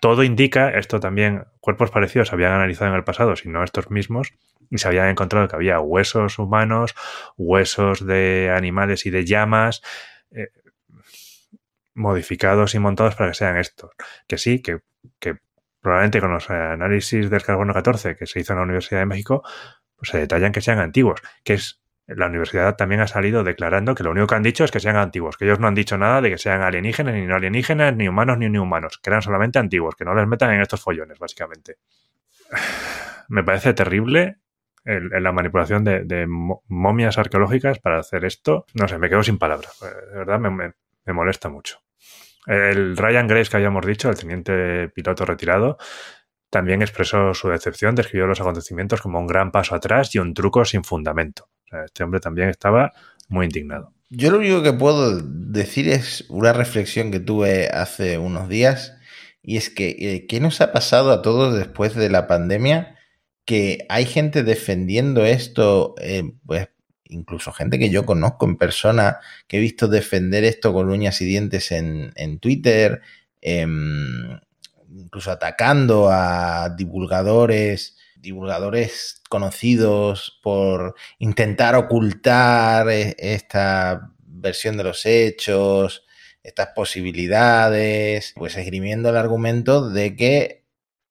Todo 0.00 0.22
indica, 0.22 0.70
esto 0.70 1.00
también, 1.00 1.44
cuerpos 1.60 1.90
parecidos 1.90 2.28
se 2.28 2.34
habían 2.34 2.52
analizado 2.52 2.90
en 2.90 2.96
el 2.96 3.04
pasado, 3.04 3.34
si 3.34 3.48
no 3.48 3.64
estos 3.64 3.90
mismos, 3.90 4.32
y 4.70 4.78
se 4.78 4.86
habían 4.86 5.08
encontrado 5.08 5.48
que 5.48 5.56
había 5.56 5.80
huesos 5.80 6.38
humanos, 6.38 6.94
huesos 7.36 8.06
de 8.06 8.52
animales 8.54 9.06
y 9.06 9.10
de 9.10 9.24
llamas, 9.24 9.82
eh, 10.30 10.50
modificados 11.94 12.74
y 12.74 12.78
montados 12.78 13.16
para 13.16 13.30
que 13.30 13.34
sean 13.34 13.56
estos. 13.56 13.90
Que 14.28 14.38
sí, 14.38 14.62
que, 14.62 14.80
que 15.18 15.38
probablemente 15.80 16.20
con 16.20 16.32
los 16.32 16.48
análisis 16.48 17.28
del 17.28 17.42
carbono 17.42 17.74
14 17.74 18.16
que 18.16 18.26
se 18.26 18.40
hizo 18.40 18.52
en 18.52 18.58
la 18.58 18.64
Universidad 18.64 19.00
de 19.00 19.06
México, 19.06 19.42
pues 19.96 20.10
se 20.10 20.18
detallan 20.18 20.52
que 20.52 20.60
sean 20.60 20.78
antiguos, 20.78 21.20
que 21.42 21.54
es 21.54 21.82
la 22.08 22.26
universidad 22.26 22.74
también 22.76 23.00
ha 23.02 23.06
salido 23.06 23.44
declarando 23.44 23.94
que 23.94 24.02
lo 24.02 24.10
único 24.10 24.26
que 24.26 24.34
han 24.34 24.42
dicho 24.42 24.64
es 24.64 24.70
que 24.70 24.80
sean 24.80 24.96
antiguos, 24.96 25.36
que 25.36 25.44
ellos 25.44 25.60
no 25.60 25.68
han 25.68 25.74
dicho 25.74 25.96
nada 25.98 26.20
de 26.20 26.30
que 26.30 26.38
sean 26.38 26.62
alienígenas, 26.62 27.14
ni 27.14 27.26
no 27.26 27.36
alienígenas, 27.36 27.94
ni 27.94 28.08
humanos, 28.08 28.38
ni 28.38 28.48
ni 28.48 28.58
humanos, 28.58 28.98
que 29.02 29.10
eran 29.10 29.22
solamente 29.22 29.58
antiguos, 29.58 29.94
que 29.94 30.04
no 30.04 30.14
les 30.14 30.26
metan 30.26 30.52
en 30.54 30.60
estos 30.62 30.80
follones, 30.80 31.18
básicamente. 31.18 31.76
Me 33.28 33.44
parece 33.44 33.74
terrible 33.74 34.38
la 34.84 35.32
manipulación 35.32 35.84
de, 35.84 36.04
de 36.04 36.26
mo- 36.26 36.62
momias 36.68 37.18
arqueológicas 37.18 37.78
para 37.78 37.98
hacer 37.98 38.24
esto. 38.24 38.64
No 38.72 38.88
sé, 38.88 38.96
me 38.98 39.10
quedo 39.10 39.22
sin 39.22 39.36
palabras. 39.36 39.82
Eh, 39.82 39.86
De 40.12 40.18
verdad, 40.18 40.38
me- 40.40 40.72
me 41.04 41.12
molesta 41.12 41.50
mucho. 41.50 41.80
El 42.46 42.96
Ryan 42.96 43.26
Grace 43.28 43.50
que 43.50 43.58
habíamos 43.58 43.84
dicho, 43.84 44.08
el 44.08 44.16
teniente 44.18 44.88
piloto 44.88 45.26
retirado, 45.26 45.76
también 46.48 46.80
expresó 46.80 47.34
su 47.34 47.50
decepción, 47.50 47.94
describió 47.94 48.26
los 48.26 48.40
acontecimientos 48.40 49.02
como 49.02 49.20
un 49.20 49.26
gran 49.26 49.50
paso 49.50 49.74
atrás 49.74 50.14
y 50.14 50.18
un 50.20 50.32
truco 50.32 50.64
sin 50.64 50.82
fundamento. 50.84 51.50
Este 51.84 52.04
hombre 52.04 52.20
también 52.20 52.48
estaba 52.48 52.92
muy 53.28 53.46
indignado. 53.46 53.92
Yo 54.10 54.30
lo 54.30 54.38
único 54.38 54.62
que 54.62 54.72
puedo 54.72 55.20
decir 55.20 55.88
es 55.88 56.24
una 56.28 56.54
reflexión 56.54 57.10
que 57.10 57.20
tuve 57.20 57.68
hace 57.68 58.16
unos 58.16 58.48
días 58.48 58.94
y 59.42 59.58
es 59.58 59.68
que 59.68 59.96
eh, 59.98 60.26
¿qué 60.26 60.40
nos 60.40 60.60
ha 60.62 60.72
pasado 60.72 61.12
a 61.12 61.20
todos 61.20 61.56
después 61.56 61.94
de 61.94 62.08
la 62.08 62.26
pandemia? 62.26 62.96
Que 63.44 63.86
hay 63.90 64.06
gente 64.06 64.44
defendiendo 64.44 65.26
esto, 65.26 65.94
eh, 66.00 66.32
pues 66.46 66.68
incluso 67.04 67.52
gente 67.52 67.78
que 67.78 67.90
yo 67.90 68.06
conozco 68.06 68.46
en 68.46 68.56
persona, 68.56 69.18
que 69.46 69.58
he 69.58 69.60
visto 69.60 69.88
defender 69.88 70.44
esto 70.44 70.72
con 70.72 70.88
uñas 70.90 71.20
y 71.20 71.26
dientes 71.26 71.70
en, 71.70 72.12
en 72.16 72.38
Twitter, 72.38 73.02
em, 73.42 74.40
incluso 74.90 75.30
atacando 75.30 76.08
a 76.10 76.70
divulgadores, 76.70 77.97
divulgadores 78.20 79.22
conocidos 79.28 80.38
por 80.42 80.94
intentar 81.18 81.74
ocultar 81.74 82.88
eh, 82.90 83.14
esta 83.18 84.12
versión 84.20 84.76
de 84.76 84.84
los 84.84 85.06
hechos, 85.06 86.04
estas 86.42 86.68
posibilidades, 86.74 88.32
pues 88.36 88.56
esgrimiendo 88.56 89.10
el 89.10 89.16
argumento 89.16 89.90
de 89.90 90.16
que 90.16 90.64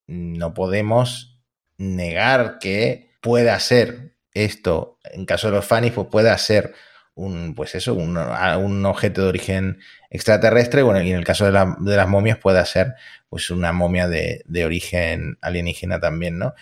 no 0.07 0.53
podemos 0.53 1.39
negar 1.77 2.59
que 2.59 3.11
pueda 3.21 3.59
ser 3.59 4.15
esto, 4.33 4.99
en 5.03 5.25
caso 5.25 5.47
de 5.47 5.57
los 5.57 5.65
Fanny, 5.65 5.91
pues 5.91 6.07
pueda 6.09 6.37
ser 6.37 6.73
un, 7.15 7.55
pues 7.55 7.73
eso, 7.75 7.95
un 7.95 8.85
objeto 8.85 9.23
de 9.23 9.29
origen 9.29 9.79
extraterrestre, 10.09 10.83
bueno, 10.83 11.01
y 11.01 11.09
en 11.09 11.17
el 11.17 11.25
caso 11.25 11.45
de, 11.45 11.51
la, 11.51 11.75
de 11.79 11.95
las 11.95 12.07
momias 12.07 12.37
pueda 12.37 12.63
ser 12.65 12.93
pues 13.29 13.49
una 13.49 13.73
momia 13.73 14.07
de, 14.07 14.43
de 14.45 14.65
origen 14.65 15.37
alienígena 15.41 15.99
también, 15.99 16.37
¿no? 16.37 16.53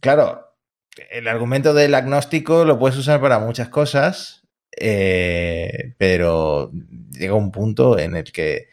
Claro, 0.00 0.56
el 1.10 1.28
argumento 1.28 1.74
del 1.74 1.94
agnóstico 1.94 2.64
lo 2.64 2.78
puedes 2.78 2.96
usar 2.96 3.20
para 3.20 3.38
muchas 3.38 3.68
cosas, 3.68 4.46
eh, 4.76 5.94
pero 5.98 6.70
llega 7.10 7.34
un 7.34 7.50
punto 7.50 7.98
en 7.98 8.16
el 8.16 8.24
que 8.24 8.68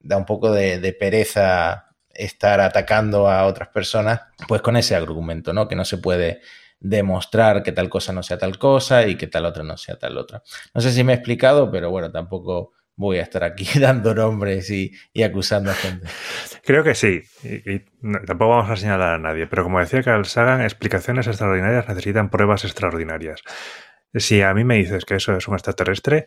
da 0.00 0.16
un 0.16 0.26
poco 0.26 0.52
de, 0.52 0.78
de, 0.78 0.92
pereza 0.92 1.94
estar 2.10 2.60
atacando 2.60 3.28
a 3.28 3.46
otras 3.46 3.68
personas, 3.68 4.20
pues 4.48 4.62
con 4.62 4.76
ese 4.76 4.94
argumento, 4.94 5.52
¿no? 5.52 5.68
Que 5.68 5.76
no 5.76 5.84
se 5.84 5.98
puede 5.98 6.40
demostrar 6.78 7.62
que 7.62 7.72
tal 7.72 7.88
cosa 7.88 8.12
no 8.12 8.22
sea 8.22 8.38
tal 8.38 8.58
cosa 8.58 9.06
y 9.06 9.16
que 9.16 9.26
tal 9.26 9.46
otra 9.46 9.64
no 9.64 9.76
sea 9.76 9.96
tal 9.96 10.18
otra. 10.18 10.42
No 10.74 10.80
sé 10.80 10.92
si 10.92 11.04
me 11.04 11.12
he 11.12 11.16
explicado, 11.16 11.70
pero 11.70 11.90
bueno, 11.90 12.10
tampoco 12.10 12.72
voy 12.96 13.18
a 13.18 13.22
estar 13.22 13.44
aquí 13.44 13.66
dando 13.78 14.14
nombres 14.14 14.70
y, 14.70 14.92
y 15.12 15.22
acusando 15.22 15.70
a 15.70 15.74
gente. 15.74 16.08
Creo 16.64 16.82
que 16.82 16.94
sí, 16.94 17.22
y, 17.44 17.80
tampoco 18.26 18.50
vamos 18.50 18.70
a 18.70 18.76
señalar 18.76 19.14
a 19.14 19.18
nadie, 19.18 19.46
pero 19.46 19.62
como 19.62 19.78
decía 19.78 20.02
Carl 20.02 20.24
Sagan, 20.24 20.62
explicaciones 20.62 21.26
extraordinarias 21.26 21.88
necesitan 21.88 22.30
pruebas 22.30 22.64
extraordinarias. 22.64 23.42
Si 24.14 24.40
a 24.40 24.54
mí 24.54 24.64
me 24.64 24.76
dices 24.76 25.04
que 25.04 25.16
eso 25.16 25.36
es 25.36 25.46
un 25.46 25.54
extraterrestre, 25.54 26.26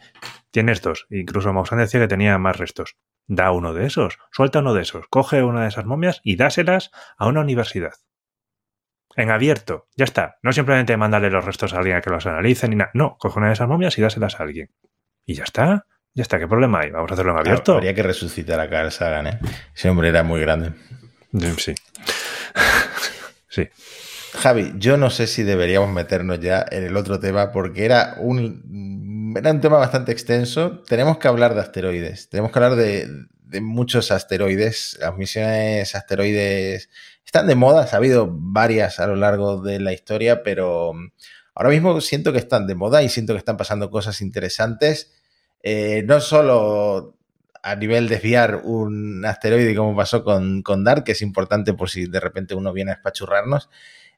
tienes 0.51 0.81
dos. 0.81 1.07
Incluso 1.09 1.51
Maussan 1.53 1.79
decía 1.79 1.99
que 1.99 2.07
tenía 2.07 2.37
más 2.37 2.57
restos. 2.57 2.97
Da 3.25 3.51
uno 3.51 3.73
de 3.73 3.87
esos, 3.87 4.19
suelta 4.31 4.59
uno 4.59 4.73
de 4.73 4.83
esos, 4.83 5.07
coge 5.07 5.43
una 5.43 5.63
de 5.63 5.69
esas 5.69 5.85
momias 5.85 6.21
y 6.23 6.35
dáselas 6.35 6.91
a 7.17 7.27
una 7.27 7.41
universidad. 7.41 7.93
En 9.15 9.31
abierto, 9.31 9.87
ya 9.95 10.05
está. 10.05 10.37
No 10.43 10.53
simplemente 10.53 10.97
mandarle 10.97 11.29
los 11.29 11.43
restos 11.43 11.73
a 11.73 11.79
alguien 11.79 11.97
a 11.97 12.01
que 12.01 12.09
los 12.09 12.25
analice 12.25 12.67
ni 12.67 12.75
nada. 12.75 12.91
No, 12.93 13.17
coge 13.17 13.39
una 13.39 13.47
de 13.47 13.53
esas 13.53 13.67
momias 13.67 13.97
y 13.97 14.01
dáselas 14.01 14.39
a 14.39 14.43
alguien. 14.43 14.71
Y 15.25 15.33
ya 15.33 15.43
está. 15.43 15.87
Ya 16.13 16.23
está, 16.23 16.39
¿qué 16.39 16.47
problema 16.47 16.81
hay? 16.81 16.91
Vamos 16.91 17.11
a 17.11 17.13
hacerlo 17.13 17.31
en 17.33 17.39
abierto. 17.39 17.73
Habría 17.73 17.93
que 17.93 18.03
resucitar 18.03 18.59
a 18.59 18.69
Carl 18.69 18.91
Sagan, 18.91 19.27
¿eh? 19.27 19.39
Ese 19.75 19.89
hombre 19.89 20.09
era 20.09 20.23
muy 20.23 20.41
grande. 20.41 20.73
Sí. 21.57 21.75
sí. 23.47 23.69
Javi, 24.33 24.73
yo 24.77 24.97
no 24.97 25.09
sé 25.09 25.27
si 25.27 25.43
deberíamos 25.43 25.91
meternos 25.91 26.39
ya 26.39 26.65
en 26.69 26.83
el 26.83 26.97
otro 26.97 27.19
tema 27.19 27.51
porque 27.51 27.85
era 27.85 28.15
un, 28.19 29.33
era 29.35 29.51
un 29.51 29.61
tema 29.61 29.77
bastante 29.77 30.11
extenso. 30.11 30.83
Tenemos 30.87 31.17
que 31.17 31.27
hablar 31.27 31.53
de 31.53 31.61
asteroides. 31.61 32.29
Tenemos 32.29 32.51
que 32.51 32.59
hablar 32.59 32.75
de, 32.75 33.07
de 33.49 33.61
muchos 33.61 34.11
asteroides. 34.11 34.97
Las 34.99 35.15
misiones 35.15 35.95
asteroides 35.95 36.89
están 37.25 37.47
de 37.47 37.55
moda. 37.55 37.87
Ha 37.91 37.95
habido 37.95 38.27
varias 38.31 38.99
a 38.99 39.07
lo 39.07 39.15
largo 39.15 39.61
de 39.61 39.79
la 39.79 39.93
historia, 39.93 40.43
pero 40.43 40.93
ahora 41.53 41.69
mismo 41.69 42.01
siento 42.01 42.31
que 42.31 42.39
están 42.39 42.67
de 42.67 42.75
moda 42.75 43.03
y 43.03 43.09
siento 43.09 43.33
que 43.33 43.39
están 43.39 43.57
pasando 43.57 43.89
cosas 43.91 44.21
interesantes. 44.21 45.18
Eh, 45.61 46.03
no 46.05 46.21
solo 46.21 47.15
a 47.61 47.75
nivel 47.75 48.07
desviar 48.07 48.61
un 48.63 49.25
asteroide 49.25 49.75
como 49.75 49.95
pasó 49.95 50.23
con, 50.23 50.61
con 50.61 50.83
Dark, 50.83 51.03
que 51.03 51.11
es 51.11 51.21
importante 51.21 51.73
por 51.73 51.89
si 51.89 52.05
de 52.05 52.19
repente 52.19 52.55
uno 52.55 52.71
viene 52.73 52.91
a 52.91 52.95
espachurrarnos, 52.95 53.69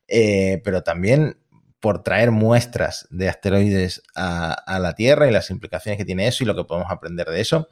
eh, 0.08 0.62
pero 0.64 0.84
también 0.84 1.38
por 1.80 2.04
traer 2.04 2.30
muestras 2.30 3.08
de 3.10 3.28
asteroides 3.28 4.04
a, 4.16 4.54
a, 4.54 4.80
la 4.80 4.94
Tierra 4.94 5.28
y 5.28 5.32
las 5.32 5.50
implicaciones 5.50 5.98
que 5.98 6.06
tiene 6.06 6.28
eso 6.28 6.44
y 6.44 6.48
lo 6.48 6.56
que 6.56 6.64
podemos 6.64 6.92
aprender 6.92 7.28
de 7.28 7.42
eso. 7.42 7.70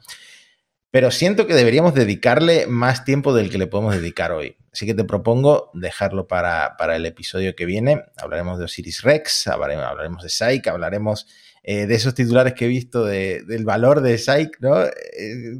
Pero 0.90 1.12
siento 1.12 1.46
que 1.46 1.54
deberíamos 1.54 1.94
dedicarle 1.94 2.66
más 2.66 3.04
tiempo 3.04 3.32
del 3.32 3.48
que 3.48 3.58
le 3.58 3.68
podemos 3.68 3.94
dedicar 3.94 4.32
hoy. 4.32 4.56
Así 4.72 4.86
que 4.86 4.94
te 4.94 5.04
propongo 5.04 5.70
dejarlo 5.72 6.26
para, 6.26 6.76
para 6.76 6.96
el 6.96 7.06
episodio 7.06 7.54
que 7.54 7.64
viene. 7.64 8.02
Hablaremos 8.16 8.58
de 8.58 8.64
Osiris 8.64 9.02
Rex, 9.02 9.46
hablaremos, 9.46 9.84
hablaremos 9.84 10.22
de 10.24 10.28
Psyche, 10.28 10.68
hablaremos 10.68 11.28
eh, 11.72 11.86
de 11.86 11.94
esos 11.94 12.14
titulares 12.14 12.54
que 12.54 12.64
he 12.64 12.68
visto 12.68 13.04
de, 13.04 13.44
del 13.46 13.64
valor 13.64 14.00
de 14.00 14.18
Psyche, 14.18 14.50
¿no? 14.58 14.82
Eh, 14.82 15.56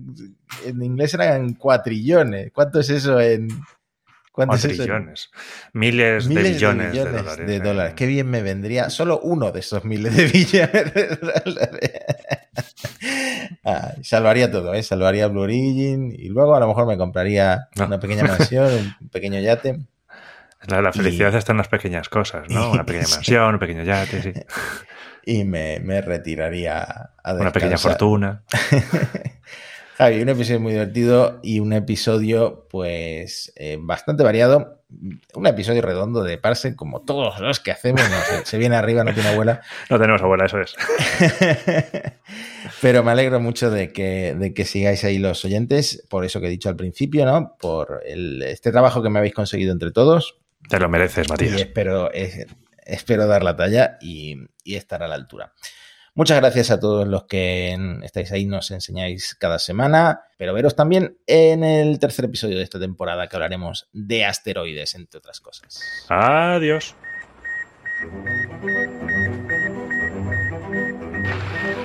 en 0.67 0.83
inglés 0.83 1.15
eran 1.15 1.55
cuatrillones. 1.55 2.51
¿Cuánto 2.53 2.81
es 2.81 2.91
eso 2.91 3.21
en, 3.21 3.47
¿Cuántos 4.33 4.63
trillones? 4.63 5.31
Miles, 5.73 6.27
miles, 6.27 6.43
de 6.43 6.51
billones 6.51 6.93
de, 6.93 6.99
de 6.99 7.13
dólares. 7.13 7.47
De 7.47 7.61
dólares. 7.61 7.95
Qué 7.95 8.07
bien 8.07 8.29
me 8.29 8.43
vendría 8.43 8.91
solo 8.91 9.21
uno 9.23 9.53
de 9.53 9.61
esos 9.61 9.85
miles 9.85 10.17
de 10.17 10.25
billones 10.33 10.95
de 10.95 11.17
dólares. 11.17 11.91
ah, 13.65 13.93
salvaría 14.03 14.51
todo, 14.51 14.75
¿eh? 14.75 14.83
Salvaría 14.83 15.29
Blue 15.29 15.43
Origin 15.43 16.13
y 16.13 16.29
luego 16.29 16.57
a 16.57 16.59
lo 16.59 16.67
mejor 16.67 16.89
me 16.89 16.99
compraría 16.99 17.69
no. 17.77 17.87
una 17.87 18.01
pequeña 18.01 18.25
mansión, 18.25 18.97
un 19.01 19.09
pequeño 19.13 19.39
yate. 19.39 19.79
La, 20.67 20.83
la 20.83 20.93
felicidad 20.93 21.33
y... 21.35 21.37
está 21.37 21.53
en 21.53 21.59
las 21.59 21.69
pequeñas 21.69 22.09
cosas, 22.09 22.51
¿no? 22.51 22.71
Una 22.73 22.85
pequeña 22.85 23.07
mansión, 23.07 23.55
un 23.55 23.61
pequeño 23.61 23.85
yate, 23.85 24.23
sí. 24.23 24.33
Y 25.25 25.45
me, 25.45 25.81
me 25.81 26.01
retiraría 26.01 26.83
a 26.83 27.35
descansar. 27.35 27.41
Una 27.41 27.53
pequeña 27.53 27.79
fortuna. 27.79 28.43
Javi, 30.01 30.23
un 30.23 30.31
episodio 30.31 30.61
muy 30.61 30.73
divertido 30.73 31.41
y 31.43 31.61
un 31.61 31.75
episodio, 31.75 32.67
pues, 32.71 33.53
eh, 33.57 33.77
bastante 33.79 34.23
variado. 34.23 34.83
Un 35.35 35.47
episodio 35.47 35.83
redondo 35.83 36.23
de 36.23 36.39
Parsec, 36.39 36.75
como 36.75 37.03
todos 37.03 37.39
los 37.39 37.61
que 37.61 37.71
hacemos. 37.71 38.01
No, 38.09 38.17
se, 38.23 38.47
se, 38.47 38.57
viene 38.57 38.77
arriba, 38.77 39.05
no 39.05 39.13
tiene 39.13 39.29
abuela. 39.29 39.61
No 39.91 40.01
tenemos 40.01 40.23
abuela, 40.23 40.47
eso 40.47 40.59
es. 40.59 40.75
Pero 42.81 43.05
me 43.05 43.11
alegro 43.11 43.41
mucho 43.41 43.71
de 43.71 43.93
que, 43.93 44.35
de 44.35 44.55
que 44.55 44.65
sigáis 44.65 45.05
ahí 45.05 45.19
los 45.19 45.45
oyentes, 45.45 46.03
por 46.09 46.25
eso 46.25 46.41
que 46.41 46.47
he 46.47 46.51
dicho 46.51 46.71
al 46.71 46.77
principio, 46.77 47.27
¿no? 47.27 47.57
Por 47.61 48.03
el, 48.07 48.43
este 48.43 48.73
trabajo 48.73 49.03
que 49.03 49.11
me 49.11 49.19
habéis 49.19 49.35
conseguido 49.35 49.73
entre 49.73 49.91
todos. 49.91 50.39
Te 50.71 50.79
lo 50.79 50.89
mereces, 50.89 51.29
Matías. 51.29 51.59
Y 51.59 51.61
espero, 51.61 52.11
eh, 52.15 52.47
espero 52.85 53.27
dar 53.27 53.43
la 53.43 53.57
talla 53.57 53.99
y, 54.01 54.37
y 54.65 54.77
estar 54.77 55.03
a 55.03 55.09
la 55.09 55.15
altura. 55.15 55.53
Muchas 56.15 56.39
gracias 56.41 56.71
a 56.71 56.81
todos 56.81 57.07
los 57.07 57.25
que 57.25 57.77
estáis 58.03 58.33
ahí, 58.33 58.45
nos 58.45 58.71
enseñáis 58.73 59.37
cada 59.37 59.59
semana, 59.59 60.23
pero 60.37 60.53
veros 60.53 60.75
también 60.75 61.17
en 61.27 61.63
el 61.63 61.99
tercer 62.01 62.25
episodio 62.25 62.57
de 62.59 62.65
esta 62.65 62.81
temporada 62.81 63.29
que 63.29 63.37
hablaremos 63.37 63.89
de 63.93 64.25
asteroides, 64.25 64.95
entre 64.97 65.19
otras 65.19 65.41
cosas. 65.41 65.81
Adiós. 66.09 66.97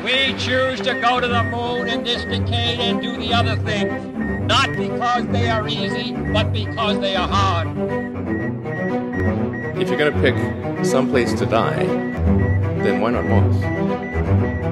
We 0.04 0.34
choose 0.38 0.82
to 0.82 0.94
go 1.02 1.20
to 1.20 1.28
the 1.28 1.44
moon 1.44 1.88
in 1.88 2.04
this 2.04 2.24
decade 2.26 2.80
and 2.80 3.02
do 3.02 3.18
the 3.18 3.34
other 3.34 3.56
things, 3.58 3.92
not 4.48 4.70
because 4.76 5.26
they 5.32 5.50
are 5.50 5.68
easy, 5.68 6.14
but 6.34 6.52
because 6.52 7.00
they 7.00 7.16
are 7.16 7.28
hard. 7.28 7.68
If 9.78 9.90
you're 9.90 9.98
going 9.98 10.14
to 10.14 10.22
pick 10.22 10.86
some 10.86 11.10
place 11.10 11.34
to 11.34 11.46
die, 11.46 11.84
then 11.84 13.02
why 13.02 13.12
not 13.12 13.26
Mars? 13.26 14.65